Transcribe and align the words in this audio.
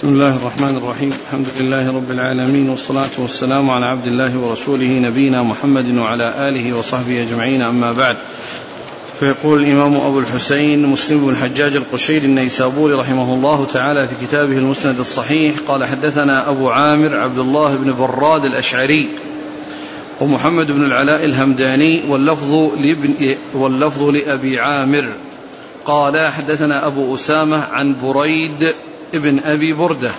بسم 0.00 0.08
الله 0.08 0.36
الرحمن 0.36 0.76
الرحيم. 0.76 1.12
الحمد 1.26 1.46
لله 1.60 1.96
رب 1.96 2.10
العالمين 2.10 2.68
والصلاة 2.68 3.10
والسلام 3.18 3.70
على 3.70 3.86
عبد 3.86 4.06
الله 4.06 4.38
ورسوله 4.38 4.86
نبينا 4.86 5.42
محمد 5.42 5.98
وعلى 5.98 6.48
آله 6.48 6.78
وصحبه 6.78 7.22
أجمعين. 7.22 7.62
أما 7.62 7.92
بعد 7.92 8.16
فيقول 9.20 9.64
الإمام 9.64 9.96
أبو 9.96 10.18
الحسين 10.18 10.86
مسلم 10.86 11.26
بن 11.26 11.28
الحجاج 11.28 11.76
القشيري 11.76 12.26
النيسابوري 12.26 12.94
رحمه 12.94 13.34
الله 13.34 13.66
تعالى 13.66 14.08
في 14.08 14.26
كتابه 14.26 14.58
المسند 14.58 14.98
الصحيح 14.98 15.54
قال 15.68 15.84
حدثنا 15.84 16.50
أبو 16.50 16.70
عامر 16.70 17.16
عبد 17.16 17.38
الله 17.38 17.76
بن 17.76 17.92
براد 17.92 18.44
الأشعري 18.44 19.08
ومحمد 20.20 20.70
بن 20.70 20.84
العلاء 20.84 21.24
الهمداني 21.24 22.00
واللفظ 22.08 22.54
لابن 22.80 23.34
واللفظ 23.54 24.02
لأبي 24.02 24.60
عامر. 24.60 25.08
قال 25.84 26.28
حدثنا 26.32 26.86
أبو 26.86 27.14
أسامة 27.14 27.64
عن 27.64 27.96
بريد 28.02 28.74
ابن 29.14 29.38
أبي 29.38 29.72
بردة 29.72 30.10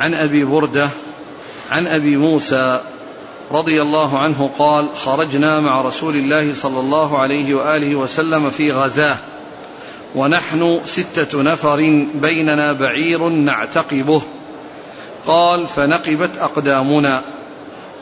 عن 0.00 0.14
أبي 0.14 0.44
بردة 0.44 0.88
عن 1.70 1.86
أبي 1.86 2.16
موسى 2.16 2.80
رضي 3.50 3.82
الله 3.82 4.18
عنه 4.18 4.50
قال 4.58 4.88
خرجنا 4.96 5.60
مع 5.60 5.82
رسول 5.82 6.16
الله 6.16 6.54
صلى 6.54 6.80
الله 6.80 7.18
عليه 7.18 7.54
وآله 7.54 7.94
وسلم 7.94 8.50
في 8.50 8.72
غزاة 8.72 9.16
ونحن 10.14 10.80
ستة 10.84 11.42
نفر 11.42 12.06
بيننا 12.14 12.72
بعير 12.72 13.28
نعتقبه. 13.28 14.22
قال 15.26 15.68
فنقبت 15.68 16.38
أقدامنا 16.38 17.22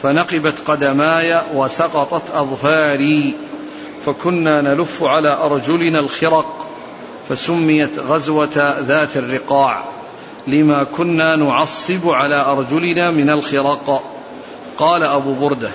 فنقبت 0.02 0.54
قدماي 0.66 1.40
وسقطت 1.54 2.30
أظفاري 2.30 3.34
فكنا 4.06 4.60
نلف 4.60 5.02
على 5.02 5.28
أرجلنا 5.28 6.00
الخرق. 6.00 6.71
فسميت 7.28 7.98
غزوة 7.98 8.80
ذات 8.80 9.16
الرقاع. 9.16 9.84
لما 10.46 10.84
كنا 10.84 11.36
نعصب 11.36 12.08
على 12.08 12.34
أرجلنا 12.34 13.10
من 13.10 13.30
الخرق 13.30 14.02
قال 14.78 15.02
أبو 15.02 15.34
بردة 15.34 15.70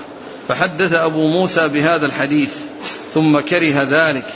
فحدث 0.48 0.92
أبو 0.92 1.26
موسى 1.26 1.68
بهذا 1.68 2.06
الحديث 2.06 2.54
ثم 3.14 3.40
كره 3.40 3.82
ذلك. 3.82 4.26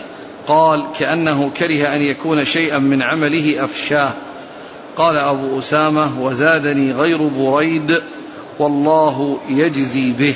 قال 0.46 0.84
كأنه 0.98 1.50
كره 1.56 1.94
أن 1.94 2.00
يكون 2.00 2.44
شيئا 2.44 2.78
من 2.78 3.02
عمله 3.02 3.64
أفشاه. 3.64 4.10
قال 4.96 5.16
أبو 5.16 5.58
أسامة 5.58 6.22
وزادني 6.22 6.92
غير 6.92 7.26
بريد 7.26 8.02
والله 8.58 9.38
يجزي 9.48 10.12
به. 10.12 10.34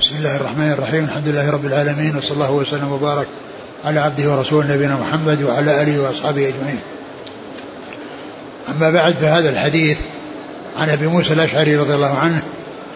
بسم 0.00 0.16
الله 0.16 0.36
الرحمن 0.36 0.70
الرحيم 0.72 1.04
الحمد 1.04 1.28
لله 1.28 1.50
رب 1.50 1.66
العالمين 1.66 2.16
وصلى 2.16 2.34
الله 2.34 2.52
وسلم 2.52 2.92
وبارك 2.92 3.26
على 3.84 4.00
عبده 4.00 4.30
ورسوله 4.30 4.74
نبينا 4.74 4.96
محمد 4.96 5.42
وعلى 5.42 5.82
آله 5.82 6.02
وأصحابه 6.02 6.48
أجمعين. 6.48 6.80
أما 8.68 8.90
بعد 8.90 9.14
فهذا 9.14 9.50
الحديث 9.50 9.98
عن 10.80 10.88
أبي 10.90 11.06
موسى 11.06 11.32
الأشعري 11.32 11.76
رضي 11.76 11.94
الله 11.94 12.18
عنه 12.18 12.42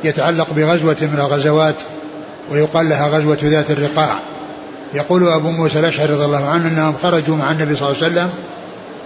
يتعلق 0.04 0.46
بغزوة 0.56 0.96
من 1.00 1.18
الغزوات 1.18 1.74
ويقال 2.50 2.88
لها 2.88 3.08
غزوة 3.08 3.38
ذات 3.42 3.70
الرقاع. 3.70 4.18
يقول 4.94 5.28
أبو 5.28 5.50
موسى 5.50 5.78
الأشعري 5.78 6.12
رضي 6.12 6.24
الله 6.24 6.48
عنه 6.48 6.68
أنهم 6.68 6.94
خرجوا 7.02 7.36
مع 7.36 7.50
النبي 7.50 7.76
صلى 7.76 7.88
الله 7.90 8.02
عليه 8.02 8.12
وسلم 8.12 8.30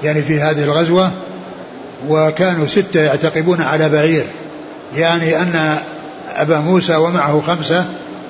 يعني 0.03 0.23
في 0.23 0.41
هذه 0.41 0.65
الغزوة 0.65 1.11
وكانوا 2.09 2.67
ستة 2.67 3.01
يعتقبون 3.01 3.61
على 3.61 3.89
بعير 3.89 4.25
يعني 4.97 5.43
أن 5.43 5.79
أبا 6.37 6.59
موسى 6.59 6.97
ومعه 6.97 7.43
خمسة 7.47 7.85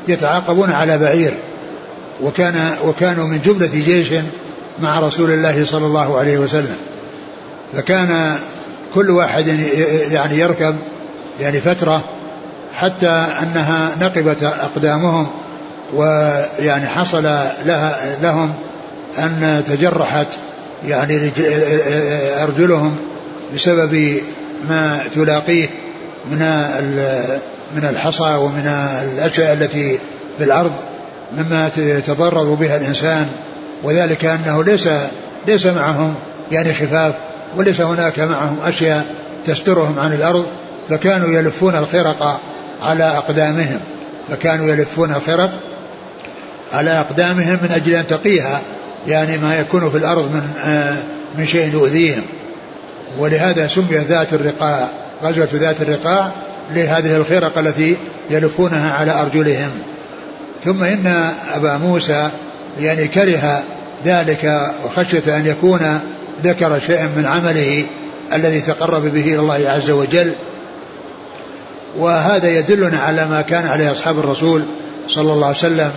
يتعاقبون 0.09 0.71
على 0.71 0.99
بعير 0.99 1.35
وكان 2.23 2.77
وكانوا 2.85 3.27
من 3.27 3.41
جملة 3.45 3.67
جيش 3.67 4.09
مع 4.83 5.01
رسول 5.01 5.31
الله 5.31 5.65
صلى 5.65 5.87
الله 5.87 6.19
عليه 6.19 6.39
وسلم. 6.39 6.77
فكان 7.77 8.39
كل 8.95 9.11
واحد 9.11 9.47
يعني 10.11 10.39
يركب 10.39 10.77
يعني 11.41 11.61
فترة 11.61 12.03
حتى 12.75 13.27
أنها 13.43 13.91
نقبت 14.01 14.43
أقدامهم 14.43 15.27
ويعني 15.95 16.87
حصل 16.87 17.23
لها 17.65 18.17
لهم 18.23 18.55
أن 19.19 19.63
تجرحت 19.69 20.27
يعني 20.87 21.31
أرجلهم 22.43 22.97
بسبب 23.55 24.21
ما 24.69 25.05
تلاقيه 25.15 25.69
من 26.31 26.39
من 27.77 27.85
الحصى 27.85 28.35
ومن 28.35 28.67
الأشياء 29.17 29.53
التي 29.53 29.99
في 30.39 30.45
الأرض. 30.45 30.73
مما 31.33 31.71
يتضرر 31.77 32.55
بها 32.55 32.77
الإنسان 32.77 33.27
وذلك 33.83 34.25
أنه 34.25 34.65
ليس 34.65 34.89
ليس 35.47 35.67
معهم 35.67 36.15
يعني 36.53 36.75
خفاف 36.75 37.15
وليس 37.57 37.81
هناك 37.81 38.21
معهم 38.21 38.57
أشياء 38.65 39.07
تسترهم 39.47 39.99
عن 39.99 40.13
الأرض 40.13 40.47
فكانوا 40.89 41.29
يلفون 41.29 41.75
الخرق 41.77 42.41
على 42.83 43.05
أقدامهم 43.05 43.81
فكانوا 44.31 44.69
يلفون 44.69 45.11
الخرق 45.11 45.51
على 46.73 46.91
أقدامهم 46.91 47.59
من 47.63 47.73
أجل 47.73 47.95
أن 47.95 48.07
تقيها 48.07 48.61
يعني 49.07 49.39
ما 49.39 49.61
يكون 49.61 49.91
في 49.91 49.97
الأرض 49.97 50.23
من 50.33 50.51
آه 50.65 50.97
من 51.39 51.47
شيء 51.47 51.73
يؤذيهم. 51.73 52.23
ولهذا 53.19 53.69
سمي 53.69 53.97
ذات 54.09 54.33
الرقاع 54.33 54.89
غزوة 55.23 55.49
ذات 55.55 55.83
الرقاع 55.83 56.33
لهذه 56.75 57.17
الخرق 57.17 57.59
التي 57.59 57.97
يلفونها 58.31 58.93
على 58.93 59.13
أرجلهم. 59.21 59.71
ثم 60.65 60.83
إن 60.83 61.33
أبا 61.55 61.77
موسى 61.77 62.29
يعني 62.81 63.09
كره 63.09 63.63
ذلك 64.05 64.73
وخشية 64.85 65.37
أن 65.37 65.47
يكون 65.47 66.01
ذكر 66.45 66.81
شيئا 66.87 67.09
من 67.17 67.27
عمله 67.27 67.85
الذي 68.33 68.61
تقرب 68.61 69.03
به 69.03 69.21
إلى 69.21 69.39
الله 69.39 69.71
عز 69.71 69.91
وجل. 69.91 70.33
وهذا 71.99 72.59
يدلنا 72.59 72.99
على 72.99 73.27
ما 73.27 73.43
كان 73.43 73.67
عليه 73.67 73.93
أصحاب 73.93 74.19
الرسول 74.19 74.63
صلى 75.09 75.33
الله 75.33 75.47
عليه 75.47 75.57
وسلم 75.57 75.91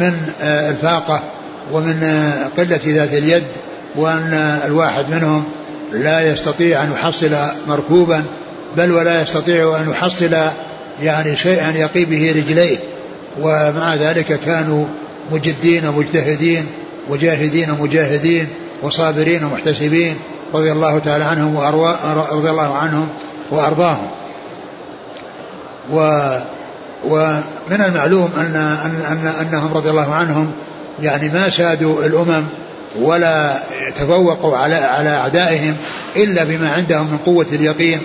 من 0.00 0.32
الفاقة 0.42 1.22
ومن 1.72 2.30
قلة 2.56 2.80
ذات 2.86 3.12
اليد 3.12 3.44
وأن 3.96 4.60
الواحد 4.64 5.10
منهم 5.10 5.44
لا 5.92 6.32
يستطيع 6.32 6.82
أن 6.82 6.92
يحصل 6.92 7.36
مركوبا 7.68 8.24
بل 8.76 8.92
ولا 8.92 9.22
يستطيع 9.22 9.76
أن 9.80 9.90
يحصل 9.90 10.36
يعني 11.02 11.36
شيئا 11.36 11.70
يقي 11.70 12.04
به 12.04 12.32
رجليه. 12.36 12.78
ومع 13.40 13.94
ذلك 13.94 14.40
كانوا 14.40 14.84
مجدين 15.32 15.90
مجتهدين 15.90 16.66
وجاهدين 17.08 17.70
مجاهدين 17.80 18.48
وصابرين 18.82 19.44
ومحتسبين 19.44 20.16
رضي 20.54 20.72
الله 20.72 20.98
تعالى 20.98 21.24
عنهم 21.24 21.56
رضي 22.32 22.50
الله 22.50 22.74
عنهم 22.74 23.08
وأرضاهم. 23.50 24.08
و 25.92 26.28
ومن 27.04 27.80
المعلوم 27.80 28.30
ان 28.36 28.56
ان 28.56 29.02
ان 29.10 29.46
أنهم 29.46 29.74
رضي 29.74 29.90
الله 29.90 30.14
عنهم 30.14 30.52
يعني 31.02 31.28
ما 31.28 31.50
سادوا 31.50 32.04
الأمم 32.04 32.44
ولا 33.00 33.62
تفوقوا 33.96 34.56
على 34.56 34.74
على 34.74 35.08
أعدائهم 35.08 35.76
إلا 36.16 36.44
بما 36.44 36.72
عندهم 36.72 37.06
من 37.06 37.18
قوة 37.26 37.46
اليقين 37.52 38.00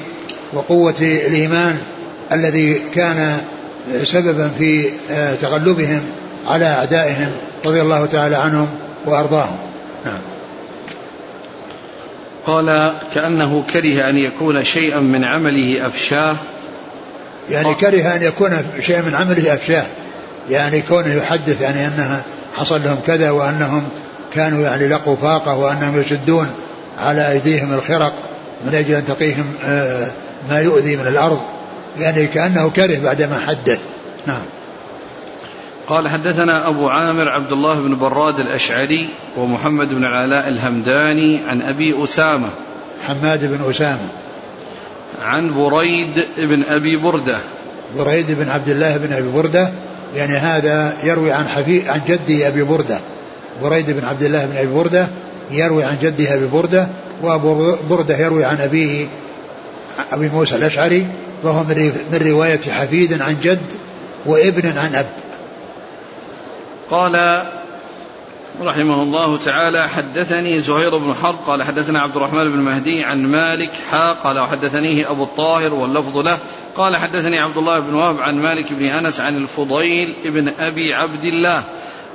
وقوة 0.54 0.96
الإيمان 1.02 1.78
الذي 2.32 2.82
كان 2.96 3.38
سببا 4.04 4.52
في 4.58 4.90
تغلبهم 5.42 6.02
على 6.48 6.66
أعدائهم 6.66 7.32
رضي 7.66 7.82
الله 7.82 8.06
تعالى 8.06 8.36
عنهم 8.36 8.68
وأرضاهم. 9.06 9.58
نعم. 10.06 10.22
قال 12.46 12.98
كأنه 13.14 13.64
كره 13.74 14.10
أن 14.10 14.18
يكون 14.18 14.64
شيئا 14.64 15.00
من 15.00 15.24
عمله 15.24 15.88
أفشاه. 15.88 16.36
يعني 17.50 17.74
كره 17.74 18.16
أن 18.16 18.24
يكون 18.24 18.58
شيئا 18.82 19.02
من 19.02 19.16
عمله 19.16 19.54
أفشاه. 19.54 19.86
يعني 20.50 20.82
كونه 20.82 21.14
يحدث 21.14 21.62
يعني 21.62 21.88
أنها 21.88 22.24
حصل 22.58 22.84
لهم 22.84 22.98
كذا 23.08 23.32
وأنهم 23.32 23.84
كانوا 24.34 24.64
يعني 24.64 24.88
لقوا 24.88 25.16
فاقة 25.16 25.58
وأنهم 25.58 26.02
يشدون 26.02 26.48
على 27.00 27.32
أيديهم 27.32 27.74
الخرق 27.74 28.14
من 28.66 28.76
أجل 28.76 28.96
أن 28.96 29.06
تقيهم 29.06 29.46
ما 30.50 30.60
يؤذي 30.60 30.96
من 30.96 31.08
الأرض. 31.08 31.42
يعني 32.00 32.28
كأنه 32.28 32.70
كره 32.70 33.00
بعدما 33.00 33.40
حدث. 33.40 33.80
نعم. 34.28 34.42
قال 35.88 36.08
حدثنا 36.08 36.68
أبو 36.68 36.90
عامر 36.90 37.30
عبد 37.30 37.52
الله 37.52 37.80
بن 37.80 37.98
براد 37.98 38.40
الأشعري 38.40 39.10
ومحمد 39.38 39.94
بن 39.94 40.06
العلاء 40.06 40.48
الهمداني 40.48 41.40
عن 41.48 41.62
أبي 41.62 42.04
أسامة. 42.04 42.50
حماد 43.08 43.46
بن 43.46 43.70
أسامة. 43.70 44.08
عن 45.22 45.54
بريد 45.54 46.26
بن 46.38 46.64
أبي 46.64 46.98
بردة. 46.98 47.40
بريد 47.98 48.32
بن 48.32 48.50
عبد 48.50 48.70
الله 48.70 48.98
بن 48.98 49.14
أبي 49.14 49.32
بردة. 49.32 49.72
يعني 50.16 50.38
هذا 50.38 50.94
يروي 51.04 51.32
عن 51.32 51.48
حفي 51.48 51.90
عن 51.90 52.02
جدي 52.08 52.48
أبي 52.48 52.64
بردة. 52.64 53.00
بريد 53.64 53.92
بن 53.92 54.06
عبد 54.06 54.24
الله 54.24 54.46
بن 54.46 54.58
أبي 54.58 54.74
بردة 54.74 55.08
يروي 55.52 55.84
عن 55.84 55.98
جده 56.02 56.34
أبي 56.36 56.48
بردة 56.48 56.88
وأبو 57.22 57.76
بردة 57.90 58.18
يروي 58.18 58.46
عن 58.46 58.58
أبيه 58.58 59.08
أبي 60.12 60.30
موسى 60.30 60.56
الأشعري. 60.56 61.08
وهو 61.44 61.64
من 62.12 62.20
رواية 62.22 62.62
حفيد 62.62 63.22
عن 63.22 63.38
جد 63.44 63.72
وابن 64.26 64.78
عن 64.78 64.96
أب. 64.96 65.06
قال 66.90 67.46
رحمه 68.62 69.02
الله 69.04 69.38
تعالى 69.38 69.90
حدثني 69.90 70.60
زهير 70.60 70.98
بن 70.98 71.14
حرب 71.14 71.40
قال 71.48 71.64
حدثنا 71.64 72.02
عبد 72.02 72.16
الرحمن 72.16 72.52
بن 72.52 72.60
مهدي 72.60 73.04
عن 73.04 73.26
مالك 73.26 73.72
حا 73.92 74.12
قال 74.12 74.40
وحدثنيه 74.40 75.12
أبو 75.12 75.24
الطاهر 75.24 75.74
واللفظ 75.74 76.18
له. 76.18 76.38
قال 76.76 76.96
حدثني 76.96 77.40
عبد 77.40 77.58
الله 77.58 77.80
بن 77.80 77.94
وهب 77.94 78.20
عن 78.20 78.36
مالك 78.36 78.74
بن 78.74 78.86
أنس 78.86 79.20
عن 79.20 79.38
الفضيل 79.38 80.16
بن 80.26 80.48
أبي 80.48 80.94
عبد 80.94 81.24
الله 81.24 81.64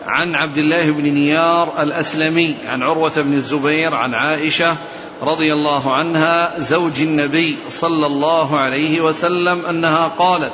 عن 0.07 0.35
عبد 0.35 0.59
الله 0.59 0.91
بن 0.91 1.03
نيار 1.03 1.83
الأسلمي 1.83 2.57
عن 2.69 2.83
عروة 2.83 3.13
بن 3.17 3.35
الزبير 3.35 3.95
عن 3.95 4.15
عائشة 4.15 4.77
رضي 5.23 5.53
الله 5.53 5.95
عنها 5.95 6.61
زوج 6.61 7.03
النبي 7.03 7.57
صلى 7.71 8.07
الله 8.07 8.59
عليه 8.59 9.01
وسلم 9.01 9.67
أنها 9.67 10.09
قالت 10.19 10.53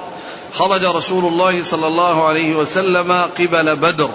خرج 0.54 0.84
رسول 0.84 1.24
الله 1.24 1.62
صلى 1.62 1.86
الله 1.86 2.26
عليه 2.26 2.56
وسلم 2.56 3.12
قبل 3.12 3.76
بدر 3.76 4.10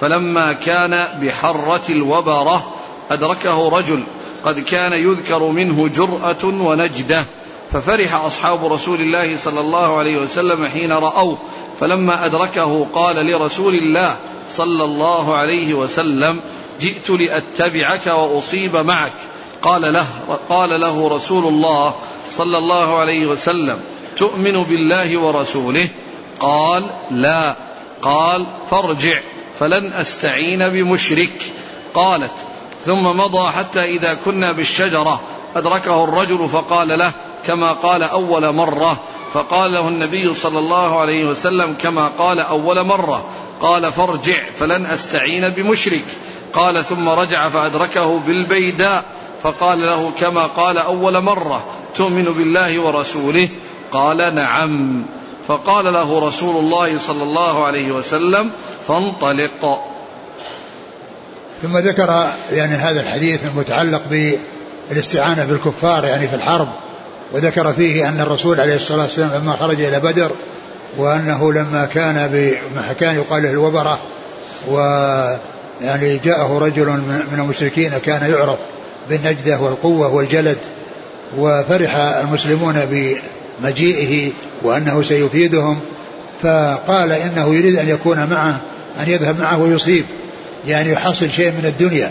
فلما 0.00 0.52
كان 0.52 1.08
بحرة 1.22 1.82
الوبرة 1.90 2.74
أدركه 3.10 3.68
رجل 3.68 4.02
قد 4.44 4.60
كان 4.60 4.92
يذكر 4.92 5.42
منه 5.44 5.88
جرأة 5.88 6.44
ونجدة. 6.44 7.24
ففرح 7.72 8.14
أصحاب 8.14 8.72
رسول 8.72 9.00
الله 9.00 9.36
صلى 9.36 9.60
الله 9.60 9.98
عليه 9.98 10.16
وسلم 10.16 10.66
حين 10.66 10.92
رأوه 10.92 11.38
فلما 11.80 12.26
أدركه 12.26 12.86
قال 12.94 13.26
لرسول 13.26 13.74
الله 13.74 14.16
صلى 14.50 14.84
الله 14.84 15.36
عليه 15.36 15.74
وسلم 15.74 16.40
جئت 16.80 17.10
لأتبعك 17.10 18.06
وأصيب 18.06 18.76
معك. 18.76 19.12
قال 19.62 19.92
له 19.92 20.06
قال 20.48 20.80
له 20.80 21.08
رسول 21.08 21.46
الله 21.46 21.94
صلى 22.30 22.58
الله 22.58 22.98
عليه 22.98 23.26
وسلم 23.26 23.80
تؤمن 24.16 24.62
بالله 24.62 25.18
ورسوله؟ 25.18 25.88
قال 26.40 26.86
لا. 27.10 27.56
قال 28.02 28.46
فارجع 28.70 29.20
فلن 29.58 29.92
أستعين 29.92 30.68
بمشرك. 30.68 31.42
قالت 31.94 32.34
ثم 32.86 33.02
مضى 33.02 33.52
حتى 33.52 33.84
إذا 33.84 34.14
كنا 34.14 34.52
بالشجرة 34.52 35.20
أدركه 35.58 36.04
الرجل 36.04 36.48
فقال 36.48 36.88
له 36.88 37.12
كما 37.46 37.72
قال 37.72 38.02
أول 38.02 38.54
مرة 38.54 39.00
فقال 39.32 39.72
له 39.72 39.88
النبي 39.88 40.34
صلى 40.34 40.58
الله 40.58 41.00
عليه 41.00 41.24
وسلم 41.24 41.74
كما 41.82 42.08
قال 42.18 42.40
أول 42.40 42.84
مرة 42.84 43.24
قال 43.60 43.92
فارجع 43.92 44.38
فلن 44.58 44.86
أستعين 44.86 45.48
بمشرك. 45.48 46.04
قال 46.52 46.84
ثم 46.84 47.08
رجع 47.08 47.48
فأدركه 47.48 48.18
بالبيداء 48.18 49.04
فقال 49.42 49.80
له 49.80 50.10
كما 50.10 50.46
قال 50.46 50.78
أول 50.78 51.20
مرة 51.20 51.64
تؤمن 51.96 52.24
بالله 52.24 52.80
ورسوله؟ 52.80 53.48
قال 53.92 54.34
نعم. 54.34 55.02
فقال 55.48 55.92
له 55.92 56.18
رسول 56.18 56.64
الله 56.64 56.98
صلى 56.98 57.22
الله 57.22 57.64
عليه 57.64 57.92
وسلم 57.92 58.50
فانطلق. 58.88 59.78
ثم 61.62 61.78
ذكر 61.78 62.30
يعني 62.52 62.74
هذا 62.74 63.00
الحديث 63.00 63.40
المتعلق 63.44 64.02
بالاستعانة 64.90 65.44
بالكفار 65.44 66.04
يعني 66.04 66.28
في 66.28 66.34
الحرب 66.34 66.68
وذكر 67.32 67.72
فيه 67.72 68.08
أن 68.08 68.20
الرسول 68.20 68.60
عليه 68.60 68.76
الصلاة 68.76 69.02
والسلام 69.02 69.30
لما 69.34 69.52
خرج 69.52 69.80
إلى 69.80 70.00
بدر 70.00 70.30
وأنه 70.96 71.52
لما 71.52 71.88
كان 71.94 72.30
بمكان 72.32 73.14
يقال 73.16 73.42
له 73.42 73.50
الوبرة 73.50 73.98
ويعني 74.68 76.18
جاءه 76.24 76.58
رجل 76.58 76.86
من 76.86 77.38
المشركين 77.38 77.90
كان 77.98 78.30
يعرف 78.30 78.58
بالنجدة 79.10 79.60
والقوة 79.60 80.14
والجلد 80.14 80.58
وفرح 81.38 81.96
المسلمون 81.96 82.74
بمجيئه 83.60 84.32
وأنه 84.62 85.02
سيفيدهم 85.02 85.80
فقال 86.42 87.12
إنه 87.12 87.54
يريد 87.54 87.76
أن 87.76 87.88
يكون 87.88 88.26
معه 88.30 88.60
أن 89.00 89.10
يذهب 89.10 89.40
معه 89.40 89.62
ويصيب 89.62 90.04
يعني 90.66 90.92
يحصل 90.92 91.30
شيء 91.30 91.50
من 91.50 91.64
الدنيا. 91.66 92.10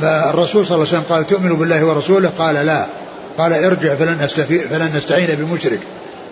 فالرسول 0.00 0.66
صلى 0.66 0.74
الله 0.74 0.88
عليه 0.88 0.98
وسلم 0.98 1.16
قال 1.16 1.26
تؤمن 1.26 1.56
بالله 1.56 1.84
ورسوله؟ 1.84 2.30
قال 2.38 2.54
لا. 2.54 2.86
قال 3.38 3.52
ارجع 3.52 3.94
فلن, 3.94 4.26
فلن 4.70 4.96
نستعين 4.96 5.28
بمشرك. 5.38 5.80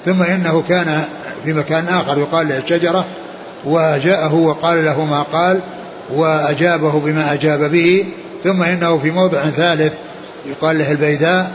ثم 0.04 0.22
إنه 0.22 0.64
كان 0.68 1.04
في 1.44 1.52
مكان 1.52 1.88
آخر 1.88 2.18
يقال 2.18 2.48
له 2.48 2.58
الشجرة 2.58 3.04
وجاءه 3.64 4.34
وقال 4.34 4.84
له 4.84 5.04
ما 5.04 5.22
قال 5.22 5.60
وأجابه 6.14 7.00
بما 7.00 7.32
أجاب 7.32 7.70
به. 7.70 8.04
ثم 8.44 8.62
إنه 8.62 8.98
في 8.98 9.10
موضع 9.10 9.50
ثالث 9.50 9.92
يقال 10.46 10.78
له 10.78 10.90
البيداء 10.90 11.50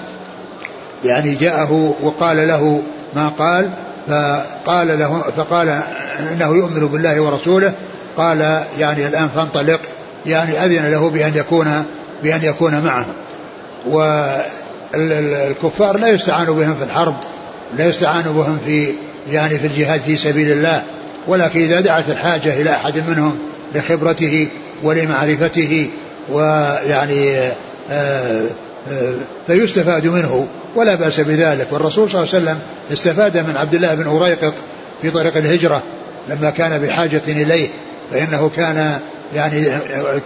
يعني 1.06 1.36
جاءه 1.36 1.96
وقال 2.02 2.48
له 2.48 2.82
ما 3.16 3.28
قال 3.28 3.70
فقال 4.08 5.00
له 5.00 5.24
فقال 5.38 5.82
إنه 6.32 6.56
يؤمن 6.56 6.88
بالله 6.88 7.22
ورسوله. 7.22 7.74
قال 8.18 8.64
يعني 8.80 9.08
الآن 9.08 9.30
فانطلق 9.36 9.80
يعني 10.26 10.66
أذن 10.66 10.92
له 10.92 11.10
بأن 11.10 11.36
يكون 11.36 11.86
بأن 12.24 12.44
يكون 12.44 12.82
معه 12.82 13.06
والكفار 14.96 15.98
لا 15.98 16.08
يستعان 16.10 16.46
بهم 16.46 16.76
في 16.76 16.84
الحرب 16.84 17.16
لا 17.78 17.86
يستعان 17.88 18.24
بهم 18.24 18.60
في 18.66 18.94
يعني 19.32 19.58
في 19.60 19.68
الجهاد 19.68 20.02
في 20.02 20.16
سبيل 20.18 20.52
الله. 20.52 20.84
ولكن 21.28 21.60
إذا 21.60 21.82
دعت 21.82 22.10
الحاجة 22.10 22.62
إلى 22.62 22.72
أحد 22.72 23.04
منهم 23.08 23.38
لخبرته 23.76 24.48
ولمعرفته 24.84 25.90
ويعني 26.32 27.38
آه، 27.92 28.44
آه، 28.92 29.14
فيستفاد 29.48 30.08
منه. 30.08 30.48
ولا 30.76 30.96
بأس 30.96 31.20
بذلك. 31.20 31.68
والرسول 31.72 32.12
صلى 32.12 32.24
الله 32.24 32.34
عليه 32.34 32.44
وسلم 32.44 32.60
استفاد 32.94 33.38
من 33.38 33.58
عبد 33.58 33.74
الله 33.74 33.96
بن 33.96 34.08
أريقط 34.08 34.54
في 35.02 35.10
طريق 35.10 35.38
الهجرة. 35.38 35.84
لما 36.30 36.50
كان 36.50 36.82
بحاجة 36.82 37.22
إليه 37.28 37.70
فإنه 38.12 38.52
كان 38.56 39.00
يعني 39.36 39.68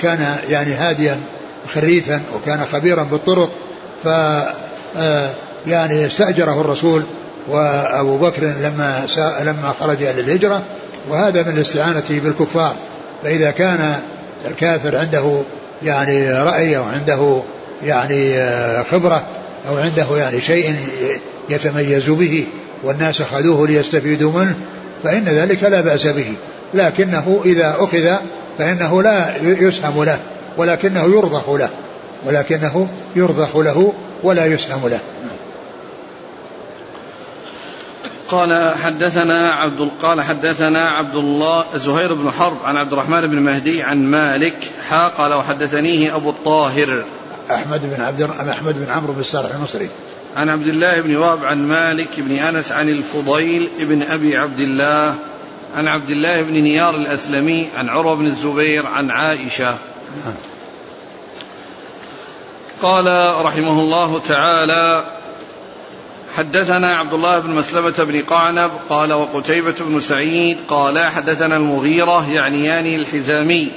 كان 0.01 0.35
يعني 0.49 0.73
هاديا 0.73 1.19
خريثا 1.67 2.21
وكان 2.35 2.65
خبيرا 2.65 3.03
بالطرق 3.03 3.49
ف 4.03 4.07
آه، 4.97 5.29
يعني 5.67 6.05
استأجره 6.05 6.61
الرسول 6.61 7.03
وأبو 7.47 8.17
بكر 8.17 8.41
لما 8.43 9.07
لما 9.41 9.73
خرج 9.79 10.03
إلى 10.03 10.21
الهجرة 10.21 10.61
وهذا 11.09 11.43
من 11.43 11.57
الاستعانة 11.57 12.03
بالكفار. 12.09 12.75
فإذا 13.23 13.51
كان 13.51 13.95
الكافر 14.47 14.97
عنده 14.97 15.41
يعني 15.83 16.31
رأي 16.31 16.77
أو 16.77 16.83
عنده 16.83 17.41
يعني 17.83 18.37
آه، 18.37 18.83
خبرة 18.91 19.23
أو 19.69 19.77
عنده 19.77 20.17
يعني 20.17 20.41
شيء 20.41 20.75
يتميز 21.49 22.09
به 22.09 22.45
والناس 22.83 23.21
أخذوه 23.21 23.67
ليستفيدوا 23.67 24.31
منه 24.31 24.55
فإن 25.03 25.23
ذلك 25.23 25.63
لا 25.63 25.81
بأس 25.81 26.07
به. 26.07 26.33
لكنه 26.73 27.41
إذا 27.45 27.75
أخذ 27.79 28.15
فإنه 28.57 29.01
لا 29.01 29.35
يسهم 29.41 30.03
له. 30.03 30.19
ولكنه 30.59 31.03
يرضخ 31.03 31.49
له 31.49 31.69
ولكنه 32.25 32.87
يرضخ 33.15 33.57
له 33.57 33.93
ولا 34.23 34.45
يسهم 34.45 34.87
له. 34.87 34.99
قال 38.27 38.75
حدثنا 38.75 39.51
عبد 39.51 39.91
قال 40.01 40.21
حدثنا 40.21 40.89
عبد 40.89 41.15
الله 41.15 41.65
زهير 41.75 42.13
بن 42.13 42.31
حرب 42.31 42.57
عن 42.63 42.77
عبد 42.77 42.93
الرحمن 42.93 43.27
بن 43.27 43.39
مهدي 43.39 43.83
عن 43.83 44.03
مالك 44.03 44.57
حا 44.89 45.07
قال 45.07 45.33
وحدثنيه 45.33 46.15
أبو 46.15 46.29
الطاهر. 46.29 47.03
أحمد 47.51 47.95
بن 47.95 48.03
عبد 48.03 48.21
أحمد 48.49 48.85
بن 48.85 48.91
عمرو 48.91 49.13
بن 49.13 49.19
السرح 49.19 49.55
المصري. 49.55 49.89
عن 50.37 50.49
عبد 50.49 50.67
الله 50.67 51.01
بن 51.01 51.15
وهب 51.15 51.45
عن 51.45 51.67
مالك 51.67 52.19
بن 52.19 52.31
أنس 52.31 52.71
عن 52.71 52.89
الفضيل 52.89 53.69
بن 53.79 54.03
أبي 54.03 54.37
عبد 54.37 54.59
الله 54.59 55.15
عن 55.75 55.87
عبد 55.87 56.09
الله 56.09 56.41
بن 56.41 56.53
نيار 56.53 56.95
الأسلمي 56.95 57.67
عن 57.75 57.89
عروة 57.89 58.15
بن 58.15 58.25
الزبير 58.25 58.85
عن 58.85 59.11
عائشة. 59.11 59.75
نعم. 60.25 60.35
قال 62.81 63.35
رحمه 63.45 63.81
الله 63.81 64.19
تعالى 64.19 65.05
حدثنا 66.35 66.95
عبد 66.95 67.13
الله 67.13 67.39
بن 67.39 67.49
مسلمة 67.49 68.03
بن 68.03 68.23
قعنب 68.23 68.71
قال 68.89 69.13
وقتيبة 69.13 69.75
بن 69.79 69.99
سعيد 69.99 70.57
قال 70.69 71.05
حدثنا 71.05 71.57
المغيرة 71.57 72.31
يعنيان 72.31 73.01
الحزامي 73.01 73.71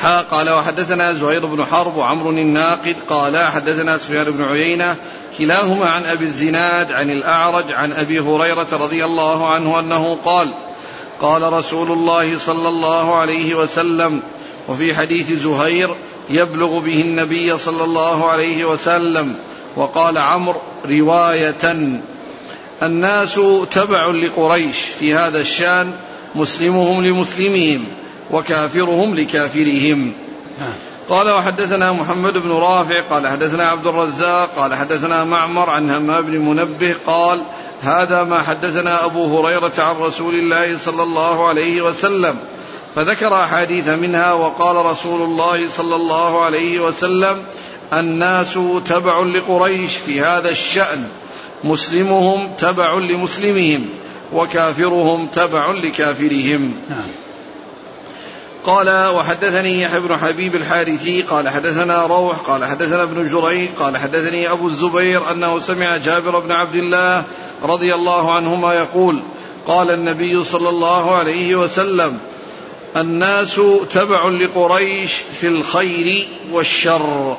حا 0.00 0.20
قال 0.20 0.50
وحدثنا 0.50 1.12
زهير 1.12 1.46
بن 1.46 1.64
حرب 1.64 1.96
وعمر 1.96 2.30
الناقد 2.30 2.96
قال 3.08 3.46
حدثنا 3.46 3.96
سفيان 3.96 4.30
بن 4.30 4.42
عيينة 4.44 4.96
كلاهما 5.38 5.86
عن 5.86 6.04
أبي 6.04 6.24
الزناد 6.24 6.92
عن 6.92 7.10
الأعرج 7.10 7.72
عن 7.72 7.92
أبي 7.92 8.20
هريرة 8.20 8.68
رضي 8.72 9.04
الله 9.04 9.46
عنه 9.46 9.78
أنه 9.78 10.18
قال 10.24 10.54
قال 11.20 11.52
رسول 11.52 11.92
الله 11.92 12.38
صلى 12.38 12.68
الله 12.68 13.16
عليه 13.16 13.54
وسلم 13.54 14.22
وفي 14.68 14.94
حديث 14.94 15.32
زهير 15.32 15.96
يبلغ 16.30 16.78
به 16.78 17.00
النبي 17.00 17.58
صلى 17.58 17.84
الله 17.84 18.28
عليه 18.30 18.64
وسلم 18.64 19.34
وقال 19.76 20.18
عمرو 20.18 20.60
رواية 20.88 21.92
الناس 22.82 23.40
تبع 23.70 24.06
لقريش 24.06 24.78
في 24.78 25.14
هذا 25.14 25.38
الشأن 25.38 25.92
مسلمهم 26.34 27.04
لمسلمهم 27.04 27.84
وكافرهم 28.30 29.14
لكافرهم. 29.14 30.12
قال 31.08 31.30
وحدثنا 31.30 31.92
محمد 31.92 32.32
بن 32.32 32.50
رافع 32.50 33.00
قال 33.00 33.26
حدثنا 33.26 33.68
عبد 33.68 33.86
الرزاق 33.86 34.54
قال 34.56 34.74
حدثنا 34.74 35.24
معمر 35.24 35.70
عن 35.70 35.90
همام 35.90 36.24
بن 36.24 36.38
منبه 36.38 36.94
قال 37.06 37.42
هذا 37.82 38.24
ما 38.24 38.42
حدثنا 38.42 39.04
أبو 39.04 39.38
هريرة 39.38 39.72
عن 39.78 39.96
رسول 39.96 40.34
الله 40.34 40.76
صلى 40.76 41.02
الله 41.02 41.48
عليه 41.48 41.82
وسلم. 41.82 42.36
فذكر 42.94 43.34
أحاديث 43.34 43.88
منها 43.88 44.32
وقال 44.32 44.86
رسول 44.86 45.22
الله 45.22 45.68
صلى 45.68 45.96
الله 45.96 46.44
عليه 46.44 46.80
وسلم 46.80 47.44
الناس 47.92 48.58
تبع 48.84 49.20
لقريش 49.20 49.96
في 49.96 50.20
هذا 50.20 50.50
الشأن 50.50 51.08
مسلمهم 51.64 52.52
تبع 52.58 52.94
لمسلمهم 52.94 53.88
وكافرهم 54.32 55.26
تبع 55.26 55.70
لكافرهم 55.70 56.74
نعم. 56.90 57.08
قال 58.64 59.08
وحدثني 59.16 59.82
يحيى 59.82 60.00
بن 60.00 60.16
حبيب 60.16 60.54
الحارثي 60.54 61.22
قال 61.22 61.48
حدثنا 61.48 62.06
روح 62.06 62.38
قال 62.38 62.64
حدثنا 62.64 63.04
ابن 63.04 63.28
جريج 63.28 63.70
قال 63.78 63.96
حدثني 63.96 64.52
أبو 64.52 64.66
الزبير 64.66 65.30
أنه 65.30 65.58
سمع 65.58 65.96
جابر 65.96 66.38
بن 66.38 66.52
عبد 66.52 66.74
الله 66.74 67.24
رضي 67.62 67.94
الله 67.94 68.32
عنهما 68.32 68.74
يقول 68.74 69.22
قال 69.66 69.90
النبي 69.90 70.44
صلى 70.44 70.68
الله 70.68 71.16
عليه 71.16 71.56
وسلم 71.56 72.20
الناس 72.96 73.60
تبع 73.90 74.28
لقريش 74.28 75.12
في 75.12 75.46
الخير 75.46 76.28
والشر. 76.52 77.36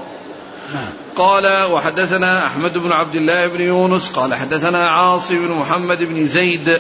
قال 1.16 1.72
وحدثنا 1.72 2.46
أحمد 2.48 2.78
بن 2.78 2.92
عبد 2.92 3.16
الله 3.16 3.48
بن 3.48 3.62
يونس 3.62 4.10
قال 4.10 4.34
حدثنا 4.34 4.88
عاصم 4.88 5.48
بن 5.48 5.54
محمد 5.54 6.04
بن 6.04 6.28
زيد 6.28 6.80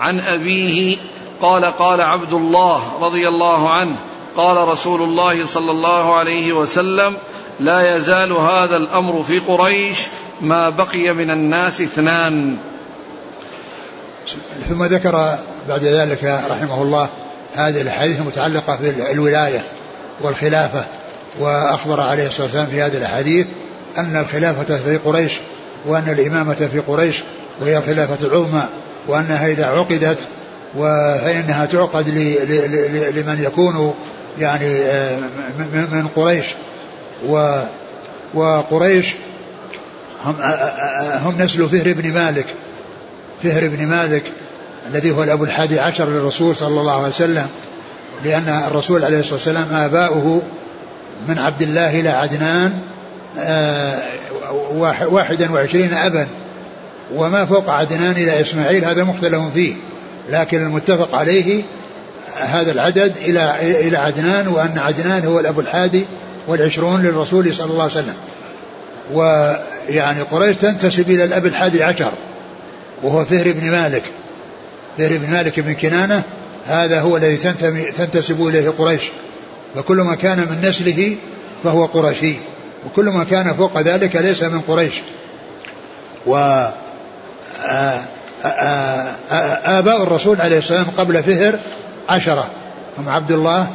عن 0.00 0.20
أبيه 0.20 0.96
قال 1.40 1.64
قال 1.64 2.00
عبد 2.00 2.32
الله 2.32 2.98
رضي 3.00 3.28
الله 3.28 3.70
عنه 3.70 3.96
قال 4.36 4.68
رسول 4.68 5.02
الله 5.02 5.46
صلى 5.46 5.70
الله 5.70 6.14
عليه 6.14 6.52
وسلم 6.52 7.16
لا 7.60 7.96
يزال 7.96 8.32
هذا 8.32 8.76
الأمر 8.76 9.22
في 9.22 9.38
قريش 9.38 9.98
ما 10.40 10.68
بقي 10.68 11.14
من 11.14 11.30
الناس 11.30 11.80
اثنان. 11.80 12.56
ثم 14.68 14.84
ذكر 14.84 15.38
بعد 15.68 15.84
ذلك 15.84 16.42
رحمه 16.50 16.82
الله 16.82 17.08
هذه 17.54 17.80
الأحاديث 17.80 18.20
المتعلقة 18.20 18.78
بالولاية 18.82 19.62
والخلافة 20.20 20.84
وأخبر 21.40 22.00
عليه 22.00 22.26
الصلاة 22.26 22.46
والسلام 22.46 22.66
في 22.66 22.82
هذه 22.82 22.96
الأحاديث 22.96 23.46
أن 23.98 24.16
الخلافة 24.16 24.76
في 24.76 24.96
قريش 24.96 25.32
وأن 25.86 26.08
الإمامة 26.08 26.54
في 26.54 26.78
قريش 26.78 27.16
وهي 27.60 27.78
الخلافه 27.78 28.26
العظمى 28.26 28.62
وانها 29.08 29.46
اذا 29.46 29.66
عقدت 29.66 30.18
فإنها 30.74 31.66
تعقد 31.66 32.08
لمن 33.16 33.42
يكون 33.42 33.94
يعني 34.38 34.66
آه، 34.66 35.18
من 35.92 36.08
قريش. 36.16 36.46
و 37.28 37.60
وقريش 38.34 39.14
هم 40.24 40.36
آه، 40.40 40.44
آه، 40.44 41.18
هم 41.18 41.42
نسل 41.42 41.68
فهر 41.68 41.92
بن 41.92 42.12
مالك. 42.12 42.46
فهر 43.42 43.68
بن 43.68 43.86
مالك 43.86 44.22
الذي 44.86 45.10
هو 45.10 45.22
الأبو 45.22 45.44
الحادي 45.44 45.80
عشر 45.80 46.08
للرسول 46.08 46.56
صلى 46.56 46.80
الله 46.80 46.96
عليه 46.96 47.14
وسلم 47.14 47.46
لأن 48.24 48.62
الرسول 48.68 49.04
عليه 49.04 49.20
الصلاة 49.20 49.34
والسلام 49.34 49.74
آباؤه 49.74 50.42
من 51.28 51.38
عبد 51.38 51.62
الله 51.62 52.00
إلى 52.00 52.08
عدنان 52.08 52.72
واحدا 55.10 55.52
وعشرين 55.52 55.94
أبا 55.94 56.26
وما 57.14 57.46
فوق 57.46 57.70
عدنان 57.70 58.12
إلى 58.12 58.40
إسماعيل 58.40 58.84
هذا 58.84 59.04
مختلف 59.04 59.42
فيه 59.54 59.74
لكن 60.30 60.62
المتفق 60.62 61.14
عليه 61.14 61.62
هذا 62.40 62.72
العدد 62.72 63.16
إلى 63.16 63.56
إلى 63.88 63.96
عدنان 63.96 64.48
وأن 64.48 64.78
عدنان 64.78 65.24
هو 65.24 65.40
الأبو 65.40 65.60
الحادي 65.60 66.06
والعشرون 66.48 67.02
للرسول 67.02 67.54
صلى 67.54 67.70
الله 67.70 67.82
عليه 67.82 67.92
وسلم. 67.92 68.14
ويعني 69.12 70.22
قريش 70.22 70.56
تنتسب 70.56 71.10
إلى 71.10 71.24
الأب 71.24 71.46
الحادي 71.46 71.82
عشر 71.82 72.12
وهو 73.02 73.24
فهر 73.24 73.52
بن 73.52 73.70
مالك. 73.70 74.02
فهر 74.98 75.16
بن 75.16 75.30
مالك 75.30 75.60
بن 75.60 75.74
كنانة 75.74 76.22
هذا 76.66 77.00
هو 77.00 77.16
الذي 77.16 77.36
تنتسب 77.96 78.46
إليه 78.46 78.70
قريش. 78.78 79.02
فكل 79.74 79.96
ما 79.96 80.14
كان 80.14 80.38
من 80.38 80.68
نسله 80.68 81.16
فهو 81.64 81.84
قرشي 81.84 82.34
وكل 82.86 83.04
ما 83.04 83.24
كان 83.24 83.54
فوق 83.54 83.80
ذلك 83.80 84.16
ليس 84.16 84.42
من 84.42 84.60
قريش. 84.60 84.94
و 86.26 86.64
آباء 89.64 90.02
الرسول 90.02 90.40
عليه 90.40 90.58
السلام 90.58 90.86
قبل 90.98 91.22
فهر 91.22 91.58
عشرة. 92.08 92.48
هم 92.98 93.08
عبد 93.08 93.32
الله 93.32 93.66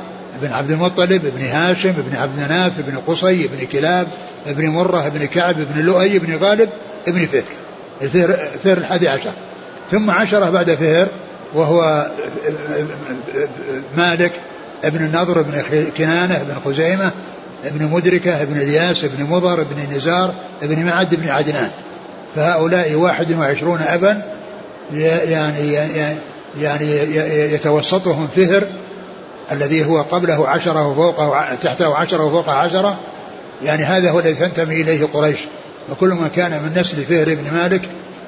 بن 0.41 0.51
عبد 0.51 0.71
المطلب 0.71 1.21
بن 1.35 1.45
هاشم 1.45 1.91
بن 1.91 2.15
عبد 2.15 2.39
مناف 2.39 2.71
بن 2.77 2.97
قصي 3.07 3.47
بن 3.47 3.65
كلاب 3.71 4.07
بن 4.47 4.69
مرة 4.69 5.09
بن 5.09 5.25
كعب 5.25 5.55
بن 5.57 5.81
لؤي 5.81 6.19
بن 6.19 6.37
غالب 6.37 6.69
بن 7.07 7.25
فهر. 7.25 8.37
فهر 8.63 8.77
الحادي 8.77 9.09
عشر. 9.09 9.31
ثم 9.91 10.11
عشرة 10.11 10.49
بعد 10.49 10.75
فهر 10.75 11.07
وهو 11.53 12.07
مالك 13.97 14.31
ابن 14.83 15.05
النضر 15.05 15.41
بن 15.41 15.63
كنانة 15.97 16.37
بن 16.37 16.55
خزيمة 16.65 17.11
ابن 17.65 17.85
مدركة 17.85 18.41
ابن 18.41 18.57
الياس 18.57 19.03
ابن 19.03 19.23
مضر 19.23 19.61
ابن 19.61 19.95
نزار 19.95 20.33
ابن 20.63 20.85
معد 20.85 21.15
بن 21.15 21.29
عدنان. 21.29 21.69
فهؤلاء 22.35 22.93
واحد 22.93 23.31
وعشرون 23.31 23.81
أبا 23.81 24.21
يعني 24.93 25.73
يعني 26.59 26.91
يتوسطهم 27.53 28.27
فهر 28.35 28.67
الذي 29.51 29.85
هو 29.85 30.01
قبله 30.01 30.47
عشرة 30.47 30.87
وفوقه 30.87 31.55
تحته 31.55 31.95
عشرة 31.95 32.25
وفوقه 32.25 32.51
عشرة. 32.51 32.99
يعني 33.63 33.83
هذا 33.83 34.11
هو 34.11 34.19
الذي 34.19 34.33
تنتمي 34.33 34.81
إليه 34.81 35.07
قريش. 35.13 35.39
وكل 35.91 36.09
ما 36.09 36.27
كان 36.35 36.51
من 36.51 36.79
نسل 36.81 36.97
فهر 36.97 37.35
بن 37.35 37.51
مالك 37.53 37.81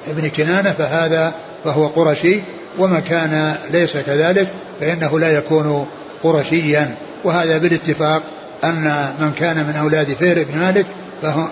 بن 0.06 0.28
كنانة 0.28 0.72
فهذا 0.72 1.32
فهو 1.64 1.86
قرشي 1.86 2.40
وما 2.78 3.00
كان 3.00 3.56
ليس 3.70 3.96
كذلك 3.96 4.48
فإنه 4.80 5.18
لا 5.20 5.30
يكون 5.30 5.86
قرشيا. 6.22 6.94
وهذا 7.24 7.58
بالاتفاق 7.58 8.22
أن 8.64 9.12
من 9.20 9.32
كان 9.38 9.56
من 9.56 9.76
أولاد 9.76 10.06
فهر 10.06 10.42
بن 10.42 10.58
مالك 10.58 10.86
فهم, 11.22 11.48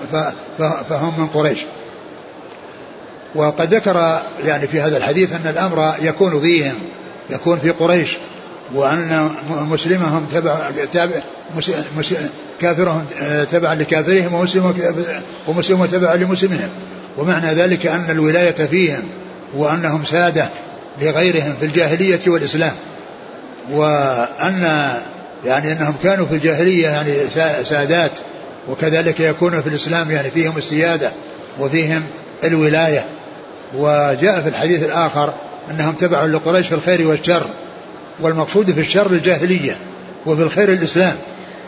فهم 0.91 1.21
من 1.21 1.27
قريش. 1.27 1.59
وقد 3.35 3.75
ذكر 3.75 4.21
يعني 4.45 4.67
في 4.67 4.81
هذا 4.81 4.97
الحديث 4.97 5.33
أن 5.33 5.51
الأمر 5.51 5.95
يكون 6.03 6.41
فيهم 6.41 6.75
يكون 7.31 7.59
في 7.59 7.71
قريش 7.71 8.17
وأن 8.75 9.31
مسلمهم 9.51 10.27
تبع 10.33 10.71
تابع 10.93 11.21
كافرهم 12.61 13.07
تبعا 13.51 13.75
لكافرهم 13.75 14.35
ومسلم 14.35 14.75
ومسلم 15.49 15.87
تبعا 15.87 16.17
لمسلمهم. 16.17 16.69
ومعنى 17.19 17.55
ذلك 17.55 17.87
أن 17.87 18.11
الولاية 18.11 18.67
فيهم. 18.67 19.03
وأنهم 19.55 20.05
سادة 20.05 20.49
لغيرهم 21.03 21.55
في 21.61 21.67
الجاهلية 21.67 22.21
والإسلام. 22.27 22.73
وأن 23.73 24.91
يعني 25.47 25.73
أنهم 25.73 25.95
كانوا 26.03 26.27
في 26.27 26.35
الجاهلية 26.35 26.89
يعني 26.89 27.13
سادات 27.65 28.11
وكذلك 28.69 29.21
يكون 29.21 29.63
في 29.63 29.69
الإسلام 29.69 30.11
يعني 30.11 30.31
فيهم 30.31 30.59
السيادة 30.59 31.11
وفيهم 31.61 32.03
الولاية. 32.45 33.05
وجاء 33.77 34.41
في 34.41 34.49
الحديث 34.49 34.85
الآخر 34.85 35.33
أنهم 35.71 35.93
تبعوا 35.93 36.29
لقريش 36.29 36.67
في 36.67 36.75
الخير 36.75 37.09
والشر 37.09 37.47
والمقصود 38.21 38.71
في 38.71 38.81
الشر 38.81 39.07
الجاهلية 39.07 39.77
وفي 40.27 40.43
الخير 40.43 40.73
الإسلام. 40.73 41.15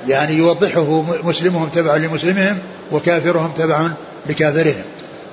يعني 0.08 0.32
يوضحه 0.32 1.04
مسلمهم 1.24 1.68
تبع 1.68 1.96
لمسلمهم 1.96 2.58
وكافرهم 2.92 3.52
تبع 3.58 3.88
لكافرهم. 4.26 4.84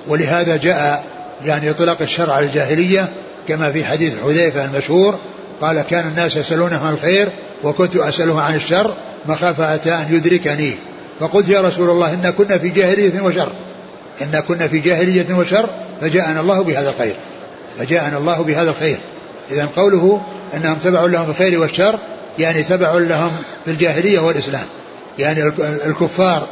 ولهذا 0.08 0.56
جاء 0.56 1.04
يعني 1.44 1.70
إطلاق 1.70 2.02
الشر 2.02 2.30
على 2.30 2.46
الجاهلية 2.46 3.08
كما 3.48 3.72
في 3.72 3.84
حديث 3.84 4.12
حذيفة 4.24 4.64
المشهور 4.64 5.18
قال 5.60 5.82
كان 5.82 6.08
الناس 6.08 6.36
يسألونه 6.36 6.86
عن 6.86 6.92
الخير 6.92 7.28
وكنت 7.64 7.96
أسأله 7.96 8.40
عن 8.40 8.54
الشر 8.54 8.94
مخافة 9.26 9.74
أن 9.74 10.14
يدركني. 10.14 10.74
فقلت 11.20 11.48
يا 11.48 11.60
رسول 11.60 11.90
الله 11.90 12.12
إن 12.14 12.30
كنا 12.30 12.58
في 12.58 12.68
جاهلية 12.68 13.20
وشر. 13.20 13.52
إن 14.22 14.42
كنا 14.48 14.68
في 14.68 14.78
جاهلية 14.78 15.34
وشر 15.34 15.68
فجاءنا 16.00 16.40
الله 16.40 16.62
بهذا 16.62 16.90
الخير. 16.90 17.14
فجاءنا 17.78 18.18
الله 18.18 18.42
بهذا 18.42 18.70
الخير. 18.70 18.98
إذا 19.50 19.68
قوله 19.76 20.20
أنهم 20.56 20.78
تبعوا 20.84 21.08
لهم 21.08 21.30
الخير 21.30 21.60
والشر 21.60 21.98
يعني 22.38 22.62
تبعوا 22.62 23.00
لهم 23.00 23.32
في 23.64 23.70
الجاهلية 23.70 24.20
والإسلام. 24.20 24.64
يعني 25.18 25.52
الكفار 25.86 26.46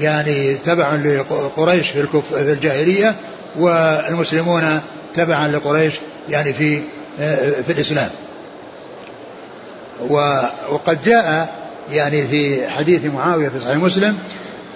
يعني 0.00 0.54
تبع 0.54 0.94
لقريش 0.94 1.88
في 1.90 2.06
الجاهلية 2.34 3.14
والمسلمون 3.58 4.80
تبعا 5.14 5.48
لقريش 5.48 5.94
يعني 6.28 6.52
في 6.52 6.82
في 7.66 7.72
الإسلام. 7.72 8.10
وقد 10.70 11.02
جاء 11.04 11.48
يعني 11.92 12.28
في 12.28 12.68
حديث 12.68 13.04
معاوية 13.04 13.48
في 13.48 13.60
صحيح 13.60 13.76
مسلم 13.76 14.18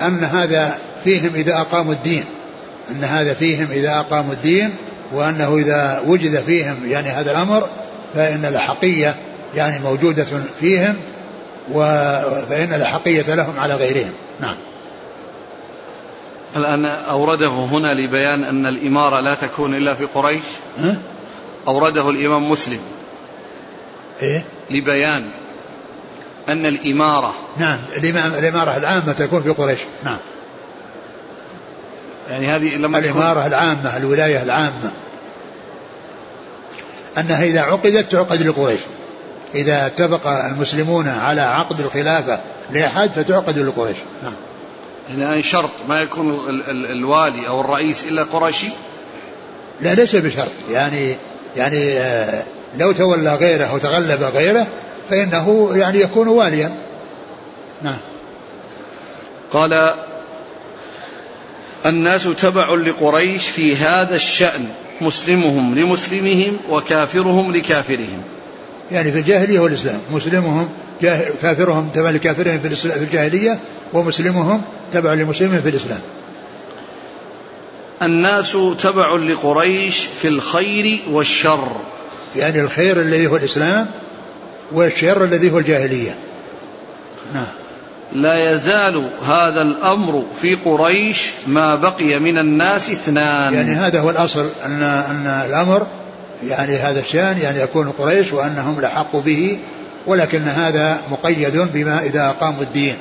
أن 0.02 0.24
هذا 0.24 0.74
فيهم 1.04 1.30
إذا 1.34 1.60
أقاموا 1.60 1.92
الدين 1.92 2.24
أن 2.90 3.04
هذا 3.04 3.34
فيهم 3.34 3.68
إذا 3.70 3.96
أقاموا 3.98 4.32
الدين 4.32 4.70
وأنه 5.12 5.56
إذا 5.56 6.02
وجد 6.06 6.36
فيهم 6.36 6.76
يعني 6.86 7.08
هذا 7.08 7.30
الأمر 7.30 7.68
فإن 8.14 8.44
الحقية 8.44 9.14
يعني 9.54 9.78
موجودة 9.84 10.26
فيهم 10.60 10.96
فإن 12.48 12.74
الحقية 12.74 13.34
لهم 13.34 13.60
على 13.60 13.74
غيرهم. 13.74 14.12
نعم. 14.40 14.56
الآن 16.56 16.84
أورده 16.84 17.48
هنا 17.48 17.94
لبيان 17.94 18.44
أن 18.44 18.66
الإمارة 18.66 19.20
لا 19.20 19.34
تكون 19.34 19.74
إلا 19.74 19.94
في 19.94 20.04
قريش. 20.04 20.44
ها؟ 20.78 20.96
أورده 21.68 22.10
الإمام 22.10 22.50
مسلم. 22.50 22.80
إيه؟ 24.22 24.44
لبيان 24.70 25.30
أن 26.48 26.66
الإمارة 26.66 27.34
نعم 27.56 27.78
الإمارة 28.38 28.76
العامة 28.76 29.12
تكون 29.12 29.42
في 29.42 29.50
قريش. 29.50 29.78
نعم. 30.04 30.18
يعني 32.30 32.46
هذه 32.48 32.76
لما 32.76 32.98
الإمارة 32.98 33.46
العامة 33.46 33.96
الولاية 33.96 34.42
العامة. 34.42 34.90
أنها 37.18 37.44
إذا 37.44 37.60
عقدت 37.60 38.12
تعقد 38.12 38.42
لقريش. 38.42 38.80
إذا 39.54 39.86
اتفق 39.86 40.26
المسلمون 40.26 41.08
على 41.08 41.40
عقد 41.40 41.80
الخلافة 41.80 42.40
لأحد 42.70 43.10
فتعقد 43.10 43.58
لقريش. 43.58 43.96
نعم. 44.22 44.32
هنا 45.10 45.40
شرط 45.40 45.70
ما 45.88 46.00
يكون 46.00 46.30
ال 46.48 46.70
ال 46.70 46.86
الوالي 46.86 47.48
أو 47.48 47.60
الرئيس 47.60 48.04
إلا 48.04 48.22
قرشي 48.22 48.68
لا 49.80 49.94
ليس 49.94 50.16
بشرط. 50.16 50.50
يعني 50.70 51.16
يعني 51.56 51.98
آه، 51.98 52.44
لو 52.78 52.92
تولى 52.92 53.34
غيره 53.34 53.64
أو 53.64 53.78
تغلب 53.78 54.22
غيره 54.22 54.66
فإنه 55.10 55.70
يعني 55.74 56.00
يكون 56.00 56.28
واليا. 56.28 56.74
نعم. 57.82 57.98
قال 59.52 59.94
الناس 61.86 62.28
تبع 62.40 62.74
لقريش 62.74 63.48
في 63.48 63.76
هذا 63.76 64.16
الشأن 64.16 64.68
مسلمهم 65.00 65.78
لمسلمهم 65.78 66.56
وكافرهم 66.70 67.56
لكافرهم. 67.56 68.22
يعني 68.92 69.12
في 69.12 69.18
الجاهلية 69.18 69.60
والإسلام 69.60 70.00
مسلمهم 70.12 70.68
كافرهم 71.42 71.88
تبع 71.94 72.10
لكافرهم 72.10 72.58
في 72.58 72.96
الجاهلية 72.96 73.58
ومسلمهم 73.92 74.62
تبع 74.92 75.14
لمسلمهم 75.14 75.60
في 75.60 75.68
الإسلام. 75.68 76.00
الناس 78.02 78.56
تبع 78.78 79.16
لقريش 79.16 80.06
في 80.22 80.28
الخير 80.28 81.00
والشر. 81.10 81.68
يعني 82.36 82.60
الخير 82.60 83.00
الذي 83.00 83.26
هو 83.26 83.36
الإسلام 83.36 83.86
والشر 84.72 85.24
الذي 85.24 85.50
هو 85.50 85.58
الجاهلية. 85.58 86.16
نعم. 87.34 87.46
لا 88.12 88.52
يزال 88.52 89.08
هذا 89.26 89.62
الأمر 89.62 90.24
في 90.40 90.54
قريش 90.54 91.30
ما 91.46 91.74
بقي 91.74 92.18
من 92.18 92.38
الناس 92.38 92.90
اثنان. 92.90 93.54
يعني 93.54 93.72
هذا 93.72 94.00
هو 94.00 94.10
الأصل 94.10 94.48
أن, 94.66 94.82
أن 94.82 95.26
الأمر 95.26 95.86
يعني 96.44 96.76
هذا 96.76 97.00
الشأن 97.00 97.38
يعني 97.38 97.60
يكون 97.60 97.90
قريش 97.90 98.32
وأنهم 98.32 98.80
لحق 98.80 99.16
به 99.16 99.58
ولكن 100.06 100.42
هذا 100.42 101.00
مقيد 101.10 101.56
بما 101.56 102.02
إذا 102.02 102.28
أقاموا 102.28 102.62
الدين 102.62 102.96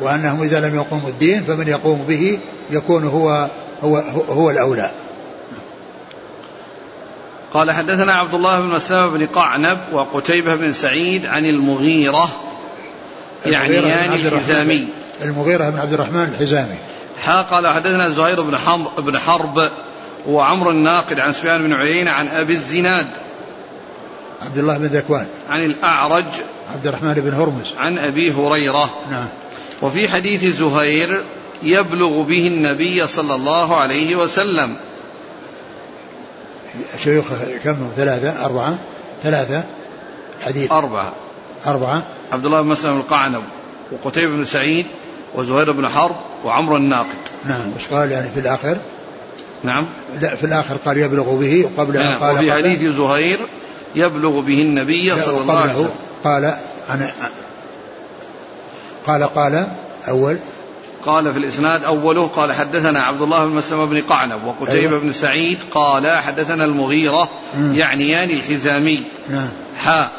وأنهم 0.00 0.42
إذا 0.42 0.68
لم 0.68 0.74
يقوموا 0.74 1.08
الدين 1.08 1.44
فمن 1.44 1.68
يقوم 1.68 2.04
به 2.08 2.38
يكون 2.70 3.04
هو 3.04 3.48
هو 3.82 3.96
هو 4.28 4.50
الأولى. 4.50 4.90
قال 7.52 7.70
حدثنا 7.70 8.14
عبد 8.14 8.34
الله 8.34 8.60
بن 8.60 8.66
مسلمة 8.66 9.08
بن 9.08 9.26
قعنب 9.26 9.78
وقتيبة 9.92 10.54
بن 10.54 10.72
سعيد 10.72 11.26
عن 11.26 11.44
المغيرة 11.44 12.28
يعني 13.46 13.74
يعني 13.74 14.28
الحزامي. 14.28 14.88
المغيرة 15.22 15.70
بن 15.70 15.78
عبد 15.78 15.92
الرحمن 15.92 16.22
الحزامي. 16.22 16.76
حا 17.24 17.42
قال 17.42 17.68
حدثنا 17.68 18.08
زهير 18.08 18.42
بن 18.42 18.58
بن 18.98 19.18
حرب 19.18 19.70
وعمر 20.26 20.70
الناقد 20.70 21.18
عن 21.18 21.32
سفيان 21.32 21.62
بن 21.62 21.72
عيينة 21.72 22.10
عن 22.10 22.28
أبي 22.28 22.52
الزناد. 22.52 23.10
عبد 24.42 24.58
الله 24.58 24.78
بن 24.78 24.86
ذكوان. 24.86 25.26
عن 25.50 25.64
الأعرج 25.64 26.26
عبد 26.74 26.86
الرحمن 26.86 27.14
بن 27.14 27.32
هرمز. 27.32 27.74
عن 27.78 27.98
أبي 27.98 28.32
هريرة. 28.32 28.90
نعم. 29.10 29.28
وفي 29.82 30.08
حديث 30.08 30.44
زهير 30.44 31.24
يبلغ 31.62 32.22
به 32.22 32.46
النبي 32.46 33.06
صلى 33.06 33.34
الله 33.34 33.76
عليه 33.76 34.16
وسلم. 34.16 34.76
شيوخ 37.04 37.24
كم؟ 37.64 37.76
ثلاثة 37.96 38.44
أربعة 38.44 38.78
ثلاثة 39.22 39.62
حديث. 40.44 40.72
أربعة. 40.72 41.12
أربعة. 41.66 42.02
عبد 42.32 42.44
الله 42.44 42.62
بن 42.62 42.68
مسلم 42.68 42.96
القعنب 42.96 43.42
وقتيبة 43.92 44.32
بن 44.32 44.44
سعيد 44.44 44.86
وزهير 45.34 45.72
بن 45.72 45.88
حرب 45.88 46.16
وعمر 46.44 46.76
الناقد. 46.76 47.18
نعم. 47.44 47.72
وش 47.76 47.86
قال؟ 47.94 48.12
يعني 48.12 48.30
في 48.30 48.40
الآخر؟ 48.40 48.76
نعم. 49.62 49.86
لا 50.20 50.36
في 50.36 50.44
الآخر 50.44 50.76
قال 50.76 50.98
يبلغ 50.98 51.34
به 51.34 51.64
وقبلها 51.64 52.10
نعم. 52.10 52.20
قال 52.20 52.34
وفي 52.34 52.52
حديث 52.52 52.80
زهير 52.80 53.38
يبلغ 53.94 54.40
به 54.40 54.62
النبي 54.62 55.16
صلى 55.16 55.40
الله 55.40 55.58
عليه 55.58 55.74
وسلم. 55.74 55.90
قال 56.24 56.54
عن 56.88 57.10
قال 59.06 59.22
قال 59.22 59.66
أول. 60.08 60.38
قال 61.06 61.32
في 61.32 61.38
الإسناد 61.38 61.84
أوله 61.84 62.26
قال 62.26 62.52
حدثنا 62.52 63.02
عبد 63.02 63.22
الله 63.22 63.44
بن 63.44 63.52
مسلم 63.52 63.86
بن 63.86 64.00
قعنب 64.00 64.44
وقتيبة 64.44 64.88
أيوة. 64.88 65.00
بن 65.00 65.12
سعيد 65.12 65.58
قال 65.70 66.18
حدثنا 66.18 66.64
المغيرة 66.64 67.30
يعنيان 67.72 68.30
الحزامي 68.30 69.04
نعم. 69.30 69.48
حاء 69.78 70.10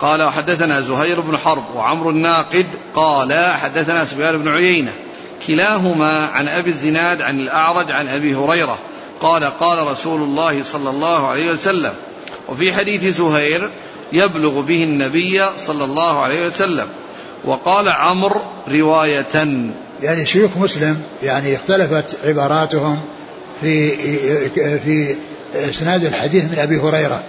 قال 0.00 0.22
وحدثنا 0.22 0.80
زهير 0.80 1.20
بن 1.20 1.36
حرب 1.36 1.64
وعمر 1.74 2.10
الناقد 2.10 2.66
قال 2.94 3.54
حدثنا 3.54 4.04
سفيان 4.04 4.36
بن 4.36 4.48
عيينة 4.48 4.92
كلاهما 5.46 6.26
عن 6.26 6.48
أبي 6.48 6.70
الزناد 6.70 7.20
عن 7.20 7.40
الأعرج 7.40 7.90
عن 7.90 8.08
أبي 8.08 8.34
هريرة 8.34 8.78
قال 9.20 9.44
قال 9.44 9.86
رسول 9.86 10.22
الله 10.22 10.62
صلى 10.62 10.90
الله 10.90 11.28
عليه 11.28 11.50
وسلم 11.50 11.92
وفي 12.48 12.72
حديث 12.72 13.18
زهير 13.18 13.70
يبلغ 14.12 14.60
به 14.60 14.84
النبي 14.84 15.40
صلى 15.56 15.84
الله 15.84 16.20
عليه 16.20 16.46
وسلم 16.46 16.88
وقال 17.44 17.88
عمرو 17.88 18.40
رواية. 18.68 19.46
يعني 20.02 20.26
شيوخ 20.26 20.56
مسلم 20.56 21.02
يعني 21.22 21.56
اختلفت 21.56 22.16
عباراتهم 22.24 23.00
في 23.60 23.90
في 24.78 25.16
إسناد 25.54 26.04
الحديث 26.04 26.44
من 26.44 26.58
أبي 26.58 26.78
هريرة 26.78 27.22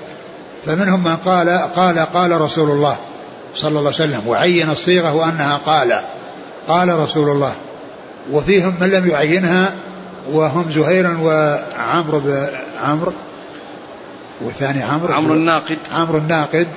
فمنهم 0.65 1.03
من 1.03 1.15
قال 1.15 1.49
قال 1.75 1.99
قال 1.99 2.41
رسول 2.41 2.69
الله 2.69 2.97
صلى 3.55 3.69
الله 3.69 3.79
عليه 3.79 3.89
وسلم 3.89 4.21
وعين 4.27 4.69
الصيغة 4.69 5.15
وأنها 5.15 5.57
قال 5.65 5.99
قال 6.67 6.99
رسول 6.99 7.29
الله 7.29 7.53
وفيهم 8.31 8.75
من 8.81 8.89
لم 8.89 9.09
يعينها 9.09 9.73
وهم 10.31 10.71
زهير 10.71 11.17
وعمرو 11.21 12.21
عمرو 12.83 13.13
والثاني 14.41 14.83
عمرو. 14.83 15.13
عمرو 15.13 15.33
الناقد. 15.33 15.77
عمرو 15.91 16.17
الناقد. 16.17 16.67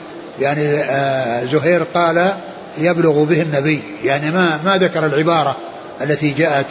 يعني 0.40 0.62
آه 0.62 1.44
زهير 1.44 1.82
قال 1.94 2.32
يبلغ 2.78 3.24
به 3.24 3.42
النبي. 3.42 3.80
يعني 4.04 4.30
ما 4.30 4.60
ما 4.64 4.76
ذكر 4.76 5.06
العبارة 5.06 5.56
التي 6.00 6.30
جاءت 6.30 6.66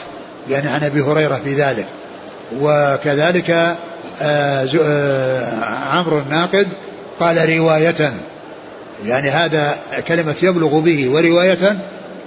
يعني 0.49 0.67
عن 0.67 0.83
أبي 0.83 1.01
هريرة 1.01 1.41
في 1.43 1.53
ذلك. 1.53 1.85
وكذلك 2.61 3.49
آه 4.21 4.67
آه 4.81 5.63
عمرو 5.65 6.19
الناقد 6.19 6.67
قال 7.19 7.57
رواية. 7.57 8.13
يعني 9.05 9.29
هذا 9.29 9.75
كلمة 10.07 10.35
يبلغ 10.43 10.79
به. 10.79 11.09
ورواية 11.09 11.77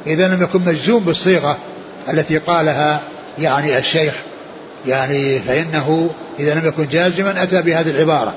إذا 0.07 0.29
لم 0.29 0.42
يكن 0.42 0.61
مجزوم 0.66 1.05
بالصيغة 1.05 1.59
التي 2.12 2.38
قالها 2.38 3.01
يعني 3.38 3.79
الشيخ. 3.79 4.14
يعني 4.87 5.38
فإنه 5.38 6.11
إذا 6.40 6.55
لم 6.55 6.68
يكن 6.68 6.88
جازما 6.88 7.42
أتى 7.42 7.62
بهذه 7.62 7.90
العبارة. 7.90 8.35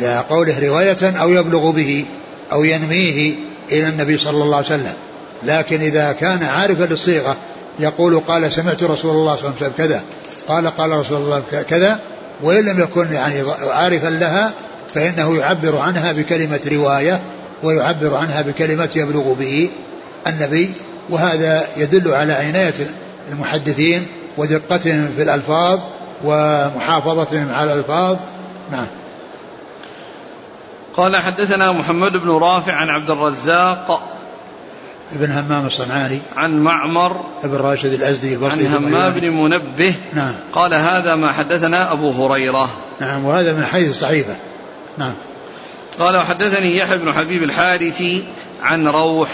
لقوله 0.00 0.68
رواية 0.68 1.20
أو 1.20 1.30
يبلغ 1.30 1.70
به 1.70 2.04
أو 2.52 2.64
ينميه 2.64 3.34
إلى 3.72 3.88
النبي 3.88 4.18
صلى 4.18 4.42
الله 4.42 4.56
عليه 4.56 4.66
وسلم. 4.66 4.94
لكن 5.42 5.80
إذا 5.80 6.12
كان 6.12 6.42
عارفا 6.42 6.84
للصيغة 6.84 7.36
يقول 7.80 8.20
قال 8.20 8.52
سمعت 8.52 8.82
رسول 8.82 9.10
الله 9.10 9.36
صلى 9.36 9.44
الله 9.44 9.54
عليه 9.56 9.66
وسلم 9.66 9.72
كذا 9.78 10.02
قال 10.48 10.66
قال 10.66 10.90
رسول 10.90 11.18
الله 11.18 11.42
كذا 11.68 11.98
وإن 12.42 12.64
لم 12.64 12.80
يكن 12.80 13.12
يعني 13.12 13.34
عارفا 13.70 14.08
لها 14.08 14.52
فإنه 14.94 15.36
يعبر 15.36 15.76
عنها 15.78 16.12
بكلمة 16.12 16.60
رواية 16.72 17.20
ويعبر 17.62 18.16
عنها 18.16 18.42
بكلمة 18.42 18.88
يبلغ 18.96 19.32
به 19.32 19.70
النبي. 20.26 20.70
وهذا 21.10 21.64
يدل 21.76 22.14
على 22.14 22.32
عناية 22.32 22.74
المحدثين 23.32 24.06
ودقتهم 24.36 25.08
في 25.16 25.22
الألفاظ 25.22 25.80
ومحافظتهم 26.24 27.52
على 27.52 27.72
الألفاظ. 27.72 28.16
نعم. 28.72 28.86
قال 30.96 31.16
حدثنا 31.16 31.72
محمد 31.72 32.12
بن 32.12 32.30
رافع 32.30 32.72
عن 32.72 32.90
عبد 32.90 33.10
الرزاق 33.10 34.16
ابن 35.12 35.30
همام 35.30 35.66
الصنعاني 35.66 36.18
عن 36.36 36.60
معمر 36.60 37.24
ابن 37.44 37.56
راشد 37.56 37.92
الأزدي 37.92 38.34
البصري 38.34 38.66
عن 38.66 38.74
همام 38.74 39.12
بن 39.12 39.30
منبه 39.30 39.94
نعم. 40.14 40.34
قال 40.52 40.74
هذا 40.74 41.14
ما 41.14 41.32
حدثنا 41.32 41.92
أبو 41.92 42.10
هريرة. 42.10 42.70
نعم 43.00 43.24
وهذا 43.24 43.52
من 43.52 43.64
حيث 43.64 43.90
الصحيفة 43.90 44.36
نعم. 44.98 45.12
قال 45.98 46.16
وحدثني 46.16 46.78
يحيى 46.78 46.98
بن 46.98 47.12
حبيب 47.12 47.42
الحارثي 47.42 48.24
عن 48.62 48.88
روح 48.88 49.30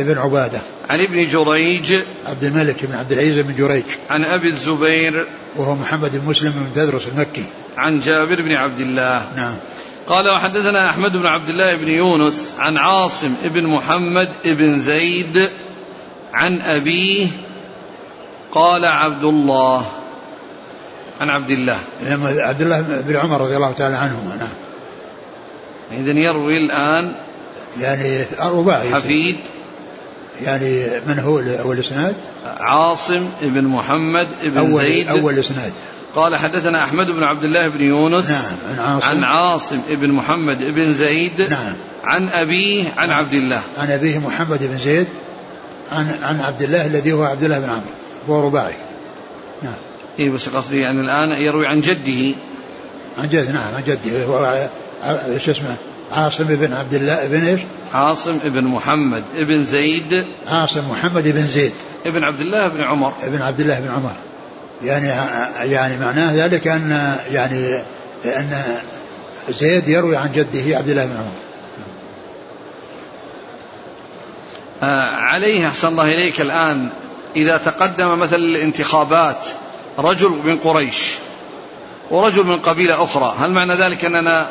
ابن 0.00 0.18
عبادة. 0.18 0.58
عن 0.90 1.00
ابن 1.00 1.28
جريج 1.28 1.98
عبد 2.26 2.44
الملك 2.44 2.84
بن 2.84 2.94
عبد 2.94 3.12
العزيز 3.12 3.38
بن 3.38 3.54
جريج. 3.54 3.84
عن 4.10 4.24
أبي 4.24 4.48
الزبير 4.48 5.26
وهو 5.56 5.74
محمد 5.74 6.16
بن 6.16 6.30
مسلم 6.30 6.50
بن 6.50 6.74
تدرس 6.74 7.08
المكي. 7.08 7.44
عن 7.76 8.00
جابر 8.00 8.42
بن 8.42 8.52
عبد 8.52 8.80
الله. 8.80 9.26
نعم. 9.36 9.54
قال 10.08 10.28
وحدثنا 10.28 10.90
أحمد 10.90 11.16
بن 11.16 11.26
عبد 11.26 11.48
الله 11.48 11.74
بن 11.74 11.88
يونس 11.88 12.54
عن 12.58 12.76
عاصم 12.76 13.34
بن 13.44 13.66
محمد 13.66 14.28
بن 14.44 14.80
زيد 14.80 15.50
عن 16.32 16.60
أبيه 16.60 17.26
قال 18.52 18.84
عبد 18.84 19.24
الله 19.24 19.86
عن 21.20 21.30
عبد 21.30 21.50
الله. 21.50 21.78
عبد 22.22 22.62
الله 22.62 22.80
بن 22.80 23.16
عمر 23.16 23.40
رضي 23.40 23.56
الله 23.56 23.72
تعالى 23.72 23.96
عنهما 23.96 24.36
نعم. 24.36 24.48
إذا 26.00 26.10
يروي 26.10 26.56
الآن 26.56 27.14
يعني 27.80 28.24
رباعي 28.40 28.94
حفيد. 28.94 29.36
يعني 30.42 30.86
من 31.06 31.18
هو 31.18 31.38
أول 31.38 31.78
إسناد 31.78 32.14
عاصم 32.60 33.28
بن 33.42 33.64
محمد 33.64 34.28
بن 34.44 34.58
أول 34.58 34.82
زيد. 34.82 35.08
أول 35.08 35.38
إسناد. 35.38 35.72
قال 36.14 36.36
حدثنا 36.36 36.84
أحمد 36.84 37.10
بن 37.10 37.22
عبد 37.22 37.44
الله 37.44 37.68
بن 37.68 37.80
يونس 37.80 38.30
نعم 38.30 38.42
عن 38.70 38.78
عاصم. 38.78 39.08
عن 39.08 39.24
عاصم 39.24 39.80
بن 39.90 40.10
محمد 40.10 40.64
بن 40.64 40.94
زيد 40.94 41.42
نعم. 41.50 41.74
عن 42.04 42.28
أبيه 42.28 42.84
عن 42.98 43.10
عبد 43.10 43.34
الله. 43.34 43.62
عن 43.78 43.90
أبيه 43.90 44.18
محمد 44.18 44.64
بن 44.64 44.78
زيد 44.78 45.06
عن 45.92 46.10
عن 46.22 46.40
عبد 46.40 46.62
الله 46.62 46.86
الذي 46.86 47.12
هو 47.12 47.22
عبد 47.22 47.44
الله 47.44 47.58
بن 47.58 47.68
عمرو 47.68 47.82
هو 48.28 48.46
رباعي. 48.46 48.74
نعم. 49.62 49.72
إيه 50.18 50.30
بس 50.30 50.48
قصدي 50.48 50.76
يعني 50.76 51.00
الآن 51.00 51.28
يروي 51.30 51.66
عن 51.66 51.80
جده. 51.80 52.36
عن 53.18 53.28
جد 53.28 53.50
نعم 53.50 53.74
عن 53.74 53.82
جده. 53.86 54.24
هو 54.24 54.68
شو 55.38 55.50
اسمه؟ 55.50 55.76
عاصم 56.12 56.44
بن 56.44 56.72
عبد 56.72 56.94
الله 56.94 57.26
بن 57.26 57.44
إيش؟ 57.44 57.60
عاصم 57.94 58.38
بن 58.44 58.64
محمد 58.64 59.22
بن 59.34 59.64
زيد. 59.64 60.24
عاصم 60.48 60.90
محمد 60.90 61.28
بن 61.28 61.46
زيد. 61.46 61.72
ابن 62.06 62.24
عبد 62.24 62.40
الله 62.40 62.68
بن 62.68 62.80
عمر. 62.80 63.12
ابن 63.22 63.42
عبد 63.42 63.60
الله 63.60 63.80
بن 63.80 63.88
عمر. 63.88 64.12
يعني 64.82 65.06
يعني 65.72 65.98
معناه 65.98 66.32
ذلك 66.34 66.68
أن 66.68 67.16
يعني 67.30 67.82
أن 68.24 68.62
زيد 69.50 69.88
يروي 69.88 70.16
عن 70.16 70.32
جده 70.32 70.76
عبد 70.76 70.88
الله 70.88 71.06
بن 71.06 71.16
عمر. 71.16 71.30
آه 74.82 75.10
عليه 75.10 75.68
أحسن 75.68 75.88
الله 75.88 76.04
إليك 76.04 76.40
الآن. 76.40 76.90
إذا 77.36 77.56
تقدم 77.56 78.18
مثل 78.18 78.36
الانتخابات 78.36 79.46
رجل 79.98 80.30
من 80.44 80.58
قريش 80.58 81.14
ورجل 82.10 82.46
من 82.46 82.58
قبيلة 82.58 83.04
أخرى 83.04 83.34
هل 83.38 83.50
معنى 83.50 83.74
ذلك 83.74 84.04
أننا 84.04 84.50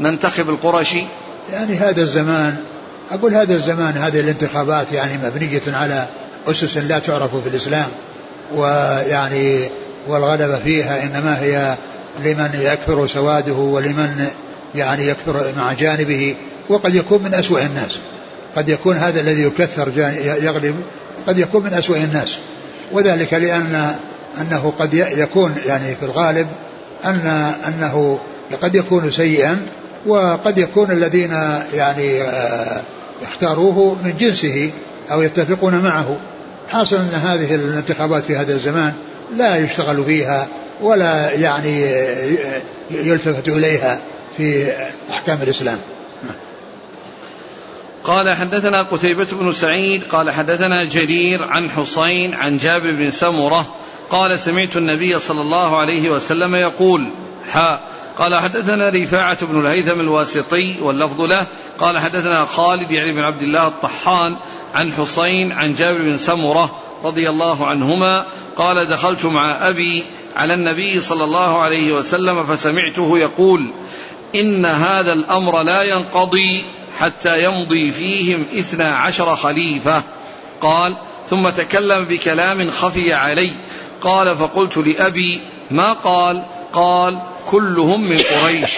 ننتخب 0.00 0.50
القرشي 0.50 1.04
يعني 1.52 1.74
هذا 1.74 2.02
الزمان 2.02 2.56
أقول 3.10 3.34
هذا 3.34 3.54
الزمان 3.54 3.96
هذه 3.96 4.20
الانتخابات 4.20 4.92
يعني 4.92 5.18
مبنية 5.18 5.62
على 5.66 6.06
أسس 6.48 6.76
لا 6.76 6.98
تعرف 6.98 7.36
في 7.36 7.48
الإسلام. 7.48 7.88
ويعني 8.56 9.68
والغلبة 10.08 10.58
فيها 10.58 11.02
إنما 11.02 11.40
هي 11.40 11.76
لمن 12.24 12.50
يكثر 12.54 13.06
سواده 13.06 13.52
ولمن 13.52 14.26
يعني 14.74 15.06
يكثر 15.06 15.44
مع 15.56 15.72
جانبه 15.72 16.34
وقد 16.68 16.94
يكون 16.94 17.22
من 17.22 17.34
أسوأ 17.34 17.60
الناس. 17.60 17.98
قد 18.56 18.68
يكون 18.68 18.96
هذا 18.96 19.20
الذي 19.20 19.42
يكثر 19.42 19.92
يغلب 20.42 20.74
قد 21.26 21.38
يكون 21.38 21.64
من 21.64 21.74
أسوأ 21.74 21.96
الناس. 21.96 22.38
وذلك 22.92 23.34
لأن 23.34 23.94
أنه 24.40 24.72
قد 24.78 24.94
يكون 24.94 25.54
يعني 25.66 25.94
في 25.94 26.02
الغالب 26.02 26.46
أن 27.04 27.52
أنه 27.68 28.18
قد 28.62 28.74
يكون 28.74 29.10
سيئا 29.10 29.66
وقد 30.06 30.58
يكون 30.58 30.90
الذين 30.90 31.32
يعني 31.74 32.22
آه، 32.22 32.80
اختاروه 33.22 33.96
من 34.04 34.16
جنسه 34.18 34.70
أو 35.12 35.22
يتفقون 35.22 35.74
معه. 35.74 36.16
حاصل 36.68 36.96
أن 36.96 37.14
هذه 37.14 37.54
الانتخابات 37.54 38.24
في 38.24 38.36
هذا 38.36 38.54
الزمان 38.54 38.92
لا 39.32 39.56
يشتغل 39.56 40.04
فيها 40.04 40.48
ولا 40.80 41.32
يعني 41.32 41.82
يلتفت 42.90 43.48
إليها 43.48 44.00
في 44.36 44.72
أحكام 45.10 45.38
الإسلام. 45.42 45.78
قال 48.04 48.30
حدثنا 48.36 48.82
قتيبة 48.82 49.26
بن 49.32 49.52
سعيد 49.52 50.04
قال 50.04 50.30
حدثنا 50.30 50.84
جرير 50.84 51.44
عن 51.44 51.70
حسين 51.70 52.34
عن 52.34 52.56
جابر 52.56 52.90
بن 52.90 53.10
سمرة 53.10 53.74
قال 54.10 54.38
سمعت 54.38 54.76
النبي 54.76 55.18
صلى 55.18 55.40
الله 55.40 55.76
عليه 55.76 56.10
وسلم 56.10 56.54
يقول 56.54 57.10
حاء 57.48 57.80
قال 58.18 58.36
حدثنا 58.36 58.88
رفاعة 58.88 59.46
بن 59.46 59.60
الهيثم 59.60 60.00
الواسطي 60.00 60.74
واللفظ 60.80 61.20
له 61.20 61.46
قال 61.78 61.98
حدثنا 61.98 62.44
خالد 62.44 62.90
يعني 62.90 63.12
بن 63.12 63.20
عبد 63.20 63.42
الله 63.42 63.68
الطحان 63.68 64.36
عن 64.74 64.92
حسين 64.92 65.52
عن 65.52 65.74
جابر 65.74 65.98
بن 65.98 66.18
سمرة 66.18 66.76
رضي 67.04 67.30
الله 67.30 67.66
عنهما 67.66 68.24
قال 68.56 68.86
دخلت 68.86 69.24
مع 69.24 69.68
أبي 69.68 70.04
على 70.36 70.54
النبي 70.54 71.00
صلى 71.00 71.24
الله 71.24 71.58
عليه 71.58 71.92
وسلم 71.92 72.46
فسمعته 72.46 73.18
يقول 73.18 73.70
إن 74.34 74.66
هذا 74.66 75.12
الأمر 75.12 75.62
لا 75.62 75.82
ينقضي 75.82 76.64
حتى 76.98 77.44
يمضي 77.44 77.90
فيهم 77.90 78.46
إثنا 78.58 78.94
عشر 78.94 79.36
خليفة. 79.36 80.02
قال 80.60 80.96
ثم 81.30 81.48
تكلم 81.48 82.04
بكلام 82.04 82.70
خفي 82.70 83.12
علي. 83.12 83.52
قال 84.00 84.36
فقلت 84.36 84.76
لأبي 84.76 85.40
ما 85.70 85.92
قال؟ 85.92 86.42
قال 86.72 87.18
كلهم 87.50 88.08
من 88.08 88.18
قريش. 88.18 88.76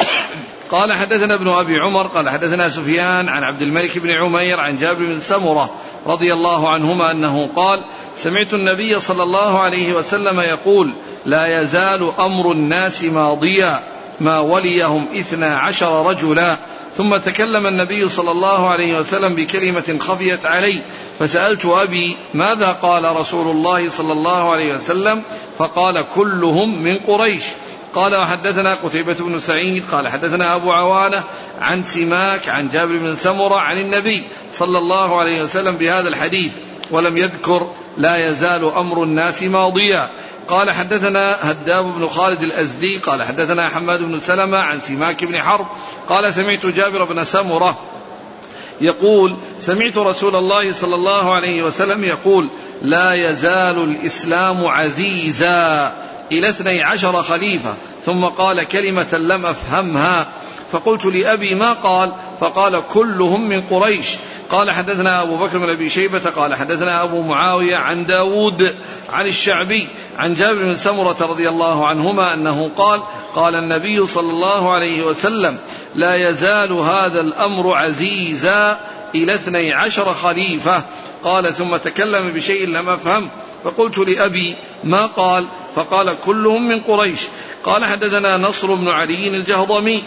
قال 0.70 0.92
حدثنا 0.92 1.34
ابن 1.34 1.48
أبي 1.48 1.78
عمر 1.78 2.06
قال 2.06 2.30
حدثنا 2.30 2.68
سفيان 2.68 3.28
عن 3.28 3.44
عبد 3.44 3.62
الملك 3.62 3.98
بن 3.98 4.10
عمير 4.10 4.60
عن 4.60 4.78
جابر 4.78 5.04
بن 5.04 5.20
سمرة 5.20 5.70
رضي 6.06 6.32
الله 6.32 6.68
عنهما 6.68 7.10
أنه 7.10 7.50
قال 7.56 7.80
سمعت 8.16 8.54
النبي 8.54 9.00
صلى 9.00 9.22
الله 9.22 9.58
عليه 9.58 9.94
وسلم 9.94 10.40
يقول 10.40 10.92
لا 11.24 11.60
يزال 11.60 12.12
أمر 12.18 12.52
الناس 12.52 13.04
ماضيا 13.04 13.80
ما 14.20 14.40
وليهم 14.40 15.08
إثنا 15.18 15.56
عشر 15.58 16.06
رجلا 16.06 16.56
ثم 16.96 17.16
تكلم 17.16 17.66
النبي 17.66 18.08
صلى 18.08 18.30
الله 18.30 18.68
عليه 18.68 18.98
وسلم 18.98 19.34
بكلمة 19.34 19.98
خفيت 20.00 20.46
علي 20.46 20.82
فسألت 21.18 21.66
أبي 21.66 22.16
ماذا 22.34 22.72
قال 22.72 23.16
رسول 23.16 23.56
الله 23.56 23.90
صلى 23.90 24.12
الله 24.12 24.50
عليه 24.50 24.74
وسلم؟ 24.74 25.22
فقال 25.58 26.04
كلهم 26.14 26.82
من 26.82 26.98
قريش 26.98 27.44
قال 27.94 28.16
وحدثنا 28.16 28.74
قتيبة 28.74 29.14
بن 29.14 29.40
سعيد 29.40 29.84
قال 29.92 30.08
حدثنا 30.08 30.54
أبو 30.54 30.72
عوانة 30.72 31.22
عن 31.60 31.82
سماك 31.82 32.48
عن 32.48 32.68
جابر 32.68 32.98
بن 32.98 33.14
سمرة 33.14 33.60
عن 33.60 33.76
النبي 33.76 34.24
صلى 34.52 34.78
الله 34.78 35.18
عليه 35.20 35.42
وسلم 35.42 35.76
بهذا 35.76 36.08
الحديث 36.08 36.52
ولم 36.90 37.16
يذكر 37.16 37.70
لا 37.96 38.28
يزال 38.28 38.64
أمر 38.64 39.02
الناس 39.02 39.42
ماضيا. 39.42 40.08
قال 40.48 40.70
حدثنا 40.70 41.36
هداب 41.50 41.84
بن 41.84 42.06
خالد 42.06 42.42
الأزدي 42.42 42.98
قال 42.98 43.22
حدثنا 43.22 43.68
حماد 43.68 44.02
بن 44.02 44.20
سلمة 44.20 44.58
عن 44.58 44.80
سماك 44.80 45.24
بن 45.24 45.38
حرب 45.38 45.66
قال 46.08 46.34
سمعت 46.34 46.66
جابر 46.66 47.04
بن 47.04 47.24
سمرة 47.24 47.78
يقول 48.80 49.36
سمعت 49.58 49.98
رسول 49.98 50.36
الله 50.36 50.72
صلى 50.72 50.94
الله 50.94 51.34
عليه 51.34 51.62
وسلم 51.62 52.04
يقول 52.04 52.48
لا 52.82 53.14
يزال 53.14 53.84
الإسلام 53.84 54.66
عزيزا. 54.66 55.92
إلى 56.32 56.48
اثني 56.48 56.82
عشر 56.82 57.22
خليفة 57.22 57.74
ثم 58.04 58.24
قال 58.24 58.68
كلمة 58.68 59.14
لم 59.14 59.46
أفهمها. 59.46 60.26
فقلت 60.72 61.04
لأبي 61.04 61.54
ما 61.54 61.72
قال؟ 61.72 62.12
فقال 62.40 62.82
كلهم 62.92 63.48
من 63.48 63.62
قريش. 63.62 64.16
قال 64.50 64.70
حدثنا 64.70 65.22
أبو 65.22 65.36
بكر 65.36 65.58
بن 65.58 65.70
أبي 65.70 65.88
شيبة 65.88 66.30
قال 66.30 66.54
حدثنا 66.54 67.02
أبو 67.02 67.22
معاوية 67.22 67.76
عن 67.76 68.06
داود 68.06 68.74
عن 69.12 69.26
الشعبي 69.26 69.88
عن 70.18 70.34
جابر 70.34 70.62
بن 70.62 70.74
سمرة 70.74 71.16
رضي 71.20 71.48
الله 71.48 71.86
عنهما 71.86 72.34
أنه 72.34 72.70
قال 72.76 73.02
قال 73.34 73.54
النبي 73.54 74.06
صلى 74.06 74.30
الله 74.30 74.72
عليه 74.72 75.02
وسلم 75.02 75.58
لا 75.94 76.28
يزال 76.28 76.72
هذا 76.72 77.20
الأمر 77.20 77.74
عزيزا 77.74 78.78
إلى 79.14 79.34
اثني 79.34 79.72
عشر 79.72 80.14
خليفة. 80.14 80.82
قال 81.24 81.54
ثم 81.54 81.76
تكلم 81.76 82.32
بشيء 82.32 82.68
لم 82.68 82.88
أفهم. 82.88 83.28
فقلت 83.64 83.98
لأبي 83.98 84.56
ما 84.84 85.06
قال؟ 85.06 85.48
فقال 85.74 86.16
كلهم 86.24 86.68
من 86.68 86.80
قريش. 86.80 87.20
قال 87.64 87.84
حدثنا 87.84 88.36
نصر 88.36 88.74
بن 88.74 88.88
علي 88.88 89.28
الجهضمي. 89.28 90.04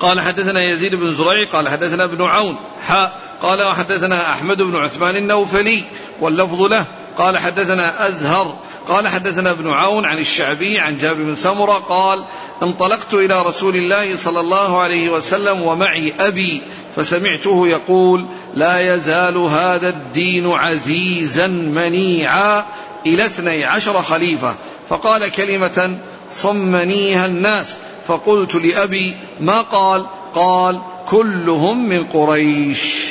قال 0.00 0.20
حدثنا 0.20 0.62
يزيد 0.62 0.94
بن 0.94 1.12
زريع. 1.12 1.48
قال 1.48 1.68
حدثنا 1.68 2.04
ابن 2.04 2.24
عون. 2.24 2.56
حاء 2.86 3.20
قال 3.42 3.62
وحدثنا 3.62 4.32
أحمد 4.32 4.62
بن 4.62 4.76
عثمان 4.76 5.16
النوفلي. 5.16 5.84
واللفظ 6.20 6.62
له. 6.62 6.84
قال 7.18 7.38
حدثنا 7.38 8.08
أزهر. 8.08 8.54
قال 8.88 9.08
حدثنا 9.08 9.50
ابن 9.50 9.70
عون 9.70 10.06
عن 10.06 10.18
الشعبي 10.18 10.78
عن 10.78 10.98
جابر 10.98 11.22
بن 11.22 11.34
سمرة. 11.34 11.72
قال 11.72 12.24
انطلقت 12.62 13.14
إلى 13.14 13.42
رسول 13.42 13.76
الله 13.76 14.16
صلى 14.16 14.40
الله 14.40 14.78
عليه 14.78 15.10
وسلم 15.10 15.62
ومعي 15.62 16.14
أبي 16.18 16.62
فسمعته 16.96 17.68
يقول 17.68 18.26
لا 18.54 18.94
يزال 18.94 19.36
هذا 19.36 19.88
الدين 19.88 20.52
عزيزا 20.52 21.46
منيعا. 21.46 22.64
إلى 23.06 23.26
اثني 23.26 23.64
عشر 23.64 24.02
خليفة 24.02 24.54
فقال 24.88 25.32
كلمة 25.32 26.00
صمنيها 26.30 27.26
الناس. 27.26 27.76
فقلت 28.06 28.54
لأبي 28.54 29.16
ما 29.40 29.60
قال؟ 29.60 30.06
قال 30.34 30.80
كلهم 31.06 31.88
من 31.88 32.04
قريش. 32.04 33.10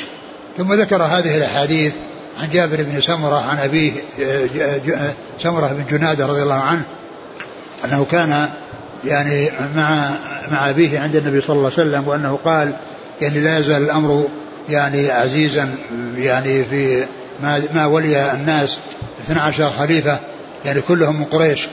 ثم 0.57 0.73
ذكر 0.73 1.03
هذه 1.03 1.37
الأحاديث 1.37 1.93
عن 2.41 2.49
جابر 2.49 2.83
بن 2.83 3.01
سمرة 3.01 3.45
عن 3.49 3.57
أبيه 3.57 3.91
سمرة 5.39 5.67
بن 5.67 5.97
جنادة 5.97 6.25
رضي 6.25 6.41
الله 6.41 6.53
عنه 6.53 6.83
أنه 7.85 8.05
كان 8.11 8.49
يعني 9.05 9.51
مع 9.75 10.09
مع 10.51 10.69
أبيه 10.69 10.99
عند 10.99 11.15
النبي 11.15 11.41
صلى 11.41 11.55
الله 11.55 11.71
عليه 11.77 11.89
وسلم 11.89 12.07
وأنه 12.07 12.39
قال 12.45 12.73
يعني 13.21 13.39
لا 13.39 13.59
يزال 13.59 13.83
الأمر 13.83 14.27
يعني 14.69 15.11
عزيزا 15.11 15.75
يعني 16.17 16.63
في 16.63 17.05
ما 17.43 17.61
ما 17.73 17.85
ولي 17.85 18.31
الناس 18.33 18.77
12 19.25 19.69
خليفة 19.69 20.19
يعني 20.65 20.81
كلهم 20.81 21.15
من 21.15 21.25
قريش. 21.25 21.67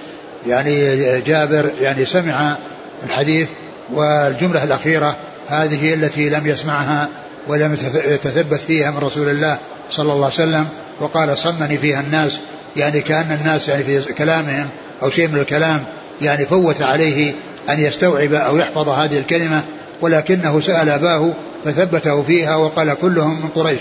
يعني 0.47 0.95
جابر 1.21 1.71
يعني 1.81 2.05
سمع 2.05 2.57
الحديث 3.05 3.49
والجملة 3.93 4.65
الأخيرة 4.65 5.17
هذه 5.49 5.95
التي 5.95 6.29
لم 6.29 6.47
يسمعها 6.47 7.09
ولم 7.49 7.73
يتثبت 7.95 8.61
فيها 8.61 8.91
من 8.91 8.99
رسول 8.99 9.29
الله 9.29 9.59
صلى 9.91 10.13
الله 10.13 10.25
عليه 10.25 10.35
وسلم. 10.35 10.67
وقال 11.01 11.39
صمني 11.39 11.79
فيها 11.79 12.01
الناس 12.01 12.39
يعني 12.77 13.01
كأن 13.01 13.39
الناس 13.41 13.69
يعني 13.69 13.85
في 13.85 14.13
كلامهم 14.13 14.69
أو 15.03 15.11
شيء 15.11 15.29
من 15.29 15.39
الكلام 15.39 15.85
يعني 16.23 16.47
فوت 16.47 16.83
عليه 16.83 17.35
أن 17.69 17.81
يستوعب 17.81 18.33
أو 18.33 18.57
يحفظ 18.57 18.89
هذه 18.89 19.19
الكلمة. 19.19 19.63
ولكنه 20.01 20.61
سأل 20.61 20.89
أباه 20.89 21.33
فثبته 21.65 22.23
فيها 22.23 22.57
وقال 22.57 22.95
كلهم 22.95 23.41
من 23.41 23.49
قريش 23.49 23.81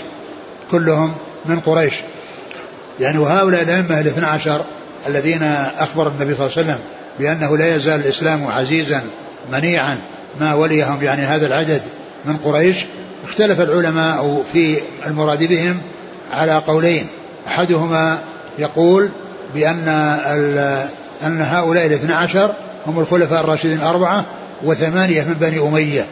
كلهم 0.70 1.14
من 1.48 1.60
قريش. 1.60 1.94
يعني 3.00 3.18
وهؤلاء 3.18 3.62
الأئمة 3.62 4.00
الاثنى 4.00 4.26
عشر 4.26 4.60
الذين 5.06 5.42
أخبر 5.78 6.08
النبي 6.08 6.34
صلى 6.34 6.46
الله 6.46 6.56
عليه 6.56 6.66
وسلم 6.66 6.78
بأنه 7.18 7.56
لا 7.56 7.76
يزال 7.76 8.00
الإسلام 8.00 8.46
عزيزا 8.46 9.02
منيعا 9.52 9.98
ما 10.40 10.54
وليهم 10.54 11.02
يعني 11.02 11.22
هذا 11.22 11.46
العدد 11.46 11.82
من 12.24 12.36
قريش 12.36 12.76
اختلف 13.24 13.60
العلماء 13.60 14.44
في 14.52 14.78
المراد 15.06 15.44
بهم 15.44 15.78
على 16.32 16.62
قولين. 16.66 17.06
أحدهما 17.46 18.18
يقول 18.58 19.08
بأن 19.54 19.88
أن 21.22 21.40
هؤلاء 21.40 21.86
الاثنى 21.86 22.12
عشر 22.12 22.54
هم 22.86 22.98
الخلفاء 22.98 23.40
الراشدين 23.40 23.78
الأربعة 23.78 24.24
وثمانية 24.64 25.22
من 25.22 25.34
بني 25.34 25.58
أمية. 25.58 26.06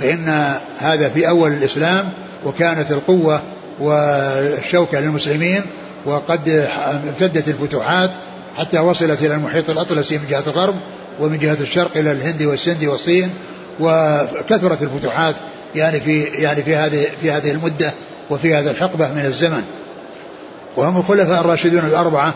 فإن 0.00 0.54
هذا 0.78 1.08
في 1.08 1.28
أول 1.28 1.52
الإسلام 1.52 2.08
وكانت 2.44 2.90
القوة 2.90 3.42
والشوكة 3.80 5.00
للمسلمين 5.00 5.62
وقد 6.04 6.68
امتدت 7.08 7.48
الفتوحات 7.48 8.10
حتى 8.58 8.78
وصلت 8.78 9.22
إلى 9.22 9.34
المحيط 9.34 9.70
الأطلسي 9.70 10.18
من 10.18 10.24
جهة 10.30 10.42
الغرب 10.46 10.74
ومن 11.20 11.38
جهة 11.38 11.56
الشرق 11.60 11.96
إلى 11.96 12.12
الهند 12.12 12.42
والسند 12.42 12.84
والصين 12.84 13.30
وكثرت 13.80 14.82
الفتوحات 14.82 15.34
يعني 15.74 16.00
في 16.00 16.22
يعني 16.22 16.62
في 16.62 16.76
هذه 16.76 17.06
في 17.20 17.30
هذه 17.30 17.50
المدة 17.50 17.92
وفي 18.30 18.54
هذا 18.54 18.70
الحقبة 18.70 19.08
من 19.08 19.24
الزمن. 19.24 19.62
وهم 20.76 20.96
الخلفاء 20.96 21.40
الراشدون 21.40 21.84
الأربعة 21.84 22.34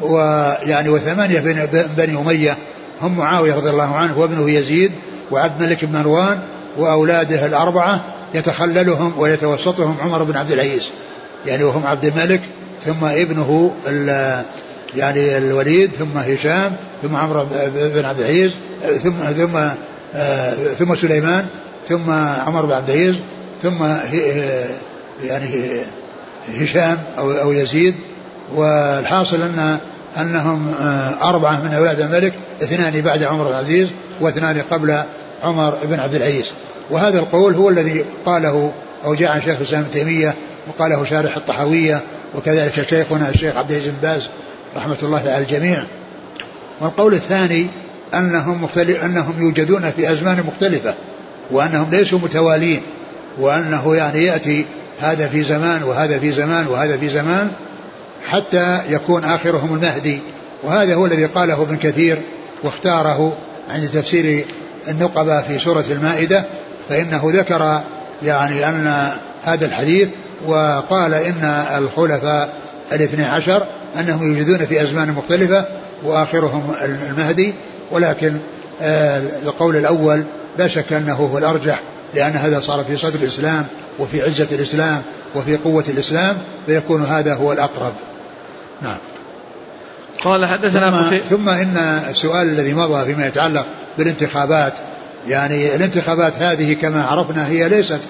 ويعني 0.00 0.88
وثمانية 0.88 1.40
بني 1.96 2.18
أمية 2.18 2.56
هم 3.02 3.16
معاوية 3.16 3.54
رضي 3.54 3.70
الله 3.70 3.96
عنه 3.96 4.18
وابنه 4.18 4.50
يزيد 4.50 4.92
وعبد 5.30 5.62
الملك 5.62 5.84
بن 5.84 5.98
مروان 5.98 6.38
وأولاده 6.78 7.46
الأربعة 7.46 8.00
يتخللهم 8.34 9.12
ويتوسطهم 9.18 9.96
عمر 10.00 10.22
بن 10.22 10.36
عبد 10.36 10.50
العزيز. 10.50 10.90
يعني 11.46 11.64
وهم 11.64 11.86
عبد 11.86 12.04
الملك 12.04 12.40
ثم 12.84 13.04
ابنه 13.04 13.72
يعني 14.96 15.38
الوليد 15.38 15.90
ثم 15.98 16.18
هشام 16.18 16.76
ثم 17.02 17.16
عمرو 17.16 17.46
بن 17.74 18.04
عبد 18.04 18.20
العزيز 18.20 18.52
ثم 19.02 19.12
ثم 19.12 19.58
ثم 20.78 20.94
سليمان 20.94 21.46
ثم 21.88 22.10
عمر 22.46 22.66
بن 22.66 22.72
عبد 22.72 22.90
العزيز 22.90 23.16
ثم 23.62 23.84
يعني 25.24 25.70
هشام 26.60 26.98
أو 27.18 27.32
أو 27.32 27.52
يزيد. 27.52 27.94
والحاصل 28.54 29.42
ان 29.42 29.78
أنهم 30.18 30.74
أربعة 31.22 31.60
من 31.60 31.74
أولاد 31.74 32.00
الملك 32.00 32.32
اثنان 32.62 33.00
بعد 33.00 33.22
عمر 33.22 33.44
بن 33.44 33.54
عبد 33.54 33.68
العزيز 33.68 33.88
واثنان 34.20 34.62
قبل 34.70 35.02
عمر 35.42 35.78
بن 35.84 36.00
عبد 36.00 36.14
العزيز. 36.14 36.52
وهذا 36.92 37.18
القول 37.18 37.54
هو 37.54 37.68
الذي 37.68 38.04
قاله 38.26 38.72
أو 39.04 39.14
جاء 39.14 39.32
عن 39.32 39.42
شيخ 39.42 39.56
الإسلام 39.56 39.80
ابن 39.82 39.90
تيمية 39.90 40.34
وقاله 40.68 41.04
شارح 41.04 41.36
الطحاوية 41.36 42.00
وكذلك 42.34 42.88
شيخنا 42.88 43.28
الشيخ 43.28 43.56
عبد 43.56 43.70
العزيز 43.70 43.88
بن 43.88 43.96
باز 44.02 44.28
رحمة 44.76 44.98
الله 45.02 45.18
على 45.18 45.38
الجميع. 45.38 45.84
والقول 46.80 47.14
الثاني 47.14 47.66
أنهم 48.14 48.64
مختلف 48.64 49.04
أنهم 49.04 49.34
يوجدون 49.38 49.90
في 49.96 50.12
أزمان 50.12 50.44
مختلفة 50.46 50.94
وأنهم 51.50 51.90
ليسوا 51.90 52.18
متوالين 52.18 52.82
وأنه 53.38 53.96
يعني 53.96 54.24
يأتي 54.24 54.66
هذا 55.00 55.28
في 55.28 55.42
زمان 55.42 55.82
وهذا 55.82 56.18
في 56.18 56.32
زمان 56.32 56.66
وهذا 56.66 56.96
في 56.96 57.08
زمان 57.08 57.50
حتى 58.28 58.80
يكون 58.88 59.24
آخرهم 59.24 59.74
المهدي. 59.74 60.18
وهذا 60.62 60.94
هو 60.94 61.06
الذي 61.06 61.24
قاله 61.24 61.62
ابن 61.62 61.76
كثير 61.76 62.18
واختاره 62.62 63.36
عند 63.70 63.88
تفسير 63.88 64.44
النقبة 64.88 65.42
في 65.42 65.58
سورة 65.58 65.84
المائدة. 65.90 66.44
فإنه 66.88 67.22
ذكر 67.24 67.80
يعني 68.22 68.68
أن 68.68 69.10
هذا 69.44 69.66
الحديث 69.66 70.08
وقال 70.46 71.14
إن 71.14 71.44
الخلفاء 71.78 72.54
الاثني 72.92 73.24
عشر 73.24 73.66
أنهم 74.00 74.32
يوجدون 74.32 74.66
في 74.66 74.82
أزمان 74.82 75.12
مختلفة 75.12 75.66
وآخرهم 76.02 76.74
المهدي 76.82 77.54
ولكن 77.90 78.36
آه، 78.82 79.22
القول 79.42 79.76
الأول 79.76 80.24
لا 80.58 80.66
شك 80.66 80.92
أنه 80.92 81.14
هو 81.14 81.38
الأرجح 81.38 81.80
لأن 82.14 82.32
هذا 82.32 82.60
صار 82.60 82.84
في 82.84 82.96
صدر 82.96 83.18
الإسلام 83.18 83.66
وفي 83.98 84.22
عزة 84.22 84.48
الإسلام 84.52 85.02
وفي 85.34 85.56
قوة 85.56 85.84
الإسلام 85.88 86.36
فيكون 86.66 87.04
هذا 87.04 87.34
هو 87.34 87.52
الأقرب. 87.52 87.92
نعم. 88.82 88.96
قال 90.24 90.46
حدثنا 90.46 91.10
ثم, 91.10 91.16
ثم 91.36 91.48
إن 91.48 91.76
السؤال 92.10 92.48
الذي 92.48 92.74
مضى 92.74 93.04
فيما 93.04 93.26
يتعلق 93.26 93.66
بالانتخابات 93.98 94.72
يعني 95.28 95.74
الانتخابات 95.76 96.32
هذه 96.38 96.72
كما 96.72 97.04
عرفنا 97.04 97.48
هي 97.48 97.68
ليست 97.68 98.00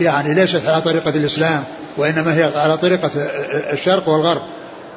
يعني 0.00 0.34
ليست 0.34 0.62
على 0.66 0.80
طريقة 0.80 1.10
الإسلام 1.10 1.64
وإنما 1.96 2.34
هي 2.34 2.50
على 2.56 2.76
طريقة 2.76 3.10
الشرق 3.72 4.08
والغرب 4.08 4.42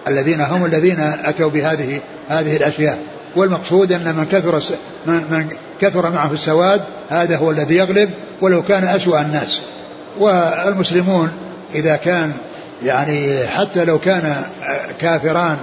الذين 0.07 0.41
هم 0.41 0.65
الذين 0.65 0.99
أتوا 0.99 1.49
بهذه 1.49 1.99
هذه 2.29 2.57
الأشياء. 2.57 2.99
والمقصود 3.36 3.91
أن 3.91 4.15
من 4.15 4.25
كثر 4.31 4.62
من, 5.05 5.13
من 5.13 5.47
كثر 5.81 6.10
معه 6.10 6.34
السواد 6.34 6.81
هذا 7.10 7.38
هو 7.38 7.51
الذي 7.51 7.75
يغلب 7.75 8.10
ولو 8.41 8.63
كان 8.63 8.84
أسوأ 8.84 9.21
الناس. 9.21 9.62
والمسلمون 10.19 11.31
إذا 11.75 11.95
كان 11.95 12.31
يعني 12.84 13.47
حتى 13.47 13.86
لو 13.86 13.99
كان 13.99 14.36
كافران 14.99 15.57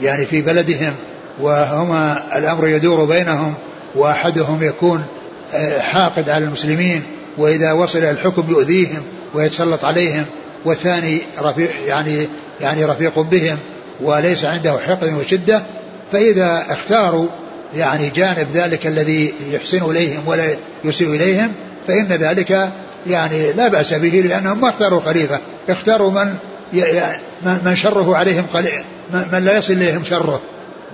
يعني 0.00 0.26
في 0.26 0.42
بلدهم 0.42 0.92
وهما 1.40 2.22
الأمر 2.36 2.68
يدور 2.68 3.04
بينهم 3.04 3.54
وأحدهم 3.94 4.62
يكون 4.62 5.04
حاقد 5.80 6.30
على 6.30 6.44
المسلمين 6.44 7.02
وإذا 7.38 7.72
وصل 7.72 7.98
الحكم 7.98 8.44
يؤذيهم 8.48 9.02
ويتسلط 9.34 9.84
عليهم 9.84 10.24
والثاني 10.64 11.18
رفيق 11.38 11.70
يعني 11.86 12.28
يعني 12.60 12.84
رفيق 12.84 13.18
بهم 13.18 13.58
وليس 14.00 14.44
عنده 14.44 14.78
حقد 14.78 15.14
وشدة 15.14 15.62
فإذا 16.12 16.64
اختاروا 16.70 17.28
يعني 17.76 18.10
جانب 18.10 18.46
ذلك 18.54 18.86
الذي 18.86 19.34
يحسن 19.50 19.90
إليهم 19.90 20.22
ولا 20.26 20.44
يسيء 20.84 21.08
إليهم 21.08 21.52
فإن 21.88 22.06
ذلك 22.06 22.70
يعني 23.06 23.52
لا 23.52 23.68
بأس 23.68 23.94
به 23.94 24.08
لأنهم 24.08 24.60
ما 24.60 24.68
اختاروا 24.68 25.00
خليفة 25.00 25.38
اختاروا 25.68 26.10
من 26.10 26.36
من 27.64 27.76
شره 27.76 28.16
عليهم 28.16 28.44
قليل 28.54 28.84
من 29.12 29.44
لا 29.44 29.58
يصل 29.58 29.72
إليهم 29.72 30.04
شره 30.04 30.40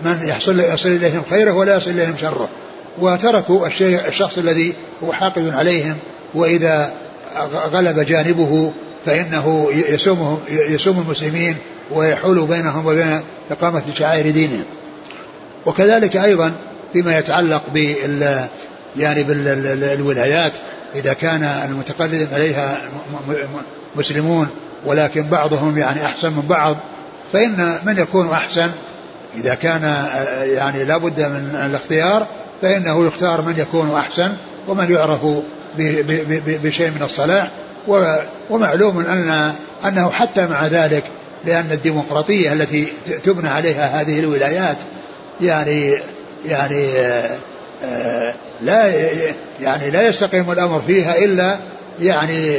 من 0.05 0.18
يحصل 0.23 0.61
يصل 0.61 0.88
إليهم 0.88 1.23
خيره 1.31 1.53
ولا 1.53 1.77
يصل 1.77 1.90
إليهم 1.90 2.14
شره. 2.20 2.49
وتركوا 2.98 3.66
الشيء 3.66 4.09
الشخص 4.09 4.38
الذي 4.38 4.74
هو 5.05 5.12
حاقد 5.12 5.48
عليهم 5.48 5.96
وإذا 6.35 6.92
غلب 7.53 8.00
جانبه 8.00 8.72
فإنه 9.07 9.68
يسومهم 9.72 10.38
يسوم 10.48 10.98
المسلمين 10.98 11.57
ويحول 11.90 12.46
بينهم 12.46 12.87
وبين 12.87 13.20
إقامة 13.50 13.83
شعائر 13.94 14.31
دينهم. 14.31 14.64
وكذلك 15.66 16.16
أيضا 16.16 16.53
فيما 16.92 17.18
يتعلق 17.18 17.62
بال 17.74 18.46
يعني 18.96 19.22
بالولايات 19.22 20.53
إذا 20.94 21.12
كان 21.12 21.42
المتقلد 21.42 22.29
عليها 22.33 22.81
مسلمون 23.96 24.48
ولكن 24.87 25.22
بعضهم 25.22 25.79
يعني 25.79 26.07
أحسن 26.07 26.33
من 26.33 26.42
بعض 26.48 26.76
فإن 27.33 27.79
من 27.87 27.98
يكون 27.98 28.31
أحسن؟ 28.31 28.70
إذا 29.37 29.55
كان 29.55 29.83
يعني 30.42 30.85
لابد 30.85 31.20
من 31.20 31.62
الاختيار 31.66 32.26
فإنه 32.62 33.07
يختار 33.07 33.42
من 33.42 33.55
يكون 33.59 33.94
أحسن 33.94 34.33
ومن 34.68 34.92
يعرف 34.92 35.20
بشيء 36.46 36.90
من 36.90 37.03
الصلاح. 37.03 37.51
ومعلوم 38.51 38.99
أن 38.99 39.53
أنه 39.85 40.11
حتى 40.11 40.46
مع 40.46 40.66
ذلك 40.66 41.05
لأن 41.44 41.73
الديمقراطية 41.73 42.53
التي 42.53 42.87
تبنى 43.25 43.49
عليها 43.49 44.01
هذه 44.01 44.20
الولايات 44.20 44.77
يعني 45.40 46.03
يعني 46.46 46.90
آه، 47.85 48.35
لا 48.62 48.87
يعني 49.61 49.90
لا 49.90 50.09
يستقيم 50.09 50.51
الأمر 50.51 50.83
فيها 50.87 51.25
إلا 51.25 51.57
يعني 52.01 52.57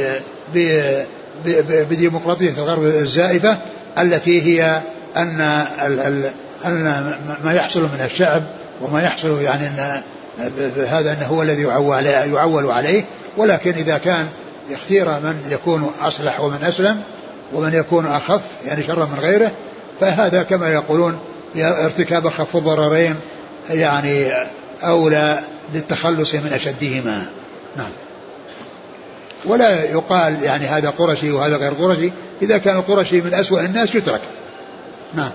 بديمقراطية 1.90 2.50
الغرب 2.58 2.84
الزائفة 2.84 3.56
التي 3.98 4.42
هي 4.42 4.80
أن 5.16 5.40
أن 6.64 7.14
ما 7.44 7.52
يحصل 7.52 7.80
من 7.80 8.00
الشعب 8.04 8.42
وما 8.82 9.02
يحصل 9.02 9.42
يعني 9.42 9.66
أن 9.66 10.02
هذا 10.88 11.12
أنه 11.12 11.26
هو 11.26 11.42
الذي 11.42 11.62
يعول 12.32 12.70
عليه. 12.70 13.04
ولكن 13.36 13.72
إذا 13.72 13.98
كان 13.98 14.28
يختير 14.70 15.08
من 15.08 15.48
يكون 15.50 15.90
أصلح 16.02 16.40
ومن 16.40 16.64
أسلم 16.64 17.02
ومن 17.52 17.74
يكون 17.74 18.06
أخف 18.06 18.40
يعني 18.64 18.86
شر 18.86 19.06
من 19.06 19.18
غيره 19.20 19.50
فهذا 20.00 20.42
كما 20.42 20.68
يقولون 20.68 21.18
ارتكاب 21.56 22.26
أخف 22.26 22.56
الضررين 22.56 23.16
يعني 23.70 24.32
أولى 24.82 25.40
للتخلص 25.74 26.34
من 26.34 26.52
أشدهما. 26.52 27.26
نعم. 27.76 27.90
ولا 29.44 29.84
يقال 29.84 30.42
يعني 30.42 30.66
هذا 30.66 30.90
قرشي 30.90 31.30
وهذا 31.30 31.56
غير 31.56 31.72
قرشي. 31.72 32.12
إذا 32.42 32.58
كان 32.58 32.76
القرشي 32.76 33.20
من 33.20 33.34
أسوأ 33.34 33.60
الناس 33.60 33.94
يترك. 33.94 34.20
نعم. 35.14 35.30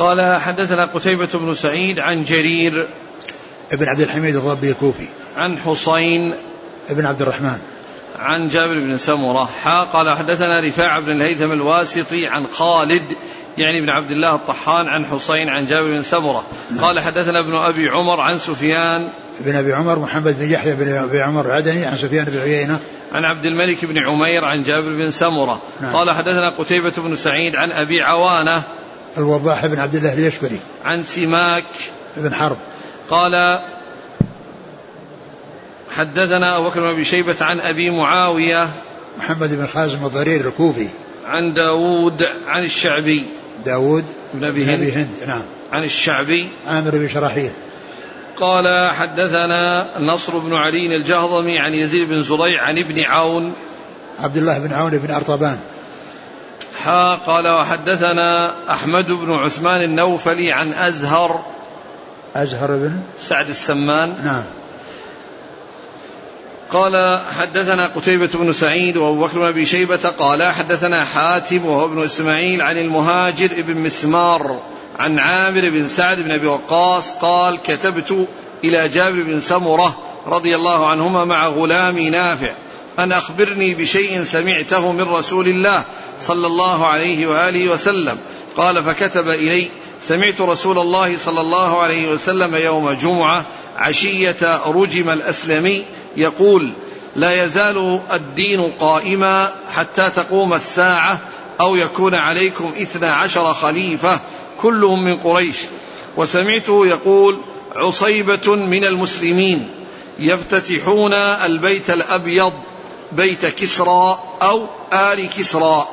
قال 0.00 0.40
حدثنا 0.40 0.84
قتيبة 0.84 1.28
بن 1.34 1.54
سعيد 1.54 2.00
عن 2.00 2.24
جرير 2.24 2.88
ابن 3.72 3.88
عبد 3.88 4.00
الحميد 4.00 4.36
الضبي 4.36 4.70
الكوفي. 4.70 5.06
عن 5.36 5.58
حسين 5.58 6.34
ابن 6.90 7.06
عبد 7.06 7.22
الرحمن. 7.22 7.58
عن 8.18 8.48
جابر 8.48 8.74
بن 8.74 8.96
سمرة. 8.96 9.48
حا 9.64 9.82
قال 9.82 10.16
حدثنا 10.16 10.60
رفاع 10.60 10.98
بن 10.98 11.12
الهيثم 11.12 11.52
الواسطي 11.52 12.26
عن 12.26 12.46
خالد 12.46 13.02
يعني 13.58 13.80
بن 13.80 13.90
عبد 13.90 14.10
الله 14.10 14.34
الطحان 14.34 14.88
عن 14.88 15.06
حسين 15.06 15.48
عن 15.48 15.66
جابر 15.66 15.88
بن 15.88 16.02
سمرة. 16.02 16.44
نعم. 16.70 16.84
قال 16.84 17.00
حدثنا 17.00 17.38
ابن 17.38 17.56
أبي 17.56 17.88
عمر 17.88 18.20
عن 18.20 18.38
سفيان. 18.38 19.08
بن 19.40 19.56
أبي 19.56 19.72
عمر 19.72 19.98
محمد 19.98 20.38
بن 20.38 20.50
يحيى 20.50 20.74
بن 20.74 20.92
أبي 20.92 21.22
عمر 21.22 21.46
العدني 21.46 21.84
عن 21.84 21.96
سفيان 21.96 22.24
بن 22.24 22.38
عيينة. 22.38 22.78
عن 23.12 23.24
عبد 23.24 23.46
الملك 23.46 23.84
بن 23.84 23.98
عمير 23.98 24.44
عن 24.44 24.62
جابر 24.62 24.88
بن 24.88 25.10
سمرة. 25.10 25.60
نعم. 25.80 25.92
قال 25.92 26.10
حدثنا 26.10 26.48
قتيبة 26.48 26.92
بن 26.96 27.16
سعيد 27.16 27.56
عن 27.56 27.72
أبي 27.72 28.02
عوانة. 28.02 28.62
الوضاح 29.18 29.66
بن 29.66 29.78
عبد 29.78 29.94
الله 29.94 30.12
اليشكري 30.12 30.60
عن 30.84 31.04
سماك. 31.04 31.64
بن 32.16 32.34
حرب. 32.34 32.56
قال 33.10 33.60
حدثنا 35.96 36.56
أبو 36.56 36.68
بكر 36.68 36.80
بن 36.80 36.86
أبي 36.86 37.04
شيبة 37.04 37.36
عن 37.40 37.60
أبي 37.60 37.90
معاوية 37.90 38.68
محمد 39.18 39.54
بن 39.54 39.66
خازم 39.66 40.04
الضرير 40.04 40.48
الكوفي. 40.48 40.88
عن 41.26 41.54
داود 41.54 42.26
عن 42.46 42.64
الشعبي. 42.64 43.26
داود 43.64 44.04
بن 44.34 44.44
أبي 44.44 44.64
هند, 44.64 44.90
هند 44.96 45.08
نعم. 45.26 45.42
عن 45.72 45.84
الشعبي. 45.84 46.48
عامر 46.66 46.90
بن 46.90 47.08
شراحيل. 47.08 47.50
قال 48.36 48.90
حدثنا 48.90 49.86
نصر 49.98 50.38
بن 50.38 50.54
علي 50.54 50.96
الجهضمي 50.96 51.58
عن 51.58 51.74
يزيد 51.74 52.08
بن 52.08 52.22
زريع 52.22 52.62
عن 52.62 52.78
ابن 52.78 53.00
عون. 53.04 53.52
عبد 54.20 54.36
الله 54.36 54.58
بن 54.58 54.72
عون 54.72 54.90
بن 54.90 55.14
أرطبان. 55.14 55.58
حا 56.84 57.14
قال 57.14 57.48
وحدثنا 57.48 58.54
أحمد 58.70 59.12
بن 59.12 59.32
عثمان 59.32 59.82
النوفلي 59.82 60.52
عن 60.52 60.72
أزهر. 60.72 61.40
أزهر 62.36 62.68
بن 62.68 63.00
سعد 63.18 63.48
السمان. 63.48 64.14
نعم. 64.24 64.44
قال 66.70 67.20
حدثنا 67.38 67.86
قتيبة 67.86 68.30
بن 68.34 68.52
سعيد 68.52 68.96
وأبو 68.96 69.26
بكر 69.26 69.38
بن 69.38 69.46
أبي 69.46 69.66
شيبة 69.66 70.08
قال 70.18 70.42
حدثنا 70.42 71.04
حاتم 71.04 71.66
وهو 71.66 71.84
ابن 71.84 72.02
إسماعيل 72.04 72.62
عن 72.62 72.76
المهاجر 72.76 73.48
بن 73.58 73.76
مسمار 73.76 74.60
عن 74.98 75.18
عامر 75.18 75.70
بن 75.70 75.88
سعد 75.88 76.20
بن 76.20 76.30
أبي 76.30 76.46
وقاص 76.46 77.12
قال 77.12 77.58
كتبت 77.62 78.26
إلى 78.64 78.88
جابر 78.88 79.22
بن 79.22 79.40
سمرة 79.40 79.98
رضي 80.26 80.56
الله 80.56 80.86
عنهما 80.86 81.24
مع 81.24 81.48
غلامي 81.48 82.10
نافع. 82.10 82.52
أن 82.98 83.12
أخبرني 83.12 83.74
بشيء 83.74 84.24
سمعته 84.24 84.92
من 84.92 85.02
رسول 85.02 85.48
الله 85.48 85.84
صلى 86.20 86.46
الله 86.46 86.86
عليه 86.86 87.26
وآله 87.26 87.68
وسلم. 87.68 88.18
قال 88.56 88.84
فكتب 88.84 89.28
إلي 89.28 89.70
سمعت 90.02 90.40
رسول 90.40 90.78
الله 90.78 91.16
صلى 91.16 91.40
الله 91.40 91.80
عليه 91.80 92.12
وسلم 92.12 92.54
يوم 92.54 92.90
جمعة 92.90 93.46
عشية 93.76 94.60
رجم 94.66 95.10
الأسلمي 95.10 95.84
يقول 96.16 96.72
لا 97.16 97.44
يزال 97.44 98.00
الدين 98.12 98.72
قائما 98.80 99.52
حتى 99.72 100.10
تقوم 100.10 100.54
الساعة 100.54 101.20
أو 101.60 101.76
يكون 101.76 102.14
عليكم 102.14 102.74
إثنى 102.82 103.08
عشر 103.08 103.54
خليفة 103.54 104.20
كلهم 104.60 105.04
من 105.04 105.16
قريش. 105.16 105.56
وسمعته 106.16 106.86
يقول 106.86 107.38
عصيبة 107.76 108.54
من 108.54 108.84
المسلمين 108.84 109.70
يفتتحون 110.18 111.14
البيت 111.14 111.90
الأبيض 111.90 112.52
بيت 113.12 113.46
كسرى 113.46 114.18
أو 114.42 114.66
آل 114.92 115.30
كسرى. 115.30 115.88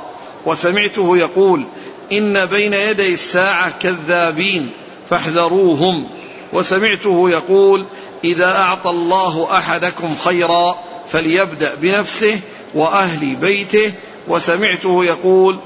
وسمعته 0.45 1.17
يقول 1.17 1.65
إن 2.11 2.45
بين 2.45 2.73
يدي 2.73 3.13
الساعة 3.13 3.69
كذابين 3.79 4.69
فاحذروهم. 5.09 6.09
وسمعته 6.53 7.29
يقول 7.29 7.85
إذا 8.23 8.51
أعطى 8.51 8.89
الله 8.89 9.57
أحدكم 9.57 10.15
خيرا 10.25 10.75
فليبدأ 11.07 11.75
بنفسه 11.75 12.39
وأهل 12.73 13.35
بيته. 13.35 13.93
وسمعته 14.27 15.05
يقول 15.05 15.57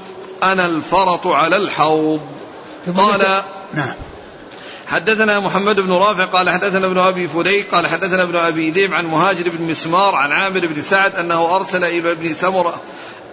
أنا 0.42 0.66
الفرط 0.66 1.26
على 1.26 1.56
الحوض. 1.56 2.20
قال 2.96 3.42
نعم. 3.74 3.94
حدثنا 4.92 5.40
محمد 5.40 5.80
بن 5.80 5.92
رافع 5.92 6.24
قال 6.24 6.50
حدثنا 6.50 6.86
ابن 6.86 6.98
أبي 6.98 7.28
فديك 7.28 7.74
قال 7.74 7.86
حدثنا 7.86 8.22
ابن 8.22 8.36
أبي 8.36 8.70
ذئب 8.70 8.94
عن 8.94 9.06
مهاجر 9.06 9.48
بن 9.48 9.64
مسمار 9.70 10.14
عن 10.14 10.32
عامر 10.32 10.66
بن 10.66 10.82
سعد 10.82 11.14
أنه 11.14 11.56
أرسل 11.56 11.84
إلى 11.84 12.12
ابن 12.12 12.34
سمرة 12.34 12.80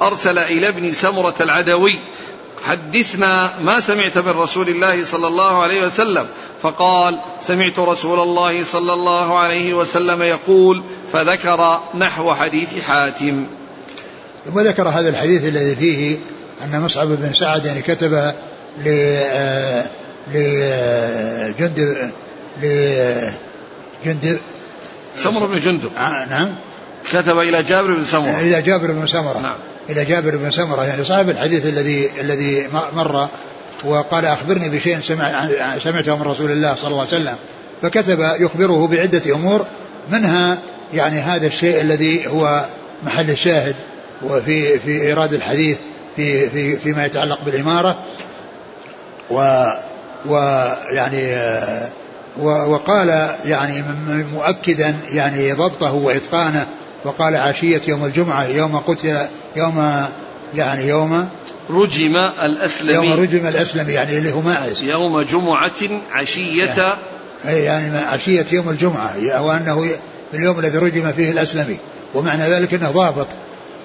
أرسل 0.02 0.38
إلى 0.38 0.70
ابن 0.70 0.94
سمرة 0.94 1.36
العدوي. 1.42 2.00
حدثنا 2.64 3.60
ما 3.60 3.80
سمعت 3.80 4.18
من 4.18 4.32
رسول 4.32 4.70
الله 4.70 5.06
صلى 5.06 5.28
الله 5.28 5.64
عليه 5.64 5.86
وسلم 5.86 6.28
فقال 6.62 7.20
سمعت 7.42 7.80
رسول 7.80 8.20
الله 8.20 8.64
صلى 8.64 8.94
الله 8.94 9.38
عليه 9.40 9.74
وسلم 9.74 10.22
يقول 10.22 10.84
فذكر 11.14 11.80
نحو 11.96 12.34
حديث 12.34 12.80
حاتم. 12.84 13.48
ثم 14.46 14.60
ذكر 14.60 14.88
هذا 14.88 15.10
الحديث 15.10 15.46
الذي 15.46 15.76
فيه 15.76 16.18
أن 16.64 16.82
مصعب 16.82 17.08
بن 17.08 17.34
سعد 17.34 17.66
يعني 17.66 17.82
كتب 17.82 18.34
ل 18.86 18.90
لجندب 20.34 22.12
لجندب. 22.62 24.40
سمر 25.18 25.46
بن 25.46 25.60
جندب. 25.60 25.90
آه، 25.98 26.26
نعم. 26.30 26.56
كتب 27.12 27.40
إلى 27.40 27.64
جابر 27.64 27.94
بن 27.94 28.06
سمرة. 28.06 28.40
إلى 28.40 28.62
جابر 28.62 28.92
بن 28.92 29.08
سمرة. 29.08 29.40
نعم. 29.40 29.56
إلى 29.90 30.06
جابر 30.06 30.38
بن 30.38 30.52
سمرة 30.52 30.84
يعني 30.84 31.04
صاحب 31.04 31.30
الحديث 31.30 31.66
الذي 31.66 32.10
الذي 32.20 32.68
مر 32.96 33.28
وقال 33.86 34.26
أخبرني 34.26 34.70
بشيء 34.70 35.00
سمع 35.02 35.50
سمعته 35.78 36.16
من 36.16 36.22
رسول 36.22 36.52
الله 36.52 36.76
صلى 36.76 36.88
الله 36.88 37.00
عليه 37.00 37.08
وسلم. 37.08 37.36
فكتب 37.82 38.20
يخبره 38.40 38.88
بعدة 38.88 39.36
أمور 39.36 39.66
منها 40.12 40.58
يعني 40.94 41.20
هذا 41.20 41.48
الشيء 41.48 41.82
الذي 41.82 42.28
هو 42.28 42.66
محل 43.04 43.30
الشاهد 43.30 43.76
وفي 44.24 44.80
في 44.80 45.02
إيراد 45.02 45.34
الحديث 45.34 45.78
في 46.16 46.50
في 46.50 46.78
فيما 46.78 47.06
يتعلق 47.06 47.40
بالإمارة. 47.46 48.04
و 49.30 49.66
ويعني 50.26 51.38
وقال 52.42 53.30
يعني 53.46 53.84
مؤكدا 54.34 54.96
يعني 55.12 55.54
ضبطه 55.54 55.94
وإتقانه 55.94 56.66
وقال 57.06 57.36
عشية 57.36 57.82
يوم 57.88 58.06
الجمعة 58.06 58.46
يوم 58.46 58.78
قتل 58.78 59.18
يوم 59.56 60.06
يعني 60.56 60.88
يوم 60.88 61.30
رجم 61.70 62.16
الأسلمي. 62.44 62.94
يوم 62.94 63.20
رجم 63.20 63.48
الأسلمي 63.48 63.94
يعني 63.94 64.18
اللي 64.18 64.34
هو 64.34 64.42
ماعز 64.42 64.84
يوم 64.84 65.22
جمعة 65.22 65.72
عشية. 66.12 66.96
يعني, 67.46 67.60
يعني 67.60 67.98
عشية 67.98 68.46
يوم 68.52 68.70
الجمعة 68.70 69.42
وأنه 69.42 69.90
في 70.32 70.38
اليوم 70.38 70.60
الذي 70.60 70.78
رجم 70.78 71.12
فيه 71.12 71.32
الأسلمي. 71.32 71.78
ومعنى 72.14 72.44
ذلك 72.44 72.74
أنه 72.74 72.92
ضابط 72.92 73.28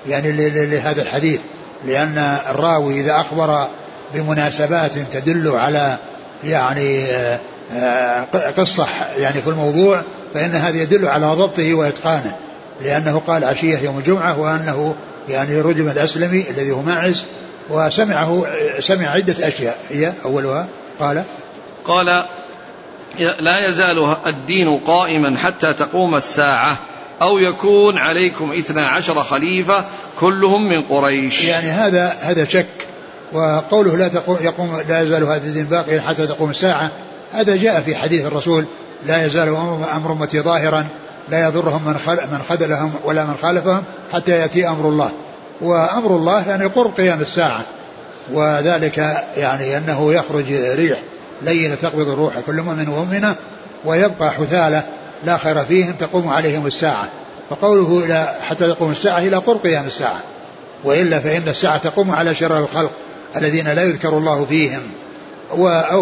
يعني 0.08 0.32
لهذا 0.66 1.02
الحديث 1.02 1.40
لأن 1.86 2.38
الراوي 2.50 3.00
إذا 3.00 3.20
أخبر 3.20 3.68
بمناسبات 4.14 4.92
تدل 5.12 5.48
على 5.48 5.98
يعني 6.46 7.04
آه، 7.04 7.40
آه، 7.74 8.50
قصة 8.56 8.86
يعني 9.18 9.42
في 9.42 9.48
الموضوع 9.48 10.02
فإن 10.34 10.50
هذا 10.50 10.82
يدل 10.82 11.06
على 11.06 11.26
ضبطه 11.26 11.74
وإتقانه 11.74 12.36
لأنه 12.82 13.22
قال 13.26 13.44
عشية 13.44 13.78
يوم 13.78 13.98
الجمعة 13.98 14.40
وأنه 14.40 14.94
يعني 15.28 15.60
رجم 15.60 15.88
الأسلمي 15.88 16.50
الذي 16.50 16.70
هو 16.70 16.82
ماعز 16.82 17.24
وسمعه 17.70 18.46
سمع 18.80 19.08
عدة 19.08 19.48
أشياء. 19.48 19.78
هي 19.90 20.12
أولها 20.24 20.66
قال 21.00 21.22
قال 21.84 22.24
لا 23.18 23.68
يزال 23.68 24.16
الدين 24.26 24.78
قائما 24.78 25.36
حتى 25.36 25.72
تقوم 25.72 26.14
الساعة 26.14 26.78
أو 27.22 27.38
يكون 27.38 27.98
عليكم 27.98 28.52
إثنا 28.52 28.86
عشر 28.86 29.22
خليفة 29.22 29.84
كلهم 30.20 30.68
من 30.68 30.82
قريش. 30.82 31.44
يعني 31.44 31.68
هذا 31.68 32.16
هذا 32.20 32.44
شك 32.44 32.86
وقوله 33.34 33.96
لا 33.96 34.08
تقوم 34.08 34.36
يقوم 34.40 34.80
لا 34.88 35.00
يزال 35.02 35.24
هذا 35.24 35.36
الدين 35.36 35.64
باقيا 35.64 36.00
حتى 36.00 36.26
تقوم 36.26 36.50
الساعة 36.50 36.90
هذا 37.32 37.56
جاء 37.56 37.80
في 37.80 37.96
حديث 37.96 38.26
الرسول 38.26 38.64
لا 39.06 39.26
يزال 39.26 39.56
أمر 39.94 40.12
أمتي 40.12 40.40
ظاهرا 40.40 40.86
لا 41.28 41.48
يضرهم 41.48 41.84
من 41.84 41.94
من 42.32 42.40
خذلهم 42.48 42.92
ولا 43.04 43.24
من 43.24 43.34
خالفهم 43.42 43.82
حتى 44.12 44.32
يأتي 44.32 44.68
أمر 44.68 44.88
الله. 44.88 45.10
وأمر 45.60 46.16
الله 46.16 46.48
يعني 46.48 46.64
قرب 46.64 46.94
قيام 46.96 47.20
الساعة 47.20 47.64
وذلك 48.32 48.98
يعني 49.36 49.78
أنه 49.78 50.12
يخرج 50.12 50.52
ريح 50.52 50.98
لينة 51.42 51.74
تقبض 51.74 52.08
الروح 52.08 52.40
كل 52.46 52.62
مؤمن 52.62 52.88
ومؤمنة 52.88 53.34
ويبقى 53.84 54.30
حثالة 54.30 54.82
لا 55.24 55.36
خير 55.36 55.64
فيهم 55.64 55.92
تقوم 55.92 56.28
عليهم 56.28 56.66
الساعة. 56.66 57.08
فقوله 57.50 58.04
إلى 58.04 58.34
حتى 58.48 58.66
تقوم 58.66 58.90
الساعة 58.90 59.18
إلى 59.18 59.36
قرب 59.36 59.60
قيام 59.60 59.86
الساعة 59.86 60.20
وإلا 60.84 61.18
فإن 61.18 61.48
الساعة 61.48 61.76
تقوم 61.76 62.10
على 62.10 62.34
شرار 62.34 62.58
الخلق. 62.58 62.90
الذين 63.36 63.68
لا 63.68 63.82
يذكر 63.82 64.08
الله 64.08 64.44
فيهم. 64.44 64.82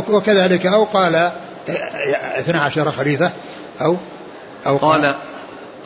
وكذلك 0.08 0.66
أو 0.66 0.84
قال 0.84 1.32
اثنا 2.38 2.60
عشر 2.62 2.92
خليفة 2.92 3.30
أو 3.82 3.96
أو 4.66 4.76
قال 4.76 5.14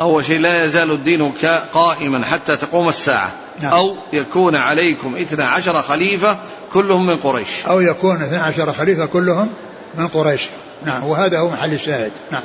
أول 0.01 0.25
شيء 0.25 0.39
لا 0.39 0.65
يزال 0.65 0.91
الدين 0.91 1.33
قائما 1.75 2.25
حتى 2.25 2.57
تقوم 2.57 2.89
الساعة. 2.89 3.33
نعم. 3.61 3.73
أو 3.73 3.97
يكون 4.13 4.57
عليكم 4.57 5.17
اثنا 5.17 5.49
عشر 5.49 5.83
خليفة 5.83 6.37
كلهم 6.73 7.07
من 7.07 7.17
قريش. 7.17 7.67
أو 7.67 7.81
يكون 7.81 8.23
اثنا 8.23 8.43
عشر 8.43 8.73
خليفة 8.73 9.07
كلهم 9.07 9.49
من 9.95 10.09
قريش. 10.09 10.43
نعم 10.85 11.05
وهذا 11.05 11.39
هو 11.39 11.49
محل 11.49 11.73
الشاهد. 11.73 12.13
نعم. 12.33 12.43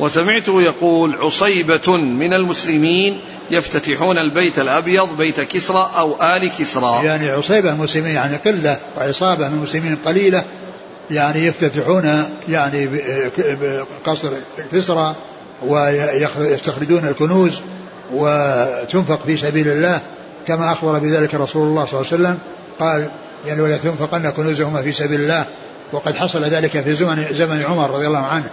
وسمعته 0.00 0.62
يقول 0.62 1.16
عصيبة 1.20 1.96
من 1.96 2.32
المسلمين 2.32 3.20
يفتتحون 3.50 4.18
البيت 4.18 4.58
الأبيض 4.58 5.16
بيت 5.16 5.40
كسرى 5.40 5.90
أو 5.98 6.22
آل 6.22 6.50
كسرى. 6.58 7.06
يعني 7.06 7.30
عصيبة 7.30 7.74
مسلمين 7.74 8.14
يعني 8.14 8.36
قلة 8.36 8.78
وعصابة 8.96 9.48
من 9.48 9.54
المسلمين 9.54 9.96
قليلة 10.04 10.44
يعني 11.10 11.46
يفتتحون 11.46 12.24
يعني 12.48 12.88
قصر 14.04 14.28
كسرى 14.72 15.14
ويستخرجون 15.66 17.08
الكنوز 17.08 17.60
وتنفق 18.14 19.20
في 19.26 19.36
سبيل 19.36 19.68
الله 19.68 20.00
كما 20.46 20.72
أخبر 20.72 20.98
بذلك 20.98 21.34
رسول 21.34 21.68
الله 21.68 21.86
صلى 21.86 22.00
الله 22.00 22.12
عليه 22.12 22.22
وسلم. 22.22 22.38
قال 22.80 23.10
يعني 23.46 23.60
ولا 23.60 23.76
تنفقن 23.76 24.30
كنوزهما 24.30 24.82
في 24.82 24.92
سبيل 24.92 25.20
الله. 25.20 25.44
وقد 25.92 26.14
حصل 26.14 26.44
ذلك 26.44 26.80
في 26.80 26.94
زمن 26.94 27.26
زمن 27.30 27.62
عمر 27.62 27.90
رضي 27.90 28.06
الله 28.06 28.26
عنه. 28.26 28.50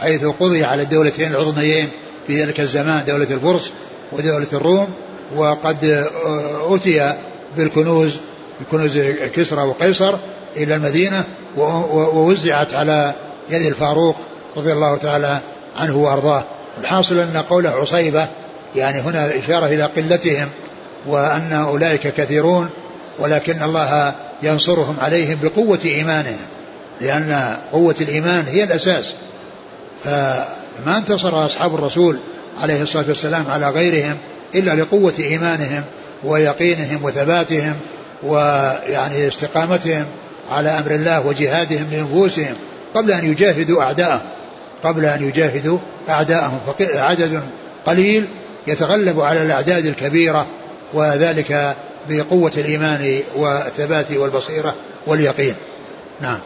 حيث 0.00 0.24
قضي 0.24 0.64
على 0.64 0.82
الدولتين 0.82 1.30
العظميين 1.30 1.88
في 2.26 2.42
ذلك 2.42 2.60
الزمان 2.60 3.04
دولة 3.04 3.26
الفرس 3.30 3.72
ودولة 4.12 4.46
الروم 4.52 4.88
وقد 5.36 6.08
أتي 6.70 7.14
بالكنوز 7.56 8.16
بكنوز 8.60 8.98
كسرى 9.34 9.62
وقيصر 9.62 10.14
إلى 10.56 10.74
المدينة 10.74 11.24
ووزعت 11.56 12.74
على 12.74 13.14
يد 13.50 13.62
الفاروق 13.62 14.16
رضي 14.56 14.72
الله 14.72 14.96
تعالى 14.96 15.40
عنه 15.76 15.96
وأرضاه. 15.96 16.44
الحاصل 16.80 17.18
أن 17.18 17.36
قوله 17.36 17.70
عصيبة 17.70 18.28
يعني 18.76 19.00
هنا 19.00 19.38
إشارة 19.38 19.66
إلى 19.66 19.82
قلتهم 19.82 20.48
وأن 21.06 21.52
أولئك 21.52 22.00
كثيرون 22.00 22.70
ولكن 23.18 23.62
الله 23.62 24.14
ينصرهم 24.42 24.96
عليهم 25.00 25.38
بقوة 25.42 25.80
إيمانهم 25.84 26.46
لأن 27.00 27.56
قوة 27.72 27.94
الإيمان 28.00 28.44
هي 28.48 28.64
الأساس. 28.64 29.12
فما 30.04 30.98
انتصر 30.98 31.46
أصحاب 31.46 31.74
الرسول 31.74 32.18
عليه 32.62 32.82
الصلاة 32.82 33.04
والسلام 33.08 33.50
على 33.50 33.70
غيرهم 33.70 34.16
إلا 34.54 34.74
لقوة 34.74 35.14
إيمانهم 35.18 35.82
ويقينهم 36.24 37.04
وثباتهم 37.04 37.74
ويعني 38.22 39.28
استقامتهم 39.28 40.04
على 40.50 40.68
أمر 40.68 40.90
الله 40.90 41.26
وجهادهم 41.26 41.86
لنفوسهم 41.92 42.54
قبل 42.94 43.12
أن 43.12 43.30
يجاهدوا 43.32 43.82
أعداءهم. 43.82 44.20
قبل 44.84 45.04
أن 45.04 45.28
يجاهدوا 45.28 45.78
أعداءهم. 46.08 46.60
فعدد 46.78 47.42
قليل 47.86 48.26
يتغلب 48.66 49.20
على 49.20 49.42
الأعداد 49.42 49.86
الكبيرة 49.86 50.46
وذلك 50.92 51.76
بقوة 52.08 52.52
الإيمان 52.56 53.20
والثبات 53.36 54.12
والبصيرة 54.12 54.74
واليقين. 55.06 55.54
نعم. 56.20 56.38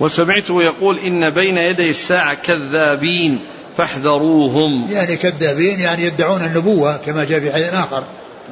وسمعته 0.00 0.62
يقول 0.62 0.98
إن 0.98 1.30
بين 1.30 1.56
يدي 1.56 1.90
الساعة 1.90 2.34
كذابين 2.34 3.40
فاحذروهم. 3.76 4.88
يعني 4.92 5.16
كذابين 5.16 5.80
يعني 5.80 6.02
يدعون 6.02 6.42
النبوة 6.42 6.96
كما 6.96 7.24
جاء 7.24 7.40
في 7.40 7.52
حديث 7.52 7.74
آخر. 7.74 8.04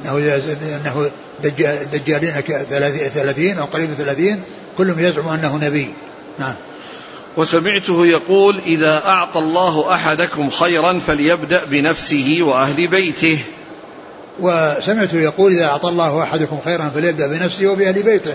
أنه 0.05 0.17
أنه 0.75 1.09
دجالين 1.93 2.33
ثلاثين 3.13 3.57
أو 3.59 3.65
قريب 3.65 3.93
ثلاثين 3.93 4.41
كلهم 4.77 4.99
يزعم 4.99 5.27
أنه 5.27 5.57
نبي. 5.57 5.93
نعم. 6.39 6.53
وسمعته 7.37 8.05
يقول 8.05 8.61
إذا 8.65 9.03
أعطى 9.05 9.39
الله 9.39 9.93
أحدكم 9.93 10.49
خيرا 10.49 10.99
فليبدأ 10.99 11.61
بنفسه 11.65 12.37
وأهل 12.41 12.87
بيته. 12.87 13.39
وسمعته 14.39 15.17
يقول 15.17 15.51
إذا 15.51 15.65
أعطى 15.65 15.89
الله 15.89 16.23
أحدكم 16.23 16.59
خيرا 16.65 16.91
فليبدأ 16.95 17.27
بنفسه 17.27 17.67
وبأهل 17.67 18.03
بيته. 18.03 18.33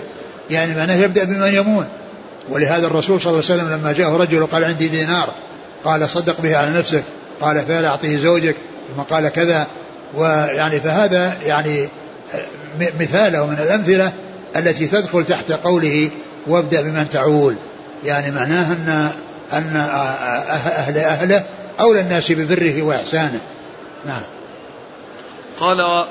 يعني 0.49 0.75
معناه 0.75 0.95
يبدأ 0.95 1.23
بمن 1.23 1.53
يمون. 1.53 1.87
ولهذا 2.49 2.87
الرسول 2.87 3.21
صلى 3.21 3.31
الله 3.31 3.43
عليه 3.49 3.61
وسلم 3.63 3.79
لما 3.79 3.91
جاءه 3.91 4.17
رجل 4.17 4.41
وقال 4.41 4.63
عندي 4.63 4.87
دينار 4.87 5.29
قال 5.85 6.09
صدق 6.09 6.41
به 6.41 6.57
على 6.57 6.69
نفسك 6.69 7.03
قال 7.41 7.59
فلا 7.59 7.87
أعطيه 7.87 8.17
زوجك 8.17 8.55
ثم 8.95 9.01
قال 9.01 9.29
كذا 9.29 9.67
ويعني 10.15 10.79
فهذا 10.79 11.33
يعني 11.45 11.89
مثاله 12.99 13.45
من 13.45 13.59
الأمثلة 13.59 14.11
التي 14.55 14.87
تدخل 14.87 15.25
تحت 15.25 15.51
قوله 15.51 16.09
وابدأ 16.47 16.81
بمن 16.81 17.09
تعول. 17.09 17.55
يعني 18.03 18.31
معناه 18.31 18.71
أن 18.73 19.09
أن 19.53 19.75
أهل 19.75 20.97
أهله 20.97 21.43
أولى 21.79 22.01
الناس 22.01 22.31
ببره 22.31 22.81
وإحسانه. 22.81 23.39
نعم. 24.05 24.21
قال 25.59 26.05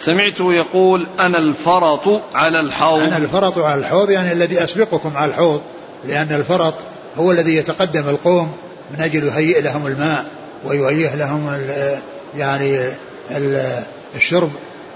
وسمعته 0.00 0.54
يقول 0.54 1.06
أنا 1.20 1.38
الفرط 1.38 2.22
على 2.34 2.60
الحوض. 2.60 3.00
أنا 3.00 3.16
الفرط 3.16 3.58
على 3.58 3.80
الحوض 3.80 4.10
يعني 4.10 4.32
الذي 4.32 4.64
أسبقكم 4.64 5.16
على 5.16 5.30
الحوض 5.30 5.62
لأن 6.04 6.32
الفرط 6.32 6.74
هو 7.18 7.32
الذي 7.32 7.56
يتقدم 7.56 8.08
القوم 8.08 8.52
من 8.90 9.00
أجل 9.00 9.24
يهيئ 9.24 9.60
لهم 9.60 9.86
الماء 9.86 10.24
ويهيئ 10.64 11.16
لهم 11.16 11.60
يعني 12.36 12.88
الشرب 14.16 14.50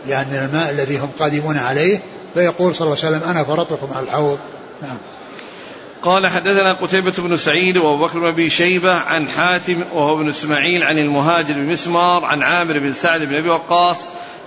يعني 0.09 0.44
الماء 0.44 0.70
الذي 0.70 0.98
هم 0.98 1.11
قادمون 1.18 1.57
عليه. 1.57 2.00
فيقول 2.34 2.74
صلى 2.74 2.86
الله 2.86 3.05
عليه 3.05 3.16
وسلم 3.16 3.30
أنا 3.30 3.44
فرطكم 3.44 3.88
على 3.94 4.07
الحوض. 4.07 4.38
نعم. 4.82 4.96
قال 6.02 6.26
حدثنا 6.26 6.72
قتيبة 6.72 7.12
بن 7.18 7.36
سعيد 7.36 7.76
وأبو 7.76 8.05
بكر 8.05 8.18
بن 8.18 8.26
أبي 8.26 8.50
شيبة 8.50 8.94
عن 8.94 9.28
حاتم 9.28 9.82
وهو 9.94 10.20
ابن 10.20 10.28
إسماعيل 10.28 10.82
عن 10.82 10.98
المهاجر 10.98 11.55
بن 11.55 11.72
مسمار 11.72 12.24
عن 12.24 12.42
عامر 12.42 12.78
بن 12.78 12.92
سعد 12.92 13.20
بن 13.20 13.34
أبي 13.34 13.48
وقاص 13.48 13.98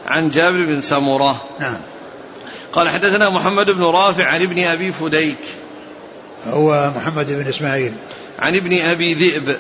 عن 0.06 0.30
جابر 0.30 0.66
بن 0.66 0.82
سمرة. 0.82 1.41
نعم. 1.60 1.78
قال 2.74 2.89
حدثنا 2.89 3.30
محمد 3.30 3.66
بن 3.66 3.84
رافع 3.84 4.26
عن 4.26 4.41
ابن 4.41 4.64
أبي 4.64 4.91
فديك. 4.91 5.39
هو 6.45 6.91
محمد 6.95 7.32
بن 7.32 7.48
إسماعيل. 7.48 7.93
عن 8.39 8.56
ابن 8.56 8.80
أبي 8.82 9.14
ذئب. 9.14 9.58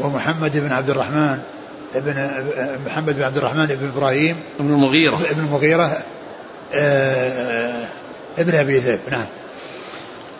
ومحمد 0.00 0.56
بن 0.56 0.72
عبد 0.72 0.90
الرحمن 0.90 1.38
ابن 1.94 2.44
محمد 2.86 3.16
بن 3.16 3.22
عبد 3.22 3.36
الرحمن 3.36 3.66
بن 3.66 3.92
إبراهيم. 3.96 4.36
ابن 4.60 4.72
المغيرة. 4.74 5.20
ابن 5.30 5.40
المغيرة 5.40 5.96
آه 6.74 7.86
ابن 8.38 8.54
أبي 8.54 8.78
ذئب. 8.78 9.00
نعم. 9.10 9.26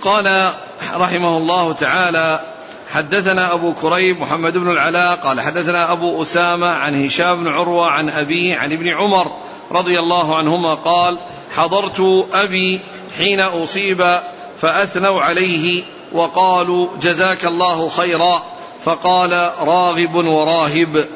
قال 0.02 0.52
رحمه 0.94 1.36
الله 1.36 1.72
تعالى 1.72 2.55
حدثنا 2.90 3.54
أبو 3.54 3.74
كريب 3.74 4.20
محمد 4.20 4.58
بن 4.58 4.70
العلاء 4.70 5.16
قال 5.16 5.40
حدثنا 5.40 5.92
أبو 5.92 6.22
أسامة 6.22 6.66
عن 6.66 7.04
هشام 7.04 7.44
بن 7.44 7.48
عروة 7.48 7.86
عن 7.86 8.08
أبيه 8.10 8.56
عن 8.56 8.72
ابن 8.72 8.88
عمر 8.88 9.32
رضي 9.70 9.98
الله 9.98 10.36
عنهما 10.36 10.74
قال 10.74 11.18
حضرت 11.56 12.26
أبي 12.32 12.80
حين 13.18 13.40
أصيب 13.40 14.20
فأثنوا 14.60 15.22
عليه 15.22 15.84
وقالوا 16.12 16.88
جزاك 17.00 17.44
الله 17.44 17.88
خيرا 17.88 18.42
فقال 18.84 19.52
راغب 19.60 20.14
وراهب 20.14 21.08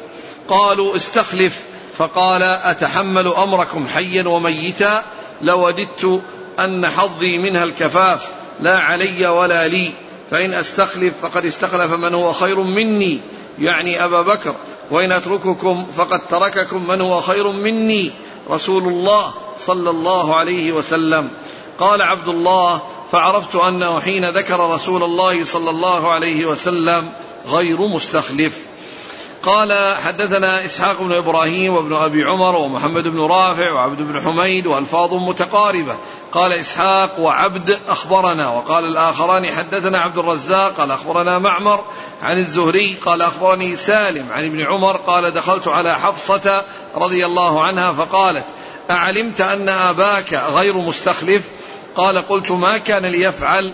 قالوا 0.47 0.95
استخلف 0.95 1.61
فقال 1.97 2.43
أتحمل 2.43 3.27
أمركم 3.27 3.87
حيا 3.87 4.27
وميتا 4.27 5.03
لوددت 5.41 6.21
أن 6.59 6.87
حظي 6.87 7.37
منها 7.37 7.63
الكفاف 7.63 8.29
لا 8.59 8.77
علي 8.77 9.27
ولا 9.27 9.67
لي 9.67 9.91
فإن 10.31 10.53
أستخلف 10.53 11.13
فقد 11.21 11.45
استخلف 11.45 11.91
من 11.91 12.13
هو 12.13 12.33
خير 12.33 12.59
مني 12.59 13.21
يعني 13.59 14.05
أبا 14.05 14.21
بكر. 14.21 14.55
وإن 14.91 15.11
أترككم 15.11 15.85
فقد 15.97 16.27
ترككم 16.27 16.87
من 16.87 17.01
هو 17.01 17.21
خير 17.21 17.51
مني 17.51 18.11
رسول 18.49 18.83
الله 18.83 19.33
صلى 19.59 19.89
الله 19.89 20.35
عليه 20.35 20.71
وسلم. 20.71 21.29
قال 21.79 22.01
عبد 22.01 22.27
الله 22.27 22.81
فعرفت 23.11 23.55
أنه 23.55 23.99
حين 23.99 24.29
ذكر 24.29 24.59
رسول 24.59 25.03
الله 25.03 25.43
صلى 25.43 25.69
الله 25.69 26.11
عليه 26.11 26.45
وسلم 26.45 27.09
غير 27.47 27.81
مستخلف. 27.81 28.65
قال 29.43 29.97
حدثنا 29.97 30.65
إسحاق 30.65 31.01
بن 31.01 31.13
إبراهيم 31.13 31.73
وابن 31.73 31.93
أبي 31.93 32.23
عمر 32.23 32.55
ومحمد 32.55 33.03
بن 33.03 33.19
رافع 33.19 33.71
وعبد 33.71 34.01
بن 34.01 34.21
حميد 34.21 34.67
وألفاظ 34.67 35.13
متقاربة. 35.13 35.95
قال 36.31 36.53
إسحاق 36.53 37.19
وعبد 37.19 37.79
أخبرنا 37.89 38.49
وقال 38.49 38.83
الآخران 38.83 39.51
حدثنا 39.51 39.99
عبد 39.99 40.17
الرزاق 40.17 40.73
قال 40.77 40.91
أخبرنا 40.91 41.39
معمر 41.39 41.83
عن 42.23 42.37
الزهري 42.37 42.93
قال 43.05 43.21
أخبرني 43.21 43.75
سالم 43.75 44.31
عن 44.31 44.45
ابن 44.45 44.61
عمر 44.61 44.97
قال 44.97 45.33
دخلت 45.33 45.67
على 45.67 45.95
حفصة 45.95 46.63
رضي 46.95 47.25
الله 47.25 47.63
عنها 47.63 47.93
فقالت 47.93 48.45
أعلمت 48.91 49.41
أن 49.41 49.69
آباك 49.69 50.33
غير 50.33 50.77
مستخلف؟ 50.77 51.49
قال 51.95 52.17
قلت 52.17 52.51
ما 52.51 52.77
كان 52.77 53.05
ليفعل؟ 53.05 53.73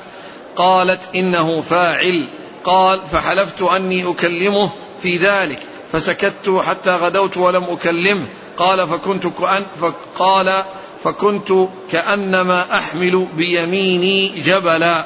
قالت 0.56 1.16
إنه 1.16 1.62
فاعل. 1.62 2.28
قال 2.64 3.02
فحلفت 3.12 3.62
أني 3.62 4.12
أكلمه 4.12 4.70
في 5.02 5.18
ذلك 5.18 5.60
فسكت 5.92 6.62
حتى 6.68 6.96
غدوت 6.96 7.38
ولم 7.38 7.64
أكلمه. 7.64 8.26
قال 8.58 8.88
فكنت 8.88 9.28
كأن 9.28 9.66
فقال 9.82 10.64
فكنت 11.04 11.54
كأنما 11.92 12.66
أحمل 12.74 13.28
بيميني 13.34 14.28
جبلا. 14.28 15.06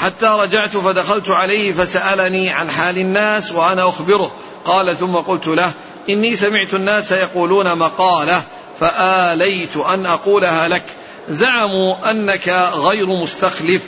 حتى 0.00 0.26
رجعت 0.26 0.76
فدخلت 0.76 1.30
عليه 1.30 1.72
فسألني 1.72 2.50
عن 2.50 2.70
حال 2.70 2.98
الناس 2.98 3.52
وأنا 3.52 3.88
أخبره. 3.88 4.30
قال 4.64 4.96
ثم 4.96 5.16
قلت 5.16 5.46
له 5.46 5.72
إني 6.08 6.36
سمعت 6.36 6.74
الناس 6.74 7.12
يقولون 7.12 7.78
مقالة 7.78 8.42
فآليت 8.80 9.76
أن 9.76 10.06
أقولها 10.06 10.68
لك. 10.68 10.84
زعموا 11.28 12.10
أنك 12.10 12.48
غير 12.74 13.06
مستخلف 13.06 13.82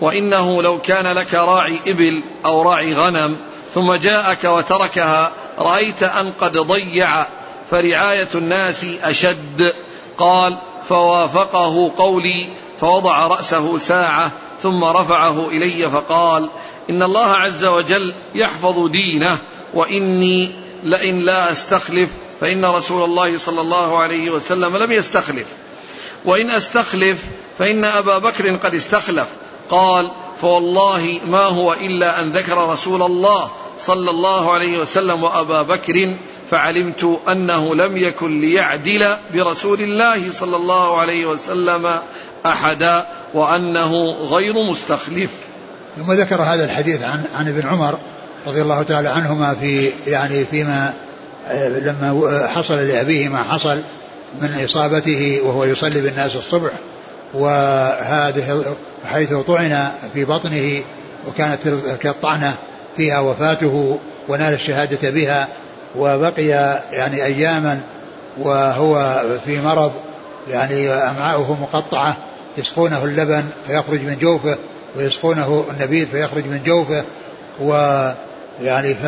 وإنه 0.00 0.62
لو 0.62 0.80
كان 0.80 1.06
لك 1.06 1.34
راعي 1.34 1.78
إبل 1.86 2.22
أو 2.44 2.62
راعي 2.62 2.94
غنم 2.94 3.36
ثم 3.74 3.92
جاءك 3.94 4.44
وتركها 4.44 5.32
رأيت 5.58 6.02
أن 6.02 6.32
قد 6.32 6.52
ضيع 6.52 7.26
فرعاية 7.70 8.28
الناس 8.34 8.86
أشد. 9.02 9.74
قال 10.20 10.56
فوافقه 10.82 11.92
قولي 11.96 12.48
فوضع 12.80 13.26
رأسه 13.26 13.78
ساعة 13.78 14.32
ثم 14.62 14.84
رفعه 14.84 15.48
إلي 15.48 15.90
فقال 15.90 16.48
إن 16.90 17.02
الله 17.02 17.26
عز 17.26 17.64
وجل 17.64 18.14
يحفظ 18.34 18.86
دينه 18.88 19.38
وإني 19.74 20.52
لئن 20.84 21.18
لا 21.18 21.52
أستخلف 21.52 22.10
فإن 22.40 22.64
رسول 22.64 23.04
الله 23.04 23.38
صلى 23.38 23.60
الله 23.60 23.98
عليه 23.98 24.30
وسلم 24.30 24.76
لم 24.76 24.92
يستخلف. 24.92 25.46
وإن 26.24 26.50
أستخلف 26.50 27.24
فإن 27.58 27.84
أبا 27.84 28.18
بكر 28.18 28.56
قد 28.56 28.74
استخلف. 28.74 29.28
قال 29.70 30.10
فوالله 30.40 31.20
ما 31.26 31.44
هو 31.44 31.72
إلا 31.72 32.20
أن 32.20 32.32
ذكر 32.32 32.68
رسول 32.68 33.02
الله 33.02 33.50
صلى 33.80 34.10
الله 34.10 34.52
عليه 34.52 34.78
وسلم 34.78 35.22
وأبا 35.22 35.62
بكر 35.62 36.14
فعلمت 36.50 37.20
أنه 37.28 37.74
لم 37.74 37.96
يكن 37.96 38.40
ليعدل 38.40 39.06
برسول 39.34 39.80
الله 39.80 40.32
صلى 40.32 40.56
الله 40.56 40.98
عليه 40.98 41.26
وسلم 41.26 42.00
أحدا 42.46 43.06
وأنه 43.34 44.10
غير 44.10 44.52
مستخلف. 44.70 45.30
ثم 45.96 46.12
ذكر 46.12 46.42
هذا 46.42 46.64
الحديث 46.64 47.02
عن 47.02 47.24
عن 47.34 47.48
ابن 47.48 47.68
عمر 47.68 47.98
رضي 48.46 48.62
الله 48.62 48.82
تعالى 48.82 49.08
عنهما 49.08 49.54
في 49.54 49.90
يعني 50.06 50.44
فيما 50.44 50.94
لما 51.54 52.48
حصل 52.54 52.74
لأبيه 52.74 53.28
ما 53.28 53.42
حصل 53.42 53.78
من 54.42 54.64
إصابته 54.64 55.40
وهو 55.44 55.64
يصلي 55.64 56.00
بالناس 56.00 56.36
الصبح 56.36 56.70
وهذه 57.34 58.76
حيث 59.04 59.32
طعن 59.34 59.88
في 60.14 60.24
بطنه 60.24 60.82
وكانت 61.28 61.66
الطعنة 62.04 62.54
فيها 62.96 63.20
وفاته 63.20 63.98
ونال 64.28 64.54
الشهادة 64.54 65.10
بها 65.10 65.48
وبقي 65.96 66.46
يعني 66.92 67.24
أياما 67.24 67.80
وهو 68.38 69.22
في 69.44 69.60
مرض 69.60 69.92
يعني 70.50 70.90
أمعاؤه 70.90 71.56
مقطعة 71.60 72.16
يسقونه 72.58 73.04
اللبن 73.04 73.44
فيخرج 73.66 74.00
من 74.00 74.18
جوفه 74.20 74.58
ويسقونه 74.96 75.64
النبيذ 75.70 76.06
فيخرج 76.06 76.44
من 76.46 76.60
جوفه 76.66 77.04
ويعني 77.60 78.94
ف 78.94 79.04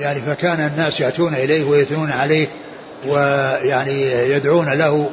يعني 0.00 0.20
فكان 0.20 0.60
الناس 0.66 1.00
يأتون 1.00 1.34
إليه 1.34 1.64
ويثنون 1.64 2.10
عليه 2.10 2.46
ويعني 3.08 4.10
يدعون 4.30 4.68
له 4.68 5.10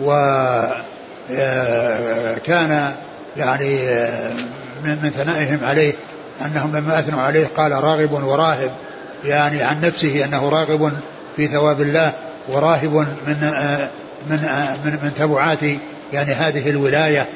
وكان 0.00 0.52
يعني 3.36 3.78
من 4.84 5.12
ثنائهم 5.16 5.58
عليه 5.64 5.94
أنهم 6.44 6.76
لما 6.76 6.98
أثنوا 6.98 7.22
عليه 7.22 7.46
قال 7.56 7.72
راغب 7.72 8.12
وراهب 8.12 8.70
يعني 9.24 9.62
عن 9.62 9.80
نفسه 9.80 10.24
أنه 10.24 10.48
راغب 10.48 10.92
في 11.36 11.46
ثواب 11.46 11.80
الله 11.80 12.12
وراهب 12.48 12.94
من 12.94 13.36
من 14.30 14.38
من, 14.84 14.98
من 15.02 15.12
تبعات 15.16 15.62
يعني 16.12 16.32
هذه 16.32 16.70
الولاية 16.70 17.26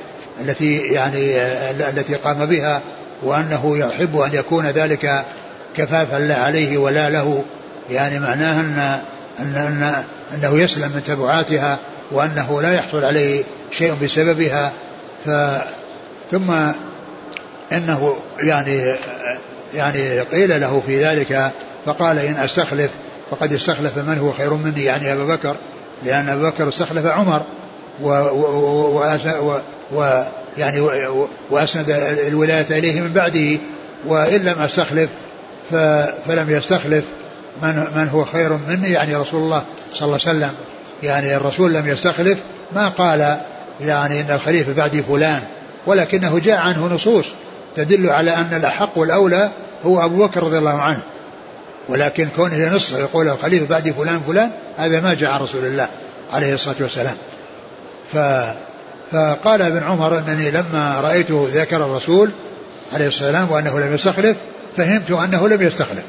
التي 0.40 0.76
يعني 0.76 1.36
التي 1.70 2.14
قام 2.14 2.46
بها 2.46 2.80
وأنه 3.22 3.78
يحب 3.78 4.18
أن 4.18 4.34
يكون 4.34 4.66
ذلك 4.66 5.24
كفافا 5.76 6.16
لا 6.16 6.36
عليه 6.36 6.78
ولا 6.78 7.10
له 7.10 7.44
يعني 7.90 8.18
معناه 8.18 8.60
أن, 8.60 8.98
أن, 9.38 9.56
أن 9.56 10.04
أنه 10.34 10.60
يسلم 10.60 10.92
من 10.94 11.02
تبعاتها 11.02 11.78
وأنه 12.10 12.62
لا 12.62 12.74
يحصل 12.74 13.04
عليه 13.04 13.44
شيء 13.72 13.94
بسببها. 14.02 14.72
ف 15.26 15.30
ثم 16.30 16.52
إنه 17.72 18.16
يعني 18.40 18.96
يعني 19.74 20.20
قيل 20.20 20.60
له 20.60 20.82
في 20.86 21.04
ذلك 21.04 21.52
فقال 21.86 22.18
إن 22.18 22.34
أستخلف 22.34 22.90
فقد 23.30 23.52
استخلف 23.52 23.98
من 23.98 24.18
هو 24.18 24.32
خير 24.32 24.54
مني 24.54 24.84
يعني 24.84 25.12
ابا 25.12 25.24
بكر 25.24 25.56
لأن 26.04 26.28
ابا 26.28 26.50
بكر 26.50 26.68
استخلف 26.68 27.06
عمر 27.06 27.42
و, 28.02 28.10
و, 28.10 29.60
و, 29.92 30.22
يعني 30.58 30.80
وأسند 31.50 31.90
الولاية 32.28 32.78
إليه 32.78 33.00
من 33.00 33.12
بعده 33.12 33.58
وإن 34.06 34.40
لم 34.40 34.62
أستخلف 34.62 35.08
فلم 36.26 36.46
يستخلف 36.48 37.04
من 37.62 37.86
من 37.96 38.08
هو 38.12 38.24
خير 38.24 38.58
مني 38.68 38.88
يعني 38.88 39.16
رسول 39.16 39.42
الله 39.42 39.62
صلى 39.94 40.06
الله 40.06 40.18
عليه 40.26 40.38
وسلم. 40.38 40.54
يعني 41.02 41.36
الرسول 41.36 41.72
لم 41.72 41.88
يستخلف 41.88 42.38
ما 42.72 42.88
قال 42.88 43.38
يعني 43.80 44.20
إن 44.20 44.30
الخليفة 44.30 44.72
بعدي 44.72 45.02
فلان 45.02 45.40
ولكنه 45.86 46.38
جاء 46.38 46.58
عنه 46.58 46.86
نصوص. 46.86 47.26
تدل 47.78 48.10
على 48.10 48.30
أن 48.30 48.48
الأحق 48.52 48.98
والأولى 48.98 49.50
هو 49.86 50.04
أبو 50.04 50.26
بكر 50.26 50.42
رضي 50.42 50.58
الله 50.58 50.80
عنه. 50.80 51.00
ولكن 51.88 52.28
كونه 52.36 52.54
ينص 52.54 52.92
يقول 52.92 53.28
الخليفة 53.28 53.66
بعدي 53.66 53.92
فلان 53.92 54.20
فلان 54.26 54.50
هذا 54.76 55.00
ما 55.00 55.14
جاء 55.14 55.30
عن 55.30 55.40
رسول 55.40 55.64
الله 55.64 55.88
عليه 56.32 56.54
الصلاة 56.54 56.76
والسلام. 56.80 57.16
ف 58.12 58.18
فقال 59.12 59.62
ابن 59.62 59.82
عمر 59.82 60.18
إنني 60.18 60.50
لما 60.50 61.00
رأيته 61.00 61.48
ذكر 61.52 61.76
الرسول 61.76 62.30
عليه 62.94 63.06
الصلاة 63.08 63.26
والسلام 63.26 63.50
وأنه 63.50 63.78
لم 63.86 63.94
يستخلف 63.94 64.36
فهمت 64.76 65.10
أنه 65.10 65.48
لم 65.48 65.62
يستخلف. 65.62 66.04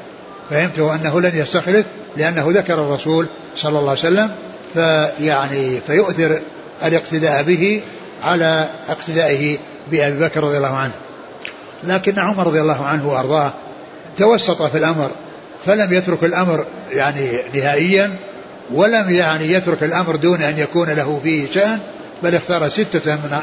فهمت 0.50 0.78
أنه 0.78 1.20
لن 1.20 1.32
يستخلف 1.34 1.86
لأنه 2.16 2.46
ذكر 2.48 2.74
الرسول 2.74 3.26
صلى 3.56 3.78
الله 3.78 3.90
عليه 3.90 4.00
وسلم 4.00 4.30
فيعني 4.74 5.80
فيؤثر 5.86 6.40
الاقتداء 6.84 7.42
به 7.42 7.82
على 8.22 8.66
اقتدائه 8.88 9.58
بأبي 9.90 10.18
بكر 10.18 10.44
رضي 10.44 10.56
الله 10.56 10.76
عنه. 10.76 10.92
لكن 11.84 12.18
عمر 12.18 12.46
رضي 12.46 12.60
الله 12.60 12.84
عنه 12.84 13.08
وأرضاه 13.08 13.52
توسط 14.18 14.62
في 14.62 14.78
الأمر 14.78 15.10
فلم 15.66 15.92
يترك 15.92 16.24
الأمر 16.24 16.66
يعني 16.92 17.38
نهائيا 17.54 18.10
ولم 18.72 19.10
يعني 19.10 19.52
يترك 19.52 19.82
الأمر 19.82 20.16
دون 20.16 20.42
أن 20.42 20.58
يكون 20.58 20.90
له 20.90 21.20
فيه 21.22 21.46
شأن 21.54 21.78
بل 22.22 22.34
اختار 22.34 22.68
ستة 22.68 23.14
من 23.14 23.38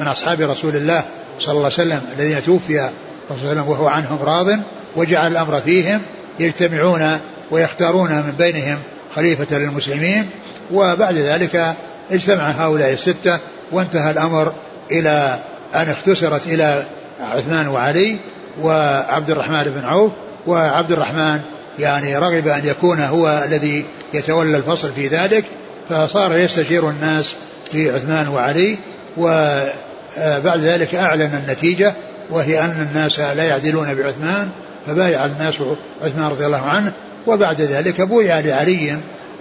من 0.00 0.06
أصحاب 0.06 0.40
رسول 0.40 0.76
الله 0.76 1.04
صلى 1.40 1.52
الله 1.52 1.64
عليه 1.64 1.74
وسلم 1.74 2.00
الذين 2.18 2.42
توفي 2.42 2.74
الرسول 2.74 2.90
صلى 3.28 3.36
الله 3.36 3.50
عليه 3.50 3.60
وسلم 3.60 3.68
وهو 3.68 3.88
عنهم 3.88 4.18
راض 4.22 4.58
وجعل 4.96 5.32
الأمر 5.32 5.60
فيهم 5.60 6.02
يجتمعون 6.40 7.18
ويختارون 7.50 8.10
من 8.10 8.34
بينهم 8.38 8.78
خليفة 9.16 9.58
للمسلمين 9.58 10.26
وبعد 10.72 11.14
ذلك 11.14 11.74
اجتمع 12.10 12.50
هؤلاء 12.50 12.92
الستة 12.92 13.38
وانتهى 13.72 14.10
الأمر 14.10 14.52
إلى 14.90 15.38
أن 15.74 15.88
اختصرت 15.88 16.46
إلى 16.46 16.84
عثمان 17.20 17.68
وعلي 17.68 18.16
وعبد 18.62 19.30
الرحمن 19.30 19.62
بن 19.62 19.84
عوف 19.84 20.12
وعبد 20.46 20.92
الرحمن 20.92 21.40
يعني 21.78 22.16
رغب 22.16 22.48
أن 22.48 22.66
يكون 22.66 23.00
هو 23.00 23.42
الذي 23.44 23.84
يتولى 24.14 24.56
الفصل 24.56 24.92
في 24.92 25.06
ذلك 25.06 25.44
فصار 25.90 26.36
يستشير 26.36 26.90
الناس 26.90 27.34
في 27.72 27.90
عثمان 27.90 28.28
وعلي 28.28 28.78
وبعد 29.16 30.60
ذلك 30.60 30.94
أعلن 30.94 31.40
النتيجة 31.44 31.94
وهي 32.30 32.60
أن 32.60 32.88
الناس 32.90 33.20
لا 33.20 33.44
يعدلون 33.44 33.94
بعثمان 33.94 34.48
فبايع 34.86 35.24
الناس 35.24 35.54
عثمان 36.02 36.28
رضي 36.30 36.46
الله 36.46 36.62
عنه 36.62 36.92
وبعد 37.26 37.60
ذلك 37.60 38.00
بويع 38.00 38.40
لعلي 38.40 38.98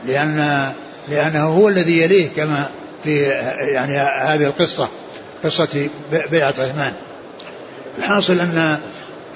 لأن 0.08 0.68
لأنه 1.10 1.44
هو 1.44 1.70
الذي 1.70 2.02
يليه 2.02 2.30
كما 2.36 2.66
في 3.04 3.22
يعني 3.74 3.98
هذه 3.98 4.46
القصة 4.46 4.88
قصة 5.44 5.90
بيعة 6.32 6.50
عثمان. 6.50 6.94
الحاصل 7.98 8.40
أن 8.40 8.78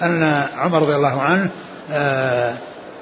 أن 0.02 0.44
عمر 0.58 0.82
رضي 0.82 0.96
الله 0.96 1.22
عنه 1.22 1.50
آآ 1.92 2.56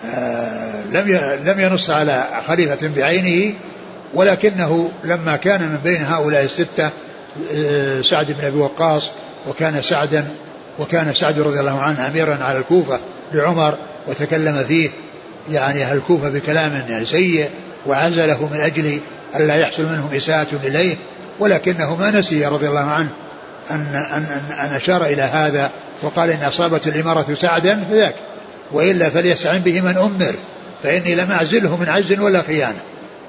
آآ 0.05 0.83
لم 0.91 1.19
لم 1.43 1.59
ينص 1.59 1.89
على 1.89 2.27
خليفة 2.47 2.87
بعينه 2.87 3.53
ولكنه 4.13 4.91
لما 5.03 5.35
كان 5.35 5.61
من 5.61 5.79
بين 5.83 6.05
هؤلاء 6.05 6.43
الستة 6.43 6.89
سعد 8.09 8.31
بن 8.31 8.45
أبي 8.45 8.57
وقاص 8.57 9.09
وكان 9.47 9.81
سعدا 9.81 10.25
وكان 10.79 11.13
سعد 11.13 11.39
رضي 11.39 11.59
الله 11.59 11.81
عنه 11.81 12.07
أميرا 12.07 12.43
على 12.43 12.57
الكوفة 12.57 12.99
لعمر 13.33 13.77
وتكلم 14.07 14.63
فيه 14.67 14.89
يعني 15.51 15.83
أهل 15.83 15.97
الكوفة 15.97 16.29
بكلام 16.29 16.83
يعني 16.89 17.05
سيء 17.05 17.49
وعزله 17.85 18.49
من 18.53 18.59
أجل 18.59 18.99
ألا 19.35 19.55
يحصل 19.55 19.83
منهم 19.83 20.09
إساءة 20.13 20.47
إليه 20.63 20.95
ولكنه 21.39 21.95
ما 21.95 22.11
نسي 22.11 22.45
رضي 22.45 22.67
الله 22.67 22.79
عنه 22.79 23.09
أن, 23.71 23.85
أن, 23.95 24.25
أن, 24.49 24.55
أن 24.59 24.75
أشار 24.75 25.05
إلى 25.05 25.21
هذا 25.21 25.71
وقال 26.01 26.29
إن 26.29 26.43
أصابت 26.43 26.87
الإمارة 26.87 27.33
سعدا 27.33 27.83
فذاك. 27.89 28.15
وإلا 28.71 29.09
فليستعن 29.09 29.59
به 29.59 29.81
من 29.81 29.97
أمر 29.97 30.35
فإني 30.83 31.15
لم 31.15 31.31
أعزله 31.31 31.77
من 31.77 31.89
عجز 31.89 32.19
ولا 32.19 32.41
خيانة. 32.41 32.79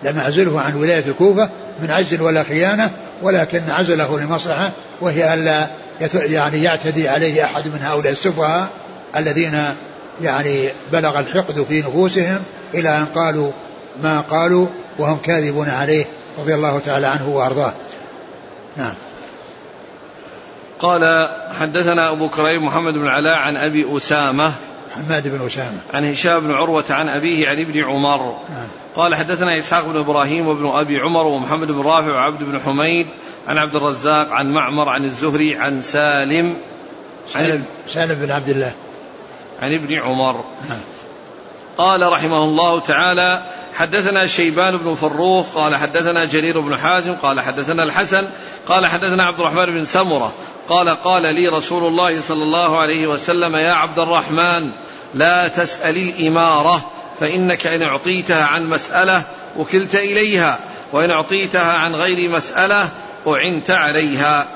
لم 0.03 0.19
أعزله 0.19 0.61
عن 0.61 0.75
ولاية 0.75 1.05
الكوفة 1.07 1.49
من 1.83 1.91
عجز 1.91 2.21
ولا 2.21 2.43
خيانة 2.43 2.91
ولكن 3.23 3.63
عزله 3.69 4.21
لمصلحة 4.21 4.71
وهي 5.01 5.35
ألا 5.35 5.67
يعني 6.15 6.63
يعتدي 6.63 7.09
عليه 7.09 7.45
أحد 7.45 7.67
من 7.67 7.83
هؤلاء 7.83 8.13
السفهاء 8.13 8.69
الذين 9.17 9.65
يعني 10.23 10.69
بلغ 10.93 11.19
الحقد 11.19 11.67
في 11.69 11.81
نفوسهم 11.81 12.39
إلى 12.75 12.89
أن 12.89 13.05
قالوا 13.05 13.51
ما 14.03 14.21
قالوا 14.21 14.67
وهم 14.99 15.19
كاذبون 15.25 15.69
عليه 15.69 16.05
رضي 16.39 16.55
الله 16.55 16.81
تعالى 16.87 17.07
عنه 17.07 17.29
وأرضاه. 17.29 17.73
نعم. 18.77 18.95
قال 20.81 21.29
حدثنا 21.61 22.13
أبو 22.13 22.29
كريم 22.29 22.67
محمد 22.67 22.95
بن 22.95 23.09
علاء 23.09 23.39
عن 23.39 23.57
أبي 23.57 23.97
أسامة 23.97 24.53
حماد 24.95 25.29
بن 25.29 25.47
أسامة 25.47 25.79
عن 25.95 26.05
هشام 26.05 26.41
بن 26.41 26.51
عروة 26.51 26.85
عن 26.91 27.09
أبيه 27.09 27.49
عن 27.49 27.61
ابن 27.61 27.85
عمر 27.85 28.37
نعم. 28.51 28.69
قال 28.95 29.15
حدثنا 29.15 29.59
إسحاق 29.59 29.87
بن 29.87 29.99
إبراهيم 29.99 30.49
وابن 30.49 30.67
أبي 30.67 31.01
عمر 31.01 31.27
ومحمد 31.27 31.69
بن 31.69 31.81
رافع 31.81 32.13
وعبد 32.13 32.43
بن 32.43 32.61
حميد 32.61 33.07
عن 33.49 33.59
عبد 33.59 33.77
الرزاق 33.77 34.33
عن 34.33 34.47
معمر 34.53 34.89
عن 34.89 35.05
الزهري 35.05 35.57
عن 35.57 35.81
سالم 35.81 36.57
سالم, 37.33 37.65
سالم 37.89 38.15
بن 38.15 38.31
عبد 38.31 38.49
الله 38.49 38.73
عن 39.63 39.75
ابن 39.75 39.99
عمر 39.99 40.45
نعم. 40.69 40.81
قال 41.81 42.13
رحمه 42.13 42.45
الله 42.45 42.81
تعالى 42.81 43.43
حدثنا 43.75 44.27
شيبان 44.27 44.77
بن 44.77 44.95
فروخ 44.95 45.47
قال 45.55 45.77
حدثنا 45.77 46.25
جرير 46.25 46.61
بن 46.61 46.77
حازم 46.77 47.15
قال 47.15 47.41
حدثنا 47.41 47.83
الحسن 47.83 48.27
قال 48.69 48.87
حدثنا 48.87 49.25
عبد 49.25 49.41
الرحمن 49.41 49.67
بن 49.67 49.85
سمرة 49.85 50.33
قال 50.69 50.89
قال 50.89 51.23
لي 51.23 51.49
رسول 51.49 51.85
الله 51.85 52.21
صلى 52.21 52.43
الله 52.43 52.79
عليه 52.79 53.07
وسلم 53.07 53.57
يا 53.57 53.73
عبد 53.73 53.99
الرحمن 53.99 54.71
لا 55.15 55.49
تسأل 55.49 55.97
الإمارة 55.97 56.91
فإنك 57.21 57.67
إن 57.67 57.83
أعطيتها 57.83 58.45
عن 58.45 58.67
مسألة 58.67 59.23
وكلت 59.57 59.95
إليها 59.95 60.59
وإن 60.93 61.11
أعطيتها 61.11 61.79
عن 61.79 61.95
غير 61.95 62.31
مسألة 62.31 62.89
أعنت 63.27 63.71
عليها. 63.71 64.47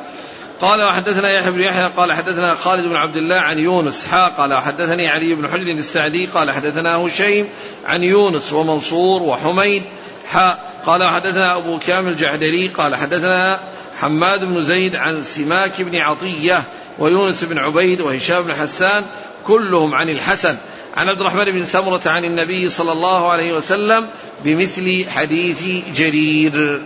قال 0.64 0.82
وحدثنا 0.82 1.30
يحيى 1.30 1.52
بن 1.52 1.60
يحيى 1.60 1.90
قال 1.96 2.12
حدثنا 2.12 2.54
خالد 2.54 2.88
بن 2.88 2.96
عبد 2.96 3.16
الله 3.16 3.34
عن 3.34 3.58
يونس 3.58 4.06
حا 4.06 4.28
قال 4.28 4.54
حدثني 4.54 5.08
علي 5.08 5.34
بن 5.34 5.48
حجر 5.48 5.70
السعدي 5.70 6.26
قال 6.26 6.50
حدثنا 6.50 6.96
هشيم 6.96 7.48
عن 7.86 8.02
يونس 8.02 8.52
ومنصور 8.52 9.22
وحميد 9.22 9.82
حا 10.26 10.58
قال 10.86 11.04
حدثنا 11.04 11.56
أبو 11.56 11.78
كامل 11.78 12.12
الجعدري 12.12 12.68
قال 12.68 12.96
حدثنا 12.96 13.60
حماد 13.96 14.44
بن 14.44 14.62
زيد 14.62 14.96
عن 14.96 15.22
سماك 15.24 15.82
بن 15.82 15.96
عطية 15.96 16.62
ويونس 16.98 17.44
بن 17.44 17.58
عبيد 17.58 18.00
وهشام 18.00 18.42
بن 18.42 18.54
حسان 18.54 19.04
كلهم 19.46 19.94
عن 19.94 20.08
الحسن. 20.08 20.56
عن 20.96 21.08
عبد 21.08 21.20
الرحمن 21.20 21.44
بن 21.44 21.64
سمرة 21.64 22.02
عن 22.06 22.24
النبي 22.24 22.68
صلى 22.68 22.92
الله 22.92 23.28
عليه 23.30 23.52
وسلم 23.52 24.06
بمثل 24.44 25.06
حديث 25.08 25.64
جرير. 25.96 26.82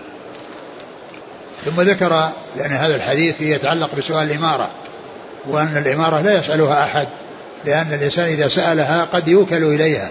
ثم 1.64 1.80
ذكر 1.80 2.28
لأن 2.56 2.72
هذا 2.72 2.96
الحديث 2.96 3.40
يتعلق 3.40 3.90
بسؤال 3.98 4.30
الإمارة 4.30 4.70
وأن 5.46 5.76
الإمارة 5.76 6.20
لا 6.20 6.38
يسألها 6.38 6.84
أحد 6.84 7.08
لأن 7.64 7.92
الإنسان 7.92 8.24
إذا 8.24 8.48
سألها 8.48 9.04
قد 9.12 9.28
يوكل 9.28 9.64
إليها 9.64 10.10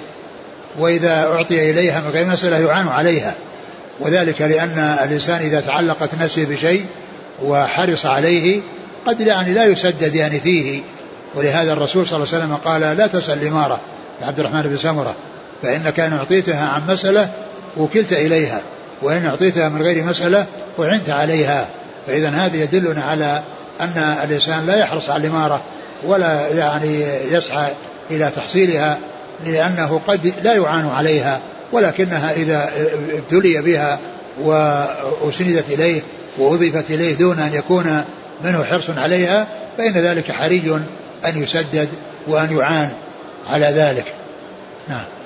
وإذا 0.80 1.14
أعطي 1.14 1.72
إليها 1.72 2.02
من 2.02 2.10
غير 2.10 2.26
مسألة 2.26 2.60
يعان 2.60 2.88
عليها. 2.88 3.36
وذلك 4.00 4.41
لأن 4.41 4.98
الإنسان 5.04 5.39
إذا 5.39 5.60
تعلقت 5.60 6.10
نفسه 6.22 6.45
بشيء 6.45 6.86
وحرص 7.43 8.06
عليه 8.06 8.62
قد 9.06 9.22
يعني 9.22 9.54
لا 9.54 9.66
يسدد 9.66 10.16
يعني 10.16 10.39
فيه. 10.39 10.82
ولهذا 11.36 11.74
الرسول 11.74 12.08
صلى 12.08 12.18
الله 12.18 12.28
عليه 12.34 12.45
وسلم 12.45 12.56
قال 12.56 12.98
لا 12.98 13.08
تسأل 13.08 13.41
الإمارة 13.41 13.80
لعبد 14.22 14.39
الرحمن 14.39 14.62
بن 14.62 14.78
سمرة 14.78 15.16
فإنك 15.64 16.00
إن 16.00 16.14
أعطيتها 16.14 16.68
عن 16.70 16.88
مسألة 16.88 17.30
وكلت 17.78 18.14
إليها. 18.14 18.62
وإن 19.02 19.26
أعطيتها 19.26 19.70
من 19.70 19.82
غير 19.82 20.04
مسألة 20.04 20.45
وعنت 20.78 21.10
عليها. 21.10 21.68
فإذا 22.08 22.30
هذا 22.30 22.58
يدلنا 22.58 23.04
على 23.04 23.43
أن 23.82 24.18
الإنسان 24.24 24.66
لا 24.66 24.76
يحرص 24.76 25.10
على 25.10 25.28
الإمارة 25.28 25.62
ولا 26.04 26.48
يعني 26.48 27.04
يسعى 27.32 27.72
إلى 28.12 28.32
تحصيلها 28.36 28.98
لأنه 29.45 30.02
قد 30.08 30.34
لا 30.43 30.54
يعان 30.54 30.89
عليها 30.89 31.39
ولكنها 31.72 32.34
إذا 32.34 32.70
ابتلي 33.14 33.62
بها 33.62 34.00
وأسندت 34.41 35.66
إليه 35.70 36.02
وأضيفت 36.38 36.91
إليه 36.91 37.16
دون 37.16 37.39
أن 37.39 37.54
يكون 37.54 38.04
منه 38.43 38.64
حرص 38.64 38.89
عليها 38.89 39.48
فإن 39.78 39.91
ذلك 39.91 40.32
حري 40.32 40.82
أن 41.26 41.43
يسدد 41.43 41.89
وأن 42.28 42.58
يعان 42.58 42.89
على 43.50 43.66
ذلك. 43.66 44.06
نعم. 44.89 45.16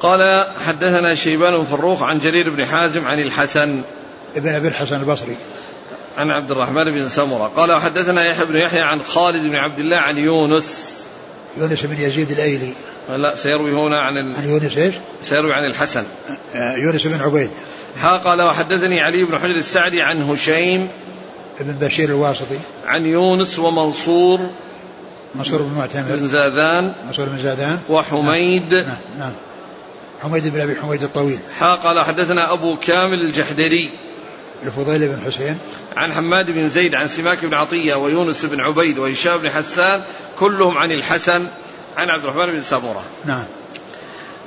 قال 0.00 0.46
حدثنا 0.66 1.14
شيبان 1.14 1.56
بن 1.56 1.64
فروخ 1.64 2.02
عن 2.02 2.18
جرير 2.18 2.50
بن 2.50 2.66
حازم 2.66 3.06
عن 3.06 3.20
الحسن. 3.20 3.82
ابن 4.36 4.48
أبي 4.48 4.68
الحسن 4.68 5.00
البصري. 5.00 5.36
عن 6.18 6.30
عبد 6.30 6.50
الرحمن 6.50 6.84
بن 6.84 7.08
سمرة. 7.08 7.52
قال 7.56 7.72
وحدثنا 7.72 8.24
يحيى 8.24 8.46
بن 8.46 8.56
يحيى 8.56 8.80
عن 8.80 9.02
خالد 9.02 9.42
بن 9.42 9.56
عبد 9.56 9.78
الله 9.78 9.96
عن 9.96 10.18
يونس. 10.18 10.94
يونس 11.56 11.86
بن 11.86 12.00
يزيد 12.00 12.30
الأيلي. 12.30 12.72
لا 13.08 13.36
سيروي 13.36 13.72
هنا 13.72 14.00
عن 14.00 14.16
ال... 14.16 14.36
عن 14.36 14.48
يونس 14.48 14.78
إيش؟ 14.78 14.94
سيروي 15.22 15.52
عن 15.52 15.64
الحسن. 15.64 16.04
آه، 16.54 16.76
يونس 16.76 17.06
بن 17.06 17.20
عبيد. 17.20 17.50
ها 17.96 18.16
قال 18.16 18.42
وحدثني 18.42 19.00
علي 19.00 19.24
بن 19.24 19.38
حجر 19.38 19.54
السعدي 19.54 20.02
عن 20.02 20.22
هشيم. 20.22 20.88
بن 21.60 21.86
بشير 21.86 22.08
الواسطي. 22.08 22.58
عن 22.86 23.06
يونس 23.06 23.58
ومنصور. 23.58 24.40
منصور 25.34 25.62
بن 25.62 25.78
معتمر. 25.78 26.16
بن 26.16 26.28
زاذان. 26.28 26.92
منصور 27.06 27.26
بن 27.26 27.38
زاذان. 27.38 27.78
وحميد. 27.88 28.74
نعم, 28.74 28.96
نعم. 29.18 29.32
حميد 30.22 30.48
بن 30.48 30.60
أبي 30.60 30.76
حميد 30.76 31.02
الطويل. 31.02 31.38
ها 31.58 31.74
قال 31.74 32.00
حدثنا 32.00 32.52
أبو 32.52 32.76
كامل 32.76 33.20
الجحدري. 33.20 33.90
الفضيل 34.62 35.08
بن 35.08 35.24
حسين. 35.24 35.58
عن 35.96 36.12
حماد 36.12 36.50
بن 36.50 36.68
زيد 36.68 36.94
عن 36.94 37.08
سماك 37.08 37.44
بن 37.44 37.54
عطية 37.54 37.94
ويونس 37.94 38.44
بن 38.44 38.60
عبيد 38.60 38.98
وهشام 38.98 39.38
بن 39.38 39.50
حسان 39.50 40.02
كلهم 40.38 40.78
عن 40.78 40.92
الحسن 40.92 41.46
عن 41.96 42.10
عبد 42.10 42.24
الرحمن 42.24 42.52
بن 42.52 42.62
سمره 42.62 43.04
نعم. 43.24 43.44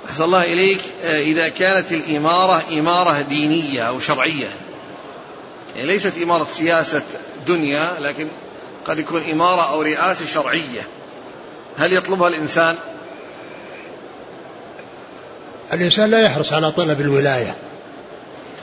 أحسن 0.09 0.23
الله 0.23 0.43
إليك. 0.43 0.79
آه، 1.01 1.21
إذا 1.21 1.49
كانت 1.49 1.91
الإمارة 1.91 2.63
إمارة 2.71 3.21
دينية 3.21 3.81
أو 3.81 3.99
شرعية. 3.99 4.49
يعني 5.75 5.87
ليست 5.87 6.17
إمارة 6.17 6.43
سياسة 6.43 7.01
دنيا 7.47 7.99
لكن 7.99 8.29
قد 8.85 8.99
يكون 8.99 9.21
إمارة 9.21 9.61
أو 9.61 9.81
رئاسة 9.81 10.25
شرعية. 10.25 10.87
هل 11.77 11.93
يطلبها 11.93 12.27
الإنسان؟ 12.27 12.75
الإنسان 15.73 16.09
لا 16.09 16.21
يحرص 16.21 16.53
على 16.53 16.71
طلب 16.71 17.01
الولاية. 17.01 17.55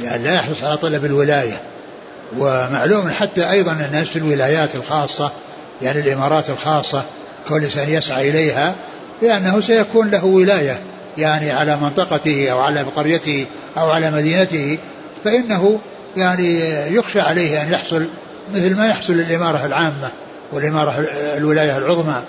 يعني 0.00 0.24
لا 0.24 0.34
يحرص 0.34 0.64
على 0.64 0.76
طلب 0.76 1.04
الولاية. 1.04 1.60
ومعلوم 2.38 3.10
حتى 3.10 3.50
أيضا 3.50 3.72
الناس 3.72 4.08
في 4.08 4.18
الولايات 4.18 4.74
الخاصة 4.74 5.30
يعني 5.82 6.00
الإمارات 6.00 6.50
الخاصة 6.50 7.02
كل 7.48 7.64
إنسان 7.64 7.88
يسعى 7.88 8.30
إليها 8.30 8.74
لأنه 9.22 9.60
سيكون 9.60 10.10
له 10.10 10.24
ولاية. 10.24 10.78
يعني 11.18 11.50
على 11.52 11.76
منطقته 11.76 12.50
أو 12.50 12.60
على 12.60 12.82
قريته 12.82 13.46
أو 13.78 13.90
على 13.90 14.10
مدينته 14.10 14.78
فإنه 15.24 15.78
يعني 16.16 16.60
يخشى 16.94 17.20
عليه 17.20 17.62
أن 17.62 17.72
يحصل 17.72 18.06
مثل 18.54 18.76
ما 18.76 18.86
يحصل 18.86 19.12
للإمارة 19.12 19.66
العامة 19.66 20.10
والإمارة 20.52 21.06
الولاية 21.36 21.78
العظمى. 21.78 22.22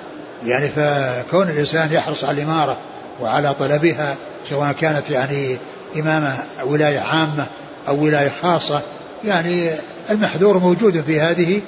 يعني 0.46 0.70
فكون 0.70 1.50
الإنسان 1.50 1.94
يحرص 1.94 2.24
على 2.24 2.42
الإمارة 2.42 2.78
وعلى 3.20 3.54
طلبها 3.54 4.16
سواء 4.50 4.72
كانت 4.72 5.10
يعني 5.10 5.58
إمامة 5.96 6.38
ولاية 6.64 7.00
عامة 7.00 7.46
أو 7.88 8.04
ولاية 8.04 8.32
خاصة. 8.42 8.82
يعني 9.26 9.70
المحذور 10.10 10.58
موجود 10.58 11.02
في 11.02 11.22
هذه 11.22 11.62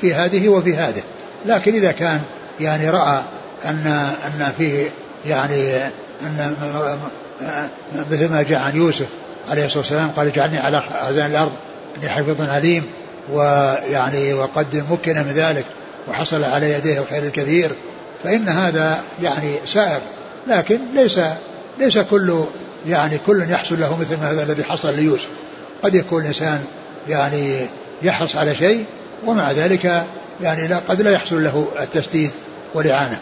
في 0.00 0.14
هذه 0.14 0.48
وفي 0.48 0.76
هذه. 0.76 1.02
لكن 1.46 1.74
إذا 1.74 1.92
كان 1.92 2.20
يعني 2.60 2.90
رأى 2.90 3.20
أن 3.64 3.86
أن 4.26 4.52
فيه 4.58 4.90
يعني 5.26 5.76
أن 6.22 6.56
مثل 8.10 8.28
ما 8.28 8.42
جاء 8.42 8.60
عن 8.60 8.76
يوسف 8.76 9.06
عليه 9.50 9.64
الصلاة 9.64 9.82
والسلام 9.82 10.10
قال 10.10 10.26
اجعلني 10.26 10.58
على 10.58 10.76
أذان 11.10 11.30
الأرض 11.30 11.52
إني 11.96 12.08
حفظ 12.08 12.42
عليم 12.42 12.86
ويعني 13.32 14.34
وقد 14.34 14.84
مكن 14.90 15.14
من 15.14 15.32
ذلك 15.34 15.64
وحصل 16.08 16.44
على 16.44 16.72
يديه 16.72 17.00
الخير 17.00 17.22
الكثير. 17.22 17.70
فإن 18.24 18.48
هذا 18.48 19.00
يعني 19.22 19.54
سائر. 19.66 20.00
لكن 20.48 20.78
ليس 20.94 21.20
ليس 21.78 21.98
كل 21.98 22.44
يعني 22.86 23.18
كل 23.26 23.50
يحصل 23.50 23.80
له 23.80 23.96
مثل 23.96 24.16
هذا 24.20 24.42
الذي 24.42 24.64
حصل 24.64 24.96
ليوسف. 24.96 25.28
قد 25.82 25.94
يكون 25.94 26.22
الإنسان 26.22 26.64
يعني 27.08 27.66
يحرص 28.02 28.36
على 28.36 28.54
شيء 28.54 28.84
ومع 29.26 29.52
ذلك 29.52 30.04
يعني 30.40 30.68
لا 30.68 30.78
قد 30.88 31.02
لا 31.02 31.10
يحصل 31.10 31.44
له 31.44 31.68
التسديد 31.80 32.30
والإعانة. 32.74 33.20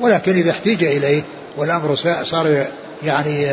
ولكن 0.00 0.32
إذا 0.32 0.50
احتيج 0.50 0.84
إليه 0.84 1.22
والأمر 1.56 1.94
صار 2.24 2.66
يعني 3.02 3.46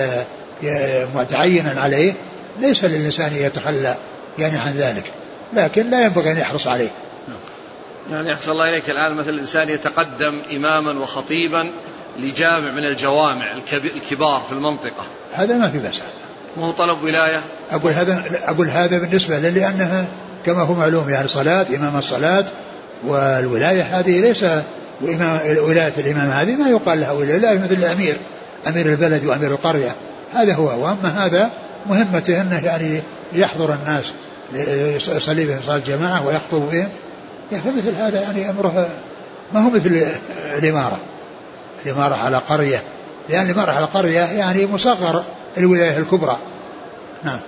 متعينا 1.15 1.82
عليه 1.82 2.13
ليس 2.59 2.84
للإنسان 2.84 3.34
يتخلى 3.34 3.95
يعني 4.39 4.57
عن 4.57 4.72
ذلك. 4.72 5.03
لكن 5.53 5.89
لا 5.89 6.05
ينبغي 6.05 6.32
أن 6.32 6.38
يحرص 6.38 6.67
عليه. 6.67 6.89
يعني 8.11 8.34
أحسن 8.34 8.51
الله 8.51 8.69
إليك 8.69 8.89
الآن 8.89 9.13
مثل 9.13 9.30
الإنسان 9.30 9.69
يتقدم 9.69 10.41
إماما 10.51 10.99
وخطيبا 10.99 11.72
لجامع 12.20 12.72
من 12.72 12.84
الجوامع 12.84 13.45
الكبار 13.74 14.41
في 14.47 14.51
المنطقة. 14.51 15.03
هذا 15.34 15.57
ما 15.57 15.70
في 15.70 15.80
بأس 15.80 15.99
مو 16.57 16.72
طلب 16.72 17.03
ولاية؟ 17.03 17.41
أقول 17.72 17.91
هذا 17.91 18.24
أقول 18.43 18.70
هذا 18.70 18.97
بالنسبة 18.97 19.39
لأنها 19.39 20.05
كما 20.45 20.62
هو 20.62 20.74
معلوم 20.74 21.09
يعني 21.09 21.28
صلاة 21.28 21.66
إمام 21.76 21.97
الصلاة 21.97 22.45
والولاية 23.03 23.82
هذه 23.82 24.22
ليس 24.22 24.45
ولاية 25.62 25.93
الإمام 25.97 26.30
هذه 26.30 26.55
ما 26.55 26.70
يقال 26.70 26.99
لها 26.99 27.12
ولاية 27.12 27.57
مثل 27.57 27.74
الأمير 27.74 28.18
أمير 28.68 28.86
البلد 28.86 29.26
وأمير 29.26 29.51
القرية. 29.51 29.95
هذا 30.34 30.53
هو. 30.53 30.84
وأما 30.84 31.26
هذا 31.26 31.49
مهمته 31.86 32.41
أنه 32.41 32.66
يعني 32.66 33.01
يحضر 33.34 33.74
الناس 33.74 34.05
يصلي 35.16 35.45
بهم 35.45 35.59
صلاة 35.66 35.76
الجماعة 35.76 36.28
ويخطب 36.28 36.70
بهم. 36.72 36.89
يعني 37.51 37.64
فمثل 37.64 37.95
هذا 37.95 38.22
يعني 38.22 38.49
أمره 38.49 38.88
ما 39.53 39.66
هو 39.66 39.70
مثل 39.70 40.05
الإمارة. 40.57 40.99
الإمارة 41.86 42.16
على 42.16 42.38
قرية. 42.38 42.84
لأن 43.30 43.46
الإمارة 43.46 43.72
على 43.72 43.86
قرية 43.86 44.22
يعني 44.22 44.66
مصغر 44.66 45.24
الولاية 45.58 45.98
الكبرى. 45.98 46.38
نعم. 47.24 47.40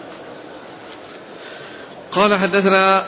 قال 2.12 2.40
حدثنا 2.40 3.04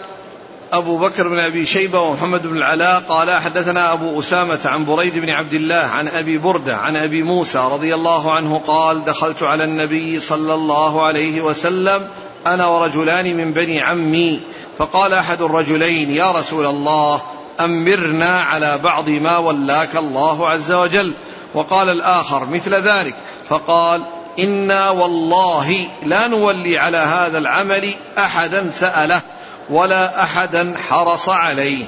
أبو 0.73 0.97
بكر 0.97 1.27
بن 1.27 1.39
أبي 1.39 1.65
شيبة 1.65 2.01
ومحمد 2.01 2.47
بن 2.47 2.57
العلاء 2.57 2.99
قال 3.09 3.31
حدثنا 3.31 3.93
أبو 3.93 4.19
أسامة 4.19 4.59
عن 4.65 4.85
بريد 4.85 5.19
بن 5.19 5.29
عبد 5.29 5.53
الله 5.53 5.75
عن 5.75 6.07
أبي 6.07 6.37
بردة 6.37 6.77
عن 6.77 6.95
أبي 6.95 7.23
موسى 7.23 7.57
رضي 7.71 7.95
الله 7.95 8.31
عنه 8.31 8.61
قال 8.67 9.05
دخلت 9.05 9.43
على 9.43 9.63
النبي 9.63 10.19
صلى 10.19 10.53
الله 10.53 11.05
عليه 11.05 11.41
وسلم 11.41 12.07
أنا 12.47 12.67
ورجلان 12.67 13.37
من 13.37 13.53
بني 13.53 13.81
عمي. 13.81 14.41
فقال 14.77 15.13
أحد 15.13 15.41
الرجلين 15.41 16.09
يا 16.09 16.31
رسول 16.31 16.65
الله 16.65 17.21
أمرنا 17.59 18.41
على 18.41 18.77
بعض 18.77 19.09
ما 19.09 19.37
ولاك 19.37 19.95
الله 19.95 20.49
عز 20.49 20.71
وجل. 20.71 21.13
وقال 21.53 21.89
الآخر 21.89 22.45
مثل 22.45 22.73
ذلك 22.73 23.15
فقال 23.49 24.03
إنا 24.39 24.89
والله 24.89 25.87
لا 26.05 26.27
نولي 26.27 26.77
على 26.77 26.97
هذا 26.97 27.37
العمل 27.37 27.95
أحدا 28.17 28.69
سأله 28.69 29.21
ولا 29.69 30.23
أحدا 30.23 30.73
حرص 30.89 31.29
عليه. 31.29 31.85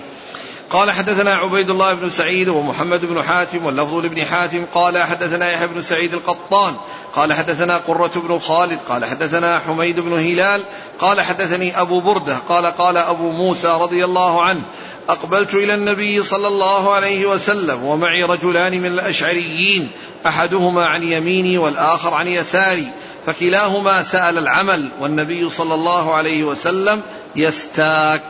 قال 0.70 0.91
حدثنا 0.91 1.36
عبيد 1.36 1.70
الله 1.70 1.93
بن 1.93 2.09
سعيد 2.09 2.49
ومحمد 2.49 3.05
بن 3.05 3.24
حاتم 3.24 3.65
واللفظ 3.65 3.93
لابن 3.93 4.26
حاتم. 4.26 4.65
قال 4.74 5.03
حدثنا 5.03 5.51
يحيى 5.51 5.68
بن 5.68 5.82
سعيد 5.82 6.13
القطان. 6.13 6.76
قال 7.15 7.34
حدثنا 7.34 7.78
قرة 7.78 8.11
بن 8.15 8.39
خالد. 8.39 8.80
قال 8.89 9.05
حدثنا 9.05 9.59
حميد 9.59 9.99
بن 9.99 10.13
هلال. 10.13 10.65
قال 10.99 11.22
حدثني 11.22 11.82
أبو 11.82 11.99
بردة. 11.99 12.38
قال 12.49 12.65
قال 12.65 12.97
أبو 12.97 13.32
موسى 13.32 13.68
رضي 13.68 14.05
الله 14.05 14.41
عنه 14.41 14.61
أقبلت 15.10 15.53
إلى 15.53 15.74
النبي 15.74 16.24
صلى 16.24 16.47
الله 16.47 16.93
عليه 16.93 17.26
وسلم 17.26 17.84
ومعي 17.84 18.24
رجلان 18.24 18.82
من 18.82 18.86
الأشعريين 18.86 19.89
أحدهما 20.28 20.86
عن 20.86 21.03
يميني 21.03 21.58
والآخر 21.58 22.14
عن 22.14 22.28
يساري 22.28 22.91
فكلاهما 23.26 24.03
سأل 24.03 24.38
العمل 24.38 24.89
والنبي 24.99 25.49
صلى 25.49 25.74
الله 25.74 26.14
عليه 26.14 26.43
وسلم 26.43 27.01
يستاك. 27.36 28.24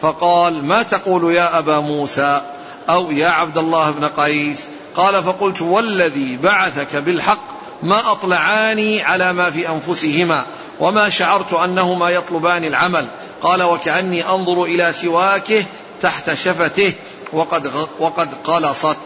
فقال 0.00 0.64
ما 0.64 0.82
تقول 0.82 1.34
يا 1.34 1.58
أبا 1.58 1.78
موسى 1.78 2.42
أو 2.90 3.10
يا 3.10 3.28
عبد 3.28 3.58
الله 3.58 3.90
بن 3.90 4.04
قيس؟ 4.04 4.64
قال 4.96 5.22
فقلت 5.22 5.62
والذي 5.62 6.36
بعثك 6.36 6.96
بالحق 6.96 7.58
ما 7.82 8.12
أطلعاني 8.12 9.02
على 9.02 9.32
ما 9.32 9.50
في 9.50 9.68
أنفسهما 9.68 10.44
وما 10.80 11.08
شعرت 11.08 11.52
أنهما 11.52 12.10
يطلبان 12.10 12.64
العمل. 12.64 13.08
قال 13.42 13.62
وكأني 13.62 14.28
أنظر 14.28 14.64
إلى 14.64 14.92
سواكه 14.92 15.64
تحت 16.02 16.34
شفته 16.34 16.92
وقد 17.32 17.72
وقد 17.98 18.28
قلصت. 18.44 18.96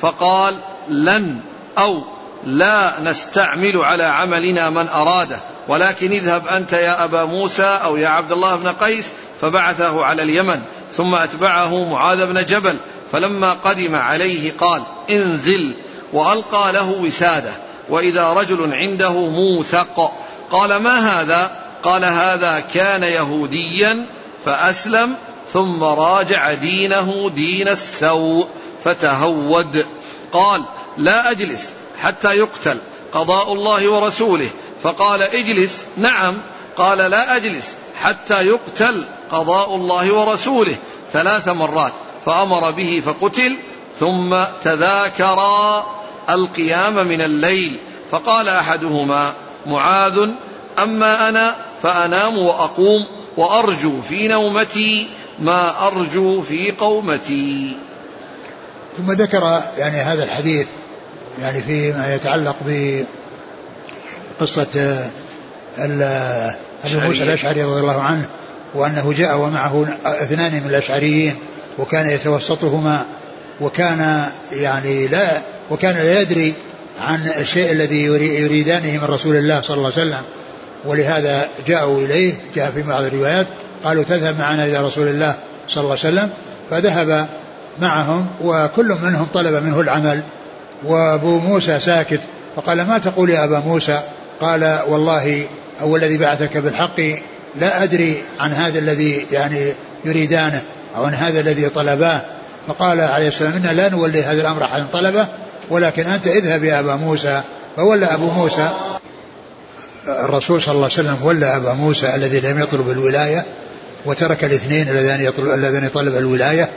فقال 0.00 0.58
لن 0.88 1.40
أو 1.78 2.02
لا 2.44 3.00
نستعمل 3.00 3.76
على 3.76 4.04
عملنا 4.04 4.70
من 4.70 4.88
أراده 4.88 5.40
ولكن 5.68 6.10
اذهب 6.10 6.46
أنت 6.46 6.72
يا 6.72 7.04
أبا 7.04 7.24
موسى 7.24 7.80
أو 7.84 7.96
يا 7.96 8.08
عبد 8.08 8.32
الله 8.32 8.56
بن 8.56 8.68
قيس. 8.68 9.08
فبعثه 9.40 10.04
على 10.04 10.22
اليمن 10.22 10.62
ثم 10.92 11.14
أتبعه 11.14 11.84
معاذ 11.84 12.26
بن 12.26 12.44
جبل 12.44 12.76
فلما 13.12 13.52
قدم 13.52 13.96
عليه 13.96 14.52
قال 14.58 14.82
انزل. 15.10 15.72
وألقى 16.12 16.72
له 16.72 16.90
وسادة. 16.90 17.52
وإذا 17.88 18.32
رجل 18.32 18.74
عنده 18.74 19.12
موثق. 19.12 20.12
قال 20.50 20.76
ما 20.76 21.20
هذا؟ 21.20 21.50
قال 21.82 22.04
هذا 22.04 22.60
كان 22.60 23.02
يهوديا 23.02 24.06
فأسلم 24.44 25.14
ثم 25.52 25.84
راجع 25.84 26.54
دينه 26.54 27.30
دين 27.34 27.68
السوء 27.68 28.46
فتهود. 28.84 29.86
قال 30.32 30.64
لا 30.96 31.30
أجلس 31.30 31.70
حتى 31.98 32.36
يقتل 32.36 32.78
قضاء 33.12 33.52
الله 33.52 33.88
ورسوله. 33.88 34.48
فقال 34.82 35.22
اجلس. 35.22 35.84
نعم. 35.96 36.38
قال 36.76 36.98
لا 36.98 37.36
أجلس 37.36 37.74
حتى 38.00 38.42
يقتل 38.42 39.04
قضاء 39.32 39.74
الله 39.74 40.12
ورسوله. 40.12 40.76
ثلاث 41.12 41.48
مرات. 41.48 41.92
فأمر 42.26 42.70
به 42.70 43.02
فقتل 43.06 43.56
ثم 44.00 44.36
تذاكرا 44.62 45.86
القيام 46.30 46.94
من 46.94 47.20
الليل. 47.20 47.80
فقال 48.10 48.48
أحدهما 48.48 49.32
معاذ 49.66 50.28
أما 50.78 51.28
أنا 51.28 51.56
فأنام 51.82 52.38
وأقوم 52.38 53.06
وأرجو 53.36 54.02
في 54.02 54.28
نومتي 54.28 55.08
ما 55.40 55.86
أرجو 55.86 56.42
في 56.42 56.70
قومتي. 56.70 57.76
ثم 58.98 59.12
ذكر 59.12 59.62
يعني 59.78 59.96
هذا 59.96 60.24
الحديث 60.24 60.66
يعني 61.42 61.62
فيما 61.62 62.14
يتعلق 62.14 62.56
بقصة 64.40 64.98
أبي 65.78 66.96
موسى 67.06 67.22
الأشعري 67.22 67.64
رضي 67.64 67.80
الله 67.80 68.02
عنه 68.02 68.24
وأنه 68.74 69.12
جاء 69.12 69.38
ومعه 69.38 69.86
اثنان 70.04 70.52
من 70.52 70.70
الأشعريين 70.70 71.34
وكان 71.78 72.10
يتوسطهما 72.10 73.04
وكان 73.60 74.26
يعني 74.52 75.08
لا 75.08 75.40
وكان 75.70 75.94
لا 75.94 76.20
يدري 76.20 76.54
عن 77.00 77.26
الشيء 77.26 77.72
الذي 77.72 78.02
يريدانه 78.42 78.98
من 78.98 79.04
رسول 79.04 79.36
الله 79.36 79.60
صلى 79.60 79.76
الله 79.76 79.92
عليه 79.96 80.02
وسلم. 80.02 80.22
ولهذا 80.84 81.48
جاءوا 81.66 82.00
إليه 82.00 82.34
جاء 82.54 82.70
في 82.70 82.82
بعض 82.82 83.04
الروايات 83.04 83.46
قالوا 83.84 84.04
تذهب 84.04 84.38
معنا 84.38 84.64
إلى 84.64 84.86
رسول 84.86 85.08
الله 85.08 85.34
صلى 85.68 85.84
الله 85.84 85.96
عليه 86.04 86.08
وسلم 86.08 86.30
فذهب 86.70 87.26
معهم 87.80 88.26
وكل 88.42 88.96
منهم 89.02 89.26
طلب 89.34 89.64
منه 89.64 89.80
العمل. 89.80 90.22
وأبو 90.84 91.38
موسى 91.38 91.80
ساكت 91.80 92.20
فقال 92.56 92.86
ما 92.86 92.98
تقول 92.98 93.30
يا 93.30 93.44
أبا 93.44 93.58
موسى؟ 93.58 94.00
قال 94.40 94.78
والله 94.88 95.44
هو 95.80 95.96
الذي 95.96 96.16
بعثك 96.16 96.56
بالحق 96.56 97.00
لا 97.60 97.82
أدري 97.82 98.22
عن 98.40 98.52
هذا 98.52 98.78
الذي 98.78 99.26
يعني 99.32 99.72
يريدانه 100.04 100.62
أو 100.96 101.04
عن 101.04 101.14
هذا 101.14 101.40
الذي 101.40 101.68
طلباه. 101.68 102.20
فقال 102.68 103.00
عليه 103.00 103.28
السلام 103.28 103.52
أنا 103.52 103.72
لا 103.72 103.88
نولي 103.88 104.24
هذا 104.24 104.40
الأمر 104.40 104.64
احد 104.64 104.84
طلبه 104.92 105.26
ولكن 105.70 106.06
أنت 106.06 106.26
اذهب 106.26 106.64
يا 106.64 106.80
أبا 106.80 106.96
موسى. 106.96 107.40
فولى 107.76 108.06
أبو 108.06 108.30
موسى 108.30 108.70
الرسول 110.08 110.62
صلى 110.62 110.74
الله 110.74 110.84
عليه 110.84 110.94
وسلم 110.94 111.18
ولى 111.22 111.56
أبا 111.56 111.72
موسى 111.72 112.14
الذي 112.14 112.40
لم 112.40 112.60
يطلب 112.60 112.90
الولاية 112.90 113.44
وترك 114.04 114.44
الاثنين 114.44 114.88
اللذان 114.88 115.20
يطلب 115.20 115.50
اللذان 115.50 115.84
يطلب 115.84 116.16
الولاية 116.16 116.68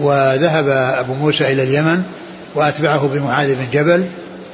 وذهب 0.00 0.68
أبو 0.98 1.14
موسى 1.14 1.52
إلى 1.52 1.62
اليمن 1.62 2.02
وأتبعه 2.54 3.10
بمعاذ 3.14 3.54
بن 3.54 3.66
جبل 3.72 4.04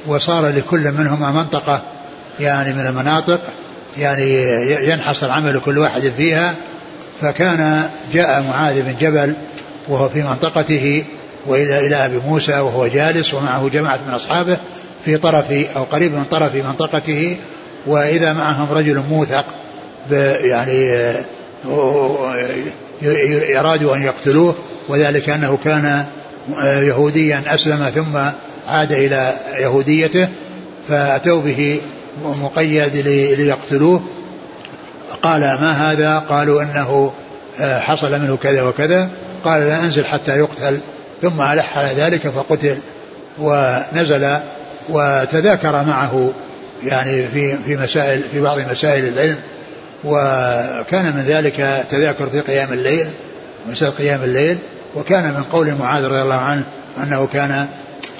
وصار 0.07 0.47
لكل 0.47 0.91
منهما 0.91 1.31
منطقة 1.31 1.81
يعني 2.39 2.73
من 2.73 2.87
المناطق 2.87 3.39
يعني 3.97 4.43
ينحصر 4.89 5.31
عمل 5.31 5.61
كل 5.65 5.77
واحد 5.77 6.11
فيها. 6.17 6.53
فكان 7.21 7.89
جاء 8.13 8.41
معاذ 8.41 8.81
بن 8.81 8.93
جبل 9.01 9.33
وهو 9.87 10.09
في 10.09 10.21
منطقته 10.21 11.03
والى 11.45 11.87
إلى 11.87 11.95
أبي 11.95 12.17
موسى 12.27 12.59
وهو 12.59 12.87
جالس 12.87 13.33
ومعه 13.33 13.69
جماعة 13.69 13.99
من 14.07 14.13
أصحابه 14.13 14.57
في 15.05 15.17
طرف 15.17 15.51
أو 15.75 15.83
قريب 15.83 16.13
من 16.13 16.23
طرف 16.23 16.55
منطقته. 16.55 17.37
وإذا 17.85 18.33
معهم 18.33 18.71
رجل 18.71 19.03
موثق 19.09 19.45
يعني 20.41 21.13
ارادوا 23.57 23.95
أن 23.95 24.01
يقتلوه 24.01 24.55
وذلك 24.89 25.29
أنه 25.29 25.57
كان 25.63 26.05
يهوديا 26.63 27.41
أسلم 27.47 27.89
ثم 27.95 28.17
عاد 28.67 28.91
إلى 28.91 29.33
يهوديته 29.59 30.27
فأتوا 30.89 31.41
به 31.41 31.81
مقيد 32.25 32.95
ليقتلوه. 33.37 34.01
قال 35.21 35.41
ما 35.41 35.91
هذا؟ 35.91 36.19
قالوا 36.19 36.61
إنه 36.61 37.11
آه، 37.59 37.79
حصل 37.79 38.19
منه 38.19 38.37
كذا 38.37 38.63
وكذا. 38.63 39.09
قال 39.43 39.61
لا 39.61 39.79
أنزل 39.79 40.05
حتى 40.05 40.31
يقتل. 40.31 40.79
ثم 41.21 41.41
ألح 41.41 41.77
على 41.77 41.93
ذلك 41.97 42.27
فقتل 42.27 42.77
ونزل 43.39 44.37
وتذاكر 44.89 45.71
معه 45.83 46.31
يعني 46.83 47.27
في 47.27 47.57
في 47.65 47.75
مسائل 47.75 48.21
في 48.31 48.41
بعض 48.41 48.59
مسائل 48.71 49.07
العلم. 49.07 49.37
وكان 50.05 51.05
من 51.05 51.23
ذلك 51.27 51.85
تذاكر 51.89 52.29
في 52.29 52.39
قيام 52.39 52.73
الليل 52.73 53.07
مسألة 53.69 53.91
قيام 53.91 54.23
الليل 54.23 54.57
وكان 54.95 55.23
من 55.23 55.43
قول 55.43 55.75
معاذ 55.75 56.05
رضي 56.05 56.21
الله 56.21 56.35
عنه 56.35 56.63
أنه 57.03 57.27
كان 57.33 57.67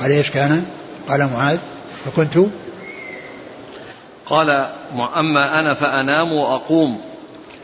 قال 0.02 0.12
إيش 0.12 0.30
كان؟ 0.30 0.66
قال 1.10 1.30
معاذ 1.34 1.58
فكنت 2.06 2.38
قال 4.26 4.68
أما 5.18 5.60
أنا 5.60 5.74
فأنام 5.74 6.34
وأقوم 6.34 7.02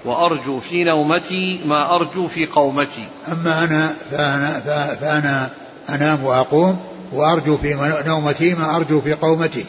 وأرجو 0.05 0.59
في 0.59 0.84
نومتي 0.84 1.59
ما 1.65 1.95
أرجو 1.95 2.28
في 2.28 2.45
قومتي. 2.45 3.07
أما 3.32 3.63
أنا 3.63 3.93
فأنا, 4.11 4.61
فأنا 5.01 5.49
أنام 5.89 6.24
وأقوم 6.24 6.80
وأرجو 7.11 7.57
في 7.57 7.74
نومتي 8.05 8.53
ما 8.53 8.76
أرجو 8.76 9.01
في 9.01 9.13
قومتي. 9.13 9.65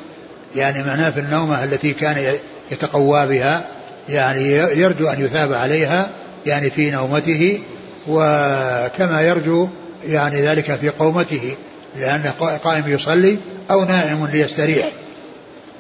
يعني 0.56 0.82
معناه 0.82 1.10
في 1.10 1.20
النومة 1.20 1.64
التي 1.64 1.92
كان 1.92 2.34
يتقوى 2.70 3.26
بها 3.26 3.64
يعني 4.10 4.52
يرجو 4.54 5.08
أن 5.08 5.24
يثاب 5.24 5.52
عليها 5.52 6.10
يعني 6.46 6.70
في 6.70 6.90
نومته 6.90 7.60
وكما 8.08 9.22
يرجو 9.22 9.68
يعني 10.06 10.40
ذلك 10.40 10.74
في 10.74 10.88
قومته 10.88 11.56
لأنه 11.96 12.30
قائم 12.64 12.84
يصلي 12.86 13.38
أو 13.70 13.84
نائم 13.84 14.26
ليستريح. 14.26 14.88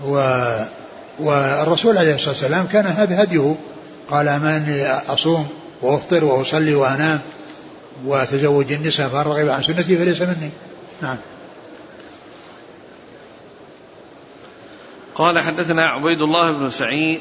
و 0.04 0.42
والرسول 1.18 1.98
عليه 1.98 2.14
الصلاة 2.14 2.30
والسلام 2.30 2.66
كان 2.66 2.86
هذا 2.86 3.22
هديه. 3.22 3.54
قال 4.10 4.28
أما 4.28 4.56
أني 4.56 4.86
أصوم 4.86 5.48
وأفطر 5.82 6.24
وأصلي 6.24 6.74
وأنام 6.74 7.18
وأتزوج 8.04 8.72
النساء 8.72 9.08
فأرغب 9.08 9.48
عن 9.48 9.62
سنتي 9.62 9.96
فليس 9.96 10.20
مني. 10.20 10.50
نعم. 11.02 11.16
قال 15.14 15.38
حدثنا 15.38 15.88
عبيد 15.88 16.20
الله 16.20 16.52
بن 16.52 16.70
سعيد 16.70 17.20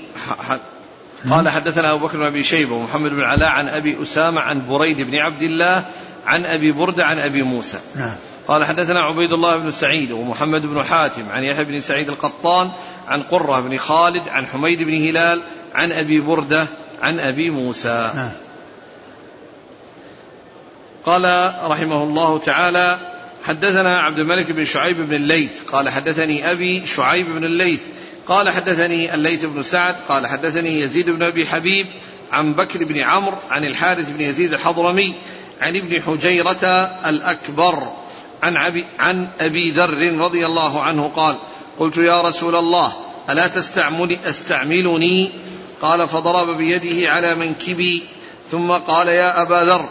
قال 1.29 1.49
حدثنا 1.49 1.91
أبو 1.91 2.07
بكر 2.07 2.17
بن 2.17 2.25
أبي 2.25 2.43
شيبة 2.43 2.75
ومحمد 2.75 3.11
بن 3.11 3.23
علاء 3.23 3.49
عن 3.49 3.67
أبي 3.67 4.01
أسامة 4.01 4.41
عن 4.41 4.67
بريد 4.67 5.01
بن 5.01 5.15
عبد 5.15 5.41
الله 5.41 5.85
عن 6.25 6.45
أبي 6.45 6.71
بردة 6.71 7.05
عن 7.05 7.19
أبي 7.19 7.43
موسى. 7.43 7.79
نعم. 7.95 8.15
قال 8.47 8.65
حدثنا 8.65 9.01
عبيد 9.01 9.33
الله 9.33 9.57
بن 9.57 9.71
سعيد 9.71 10.11
ومحمد 10.11 10.65
بن 10.65 10.83
حاتم 10.83 11.29
عن 11.29 11.43
يحيى 11.43 11.65
بن 11.65 11.79
سعيد 11.79 12.09
القطان 12.09 12.71
عن 13.07 13.23
قرة 13.23 13.59
بن 13.59 13.77
خالد 13.77 14.27
عن 14.29 14.45
حميد 14.45 14.83
بن 14.83 14.93
هلال 14.93 15.41
عن 15.75 15.91
أبي 15.91 16.19
بردة 16.19 16.67
عن 17.01 17.19
أبي 17.19 17.49
موسى. 17.49 18.11
نعم. 18.15 18.31
قال 21.05 21.53
رحمه 21.71 22.03
الله 22.03 22.39
تعالى 22.39 22.97
حدثنا 23.43 23.99
عبد 23.99 24.19
الملك 24.19 24.51
بن 24.51 24.65
شعيب 24.65 24.97
بن 24.97 25.15
الليث. 25.15 25.63
قال 25.71 25.89
حدثني 25.89 26.51
أبي 26.51 26.85
شعيب 26.85 27.25
بن 27.25 27.43
الليث 27.43 27.81
قال 28.29 28.49
حدثني 28.49 29.13
الليث 29.13 29.45
بن 29.45 29.63
سعد 29.63 29.95
قال 30.09 30.27
حدثني 30.27 30.79
يزيد 30.79 31.09
بن 31.09 31.23
أبي 31.23 31.47
حبيب 31.47 31.87
عن 32.31 32.53
بكر 32.53 32.83
بن 32.83 32.99
عمرو 32.99 33.37
عن 33.49 33.65
الحارث 33.65 34.09
بن 34.09 34.21
يزيد 34.21 34.53
الحضرمي 34.53 35.15
عن 35.61 35.75
ابن 35.75 36.01
حجيرة 36.01 36.65
الأكبر 37.05 37.87
عن, 38.43 38.57
عبي 38.57 38.85
عن 38.99 39.29
أبي 39.39 39.71
ذر 39.71 40.19
رضي 40.19 40.45
الله 40.45 40.81
عنه 40.81 41.11
قال 41.15 41.37
قلت 41.79 41.97
يا 41.97 42.21
رسول 42.21 42.55
الله 42.55 42.93
ألا 43.29 43.47
تستعمل 43.47 44.17
أستعملني؟ 44.25 45.31
قال 45.81 46.07
فضرب 46.07 46.57
بيده 46.57 47.09
على 47.11 47.35
منكبي 47.35 48.03
ثم 48.51 48.71
قال 48.71 49.07
يا 49.07 49.41
أبا 49.41 49.63
ذر 49.63 49.89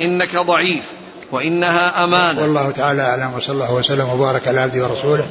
إنك 0.00 0.36
ضعيف 0.36 0.84
وإنها 1.32 2.04
أمان 2.04 2.38
والله 2.38 2.70
تعالى 2.70 3.02
أعلم 3.02 3.34
وصلى 3.36 3.54
الله 3.54 3.74
وسلم 3.74 4.08
وبارك 4.08 4.48
على 4.48 4.60
عبده 4.60 4.88
ورسوله. 4.88 5.26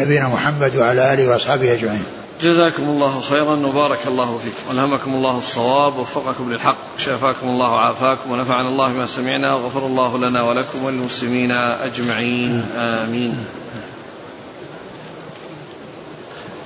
نبينا 0.00 0.28
محمد 0.28 0.76
وعلى 0.76 1.12
آله 1.14 1.28
وأصحابه 1.28 1.72
أجمعين. 1.72 2.04
جزاكم 2.42 2.82
الله 2.82 3.20
خيرا 3.20 3.66
وبارك 3.66 3.98
الله 4.06 4.38
فيكم. 4.38 4.78
ألهمكم 4.78 5.14
الله 5.14 5.38
الصواب 5.38 5.96
ووفقكم 5.96 6.52
للحق 6.52 6.76
شافاكم 6.98 7.48
الله 7.48 7.72
وعافاكم 7.72 8.30
ونفعنا 8.30 8.68
الله 8.68 8.88
بما 8.88 9.06
سمعنا 9.06 9.54
وغفر 9.54 9.86
الله 9.86 10.18
لنا 10.18 10.42
ولكم 10.42 10.84
وللمسلمين 10.84 11.50
أجمعين. 11.52 12.64
آمين. 12.76 13.46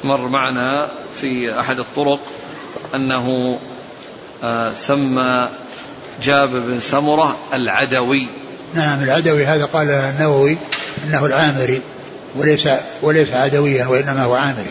مر 0.04 0.28
معنا 0.28 0.88
في 1.20 1.60
أحد 1.60 1.78
الطرق 1.78 2.20
أنه 2.94 3.58
آه، 4.44 4.72
سمى 4.72 5.48
جابر 6.22 6.58
بن 6.58 6.80
سمرة 6.80 7.36
العدوي. 7.54 8.26
نعم 8.74 9.02
العدوي 9.02 9.44
هذا 9.44 9.64
قال 9.64 9.90
النووي 9.90 10.56
أنه 11.04 11.26
العامري. 11.26 11.82
وليس 12.36 12.68
وليس 13.02 13.32
عدويا 13.32 13.86
وإنما 13.86 14.24
هو 14.24 14.34
عامري. 14.34 14.70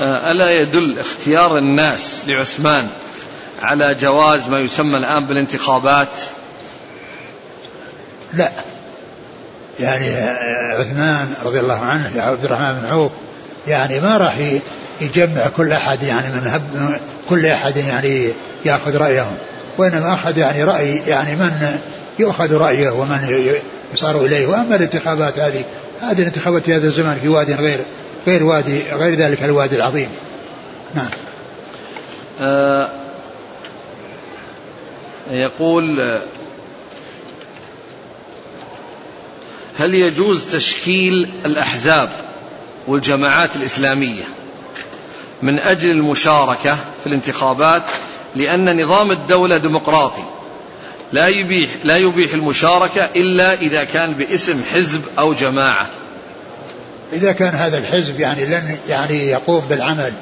آه، 0.00 0.30
ألا 0.30 0.50
يدل 0.50 0.98
اختيار 0.98 1.58
الناس 1.58 2.20
لعثمان 2.26 2.88
على 3.62 3.94
جواز 3.94 4.48
ما 4.48 4.58
يسمى 4.60 4.96
الآن 4.96 5.24
بالانتخابات؟ 5.24 6.18
لا 8.34 8.50
يعني 9.80 10.08
آه، 10.08 10.80
عثمان 10.80 11.34
رضي 11.44 11.60
الله 11.60 11.78
عنه 11.78 12.10
يا 12.16 12.22
عبد 12.22 12.44
الرحمن 12.44 12.78
بن 12.82 12.88
عوف 12.88 13.12
يعني 13.68 14.00
ما 14.00 14.16
راح 14.16 14.36
يجمع 15.00 15.48
كل 15.56 15.72
أحد 15.72 16.02
يعني 16.02 16.28
من 16.28 16.46
هب 16.46 16.98
كل 17.28 17.46
أحد 17.46 17.76
يعني 17.76 18.28
يأخذ 18.64 18.96
رأيهم 18.96 19.36
وإنما 19.78 20.14
أخذ 20.14 20.38
يعني 20.38 20.64
رأي 20.64 20.96
يعني 21.06 21.36
من 21.36 21.78
يؤخذ 22.18 22.56
رأيه 22.56 22.90
ومن 22.90 23.48
يصار 23.94 24.24
إليه. 24.24 24.46
وأما 24.46 24.76
الانتخابات 24.76 25.38
هذه 25.38 25.64
هذه 26.00 26.20
الانتخابات 26.20 26.62
في 26.62 26.74
هذا 26.74 26.86
الزمان 26.86 27.18
في 27.22 27.28
واد 27.28 27.50
غير 27.50 27.80
غير 28.26 28.44
وادي 28.44 28.82
غير 28.92 29.14
ذلك 29.14 29.44
الوادي 29.44 29.76
العظيم. 29.76 30.08
نعم. 30.94 31.10
آه 32.40 32.88
يقول 35.30 36.18
هل 39.78 39.94
يجوز 39.94 40.44
تشكيل 40.52 41.30
الأحزاب 41.46 42.10
والجماعات 42.86 43.56
الإسلامية 43.56 44.24
من 45.42 45.58
أجل 45.58 45.90
المشاركة 45.90 46.74
في 46.74 47.06
الانتخابات؟ 47.06 47.82
لأن 48.34 48.82
نظام 48.82 49.10
الدولة 49.10 49.56
ديمقراطي. 49.56 50.22
لا 51.12 51.28
يبيح 51.28 51.70
لا 51.84 51.96
يبيح 51.96 52.34
المشاركة 52.34 53.08
إلا 53.16 53.54
إذا 53.54 53.84
كان 53.84 54.12
باسم 54.12 54.62
حزب 54.72 55.02
أو 55.18 55.34
جماعة. 55.34 55.88
إذا 57.12 57.32
كان 57.32 57.54
هذا 57.54 57.78
الحزب 57.78 58.20
يعني 58.20 58.44
لن 58.44 58.76
يعني 58.88 59.28
يقوم 59.28 59.62
بالعمل 59.70 60.12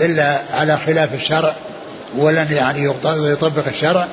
إلا 0.00 0.40
على 0.50 0.78
خلاف 0.86 1.14
الشرع 1.14 1.54
ولن 2.16 2.46
يعني 2.50 2.84
يطبق 3.06 3.66
الشرع 3.66 4.08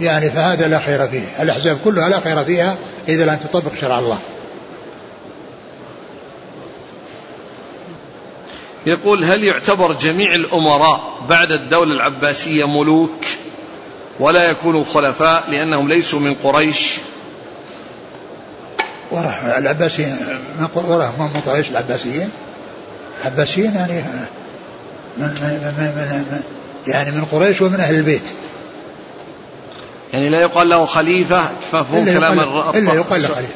يعني 0.00 0.30
فهذا 0.30 0.68
لا 0.68 0.78
خير 0.78 1.08
فيه، 1.08 1.24
الأحزاب 1.40 1.78
كلها 1.84 2.08
لا 2.08 2.20
خير 2.20 2.44
فيها 2.44 2.76
إذا 3.08 3.24
لم 3.24 3.36
تطبق 3.36 3.72
شرع 3.80 3.98
الله. 3.98 4.18
يقول 8.86 9.24
هل 9.24 9.44
يعتبر 9.44 9.92
جميع 9.92 10.34
الأمراء 10.34 11.00
بعد 11.28 11.52
الدولة 11.52 11.92
العباسية 11.92 12.68
ملوك 12.68 13.24
ولا 14.20 14.50
يكونوا 14.50 14.84
خلفاء 14.84 15.44
لأنهم 15.48 15.88
ليسوا 15.88 16.20
من 16.20 16.34
قريش. 16.34 16.98
وراه 19.10 19.58
العباسيين 19.58 20.16
وراه 20.74 21.12
من 21.18 21.40
قريش 21.46 21.70
العباسيين؟ 21.70 22.30
العباسيين 23.20 23.74
يعني 23.74 24.04
من, 25.18 25.26
من, 25.26 25.74
من, 25.78 26.26
من 26.30 26.42
يعني 26.86 27.10
من 27.10 27.24
قريش 27.24 27.60
ومن 27.60 27.80
أهل 27.80 27.94
البيت. 27.94 28.28
يعني 30.12 30.28
لا 30.28 30.40
يقال 30.40 30.68
له 30.68 30.86
خليفة 30.86 31.50
مفهوم 31.72 32.04
كلام 32.04 32.40
إلا 32.74 32.94
يقال 32.94 33.22
له 33.22 33.28
خليفة. 33.28 33.54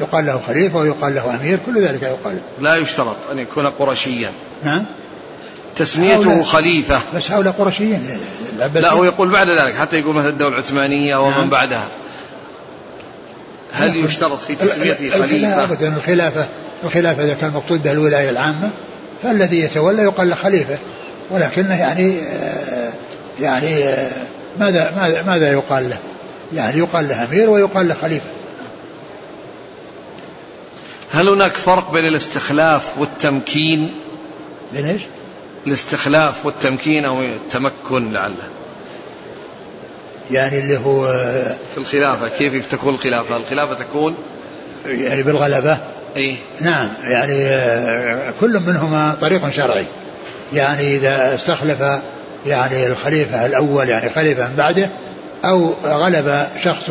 يقال 0.00 0.26
له 0.26 0.40
خليفة 0.46 0.78
ويقال 0.78 1.14
له 1.14 1.34
أمير 1.34 1.58
كل 1.66 1.82
ذلك 1.82 2.02
يقال. 2.02 2.38
لا 2.60 2.76
يشترط 2.76 3.16
أن 3.32 3.38
يكون 3.38 3.66
قرشيا 3.66 4.32
نعم؟ 4.64 4.84
تسميته 5.76 6.42
خليفة 6.42 7.00
بس 7.14 7.30
هؤلاء 7.30 7.52
قرشيين 7.52 8.06
لا 8.74 8.92
هو 8.92 9.04
يقول 9.04 9.30
بعد 9.30 9.48
ذلك 9.48 9.74
حتى 9.74 9.98
يقول 9.98 10.14
مثلا 10.14 10.30
الدولة 10.30 10.54
العثمانية 10.54 11.16
ومن 11.16 11.30
نعم. 11.30 11.50
بعدها 11.50 11.86
هل 13.72 13.96
يشترط 13.96 14.42
في 14.42 14.54
تسميته 14.54 15.10
خليفة؟ 15.10 15.64
أبدا 15.64 15.96
الخلافة 15.96 16.46
الخلافة 16.84 17.24
إذا 17.24 17.34
كان 17.34 17.50
مقصود 17.50 17.82
بها 17.82 17.92
الولاية 17.92 18.30
العامة 18.30 18.70
فالذي 19.22 19.58
يتولى 19.60 20.02
يقال 20.02 20.28
له 20.28 20.34
خليفة 20.34 20.78
ولكنه 21.30 21.80
يعني 21.80 22.20
آه، 22.20 22.92
يعني 23.40 23.84
آه، 23.84 24.10
ماذا 24.60 24.92
ماذا 24.96 25.22
ماذا 25.22 25.52
يقال 25.52 25.90
له؟ 25.90 25.98
يعني 26.54 26.78
يقال 26.78 27.08
له 27.08 27.24
أمير 27.24 27.50
ويقال 27.50 27.88
له 27.88 27.96
خليفة 28.02 28.26
هل 31.10 31.28
هناك 31.28 31.56
فرق 31.56 31.92
بين 31.92 32.04
الاستخلاف 32.04 32.98
والتمكين؟ 32.98 33.94
بين 34.72 34.86
إيش؟ 34.86 35.02
الاستخلاف 35.66 36.46
والتمكين 36.46 37.04
أو 37.04 37.20
التمكن 37.22 38.12
لعله. 38.12 38.48
يعني 40.30 40.58
اللي 40.58 40.76
هو 40.76 41.06
في 41.72 41.78
الخلافة 41.78 42.28
كيف 42.28 42.66
تكون 42.66 42.94
الخلافة؟ 42.94 43.36
الخلافة 43.36 43.74
تكون 43.74 44.14
يعني 44.86 45.22
بالغلبة 45.22 45.78
إي 46.16 46.36
نعم 46.60 46.88
يعني 47.04 48.32
كل 48.40 48.60
منهما 48.66 49.16
طريق 49.20 49.50
شرعي. 49.50 49.84
يعني 50.52 50.96
إذا 50.96 51.34
استخلف 51.34 51.82
يعني 52.46 52.86
الخليفة 52.86 53.46
الأول 53.46 53.88
يعني 53.88 54.10
خليفة 54.10 54.48
من 54.48 54.54
بعده 54.56 54.88
أو 55.44 55.74
غلب 55.84 56.46
شخص 56.64 56.90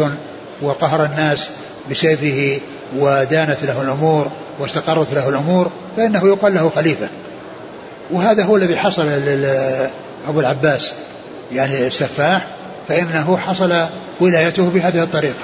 وقهر 0.62 1.06
الناس 1.06 1.48
بسيفه 1.92 2.60
ودانت 2.98 3.64
له 3.64 3.82
الأمور 3.82 4.32
واستقرت 4.60 5.14
له 5.14 5.30
الأمور 5.30 5.72
فإنه 5.98 6.28
يقال 6.28 6.54
له 6.54 6.72
خليفة 6.76 7.08
وهذا 8.12 8.44
هو 8.44 8.56
الذي 8.56 8.78
حصل 8.78 9.06
لأبو 9.06 10.40
العباس 10.40 10.92
يعني 11.52 11.88
السفاح 11.88 12.48
فإنه 12.88 13.38
حصل 13.38 13.86
ولايته 14.20 14.70
بهذه 14.70 15.04
الطريقة. 15.04 15.44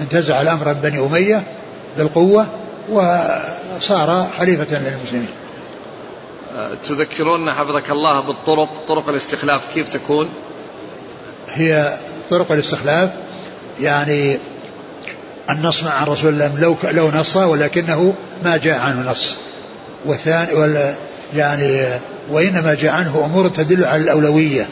انتزع 0.00 0.42
الأمر 0.42 0.68
من 0.68 0.80
بني 0.82 0.98
أمية 0.98 1.42
بالقوة 1.98 2.46
وصار 2.90 4.26
خليفة 4.38 4.78
للمسلمين. 4.78 5.28
تذكرون 6.88 7.52
حفظك 7.52 7.90
الله 7.90 8.20
بالطرق 8.20 8.68
طرق 8.88 9.08
الاستخلاف 9.08 9.60
كيف 9.74 9.88
تكون؟ 9.88 10.28
هي 11.48 11.96
طرق 12.30 12.52
الاستخلاف 12.52 13.10
يعني 13.80 14.38
النص 15.50 15.82
مع 15.82 16.04
رسول 16.04 16.32
الله 16.32 16.60
لو 16.60 16.76
لو 16.84 17.10
نص 17.10 17.36
ولكنه 17.36 18.14
ما 18.44 18.56
جاء 18.56 18.78
عنه 18.78 19.10
نص. 19.10 19.36
والثاني 20.04 20.52
يعني 21.36 21.86
وإنما 22.30 22.74
جاء 22.74 22.92
عنه 22.92 23.22
أمور 23.24 23.48
تدل 23.48 23.84
على 23.84 24.02
الأولوية 24.02 24.68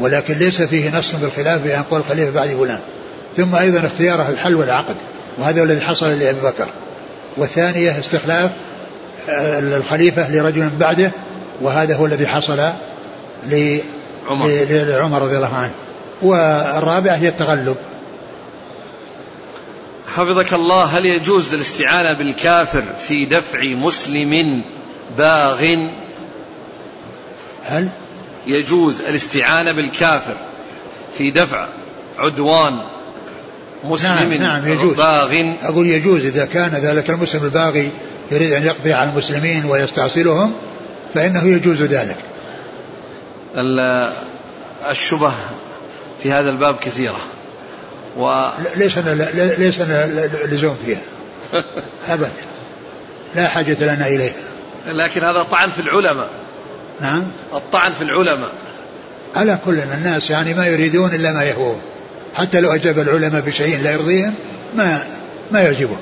ولكن 0.00 0.34
ليس 0.34 0.62
فيه 0.62 0.98
نص 0.98 1.14
بالخلاف 1.14 1.62
بأن 1.62 1.82
قول 1.82 2.00
الخليفه 2.00 2.30
بعد 2.30 2.48
فلان. 2.48 2.78
ثم 3.36 3.54
أيضا 3.54 3.86
اختياره 3.86 4.28
الحل 4.28 4.54
والعقد 4.54 4.96
وهذا 5.38 5.62
الذي 5.62 5.80
حصل 5.80 6.06
لأبي 6.06 6.40
بكر. 6.40 6.66
والثانية 7.36 8.00
استخلاف 8.00 8.50
آه، 9.30 9.58
الخليفة 9.58 10.32
لرجل 10.32 10.70
بعده 10.70 11.10
وهذا 11.60 11.96
هو 11.96 12.06
الذي 12.06 12.26
حصل 12.26 12.60
لعمر 13.46 15.22
رضي 15.22 15.36
الله 15.36 15.54
عنه. 15.54 15.72
والرابعة 16.22 17.16
هي 17.16 17.28
التغلب. 17.28 17.76
حفظك 20.16 20.54
الله 20.54 20.84
هل 20.84 21.06
يجوز 21.06 21.54
الاستعانة 21.54 22.12
بالكافر 22.12 22.82
في 23.08 23.24
دفع 23.24 23.64
مسلم 23.64 24.62
باغ 25.16 25.76
هل؟ 27.64 27.88
يجوز 28.46 29.00
الاستعانة 29.00 29.72
بالكافر 29.72 30.34
في 31.18 31.30
دفع 31.30 31.66
عدوان 32.18 32.78
مسلم 33.84 34.32
نعم, 34.32 34.32
نعم 34.32 34.68
يجوز. 34.68 34.96
باغ. 34.96 35.52
أقول 35.62 35.86
يجوز 35.86 36.24
إذا 36.24 36.44
كان 36.44 36.70
ذلك 36.70 37.10
المسلم 37.10 37.44
الباغي 37.44 37.90
يريد 38.30 38.52
أن 38.52 38.62
يقضي 38.62 38.92
على 38.92 39.10
المسلمين 39.10 39.64
ويستعصلهم 39.64 40.52
فإنه 41.14 41.44
يجوز 41.44 41.82
ذلك. 41.82 42.16
الشبه 44.90 45.32
في 46.22 46.32
هذا 46.32 46.50
الباب 46.50 46.76
كثيرة. 46.78 47.20
و 48.16 48.50
ليس 48.76 48.98
لنا 48.98 49.28
ليس 49.58 49.80
لنا 49.80 50.06
لزوم 50.44 50.76
فيها. 50.86 51.00
ابدا. 52.14 52.30
لا 53.36 53.48
حاجة 53.48 53.76
لنا 53.80 54.06
إليها. 54.06 54.32
لكن 54.88 55.24
هذا 55.24 55.42
طعن 55.42 55.70
في 55.70 55.80
العلماء. 55.80 56.30
نعم. 57.00 57.24
الطعن 57.54 57.92
في 57.92 58.02
العلماء. 58.02 58.50
على 59.36 59.58
كل 59.64 59.78
الناس 59.78 60.30
يعني 60.30 60.54
ما 60.54 60.66
يريدون 60.66 61.14
إلا 61.14 61.32
ما 61.32 61.44
يهوون. 61.44 61.80
حتى 62.34 62.60
لو 62.60 62.70
أجاب 62.70 62.98
العلماء 62.98 63.40
بشيء 63.40 63.82
لا 63.82 63.92
يرضيهم 63.92 64.34
ما 64.74 65.04
ما 65.50 65.60
يعجبه 65.60 65.96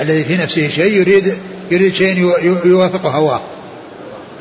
الذي 0.00 0.24
في 0.24 0.36
نفسه 0.36 0.68
شيء 0.68 0.92
يريد 0.92 1.38
يريد 1.70 1.94
شيء 1.94 2.18
يوافق 2.64 3.06
هواه. 3.06 3.40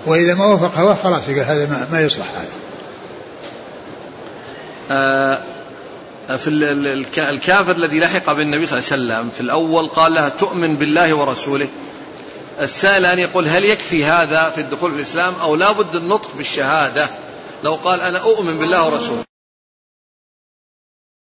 وإذا 0.06 0.34
ما 0.34 0.46
وافق 0.46 0.78
هواه 0.78 0.98
خلاص 1.04 1.22
يقول 1.28 1.44
هذا 1.44 1.88
ما 1.92 2.02
يصلح 2.02 2.26
هذا. 2.36 2.48
آه، 4.92 5.40
في 6.38 6.48
الكافر 7.18 7.72
الذي 7.72 8.00
لحق 8.00 8.34
بالنبي 8.34 8.66
صلى 8.66 8.80
الله 8.80 8.92
عليه 8.92 9.04
وسلم 9.04 9.30
في 9.30 9.42
الأول 9.42 9.88
قال 9.90 10.14
لها 10.14 10.30
تؤمن 10.30 10.76
بالله 10.76 11.14
ورسوله. 11.14 11.68
السائل 12.62 13.06
أن 13.06 13.20
يقول 13.20 13.48
هل 13.48 13.64
يكفي 13.64 14.06
هذا 14.06 14.50
في 14.50 14.62
الدخول 14.62 14.92
في 14.92 14.98
الإسلام 14.98 15.34
أو 15.42 15.56
لا 15.56 15.72
بد 15.72 15.96
النطق 15.96 16.36
بالشهادة؟ 16.36 17.10
لو 17.64 17.76
قال 17.76 18.02
أنا 18.02 18.20
أؤمن 18.20 18.60
بالله 18.60 18.86
ورسوله. 18.86 19.33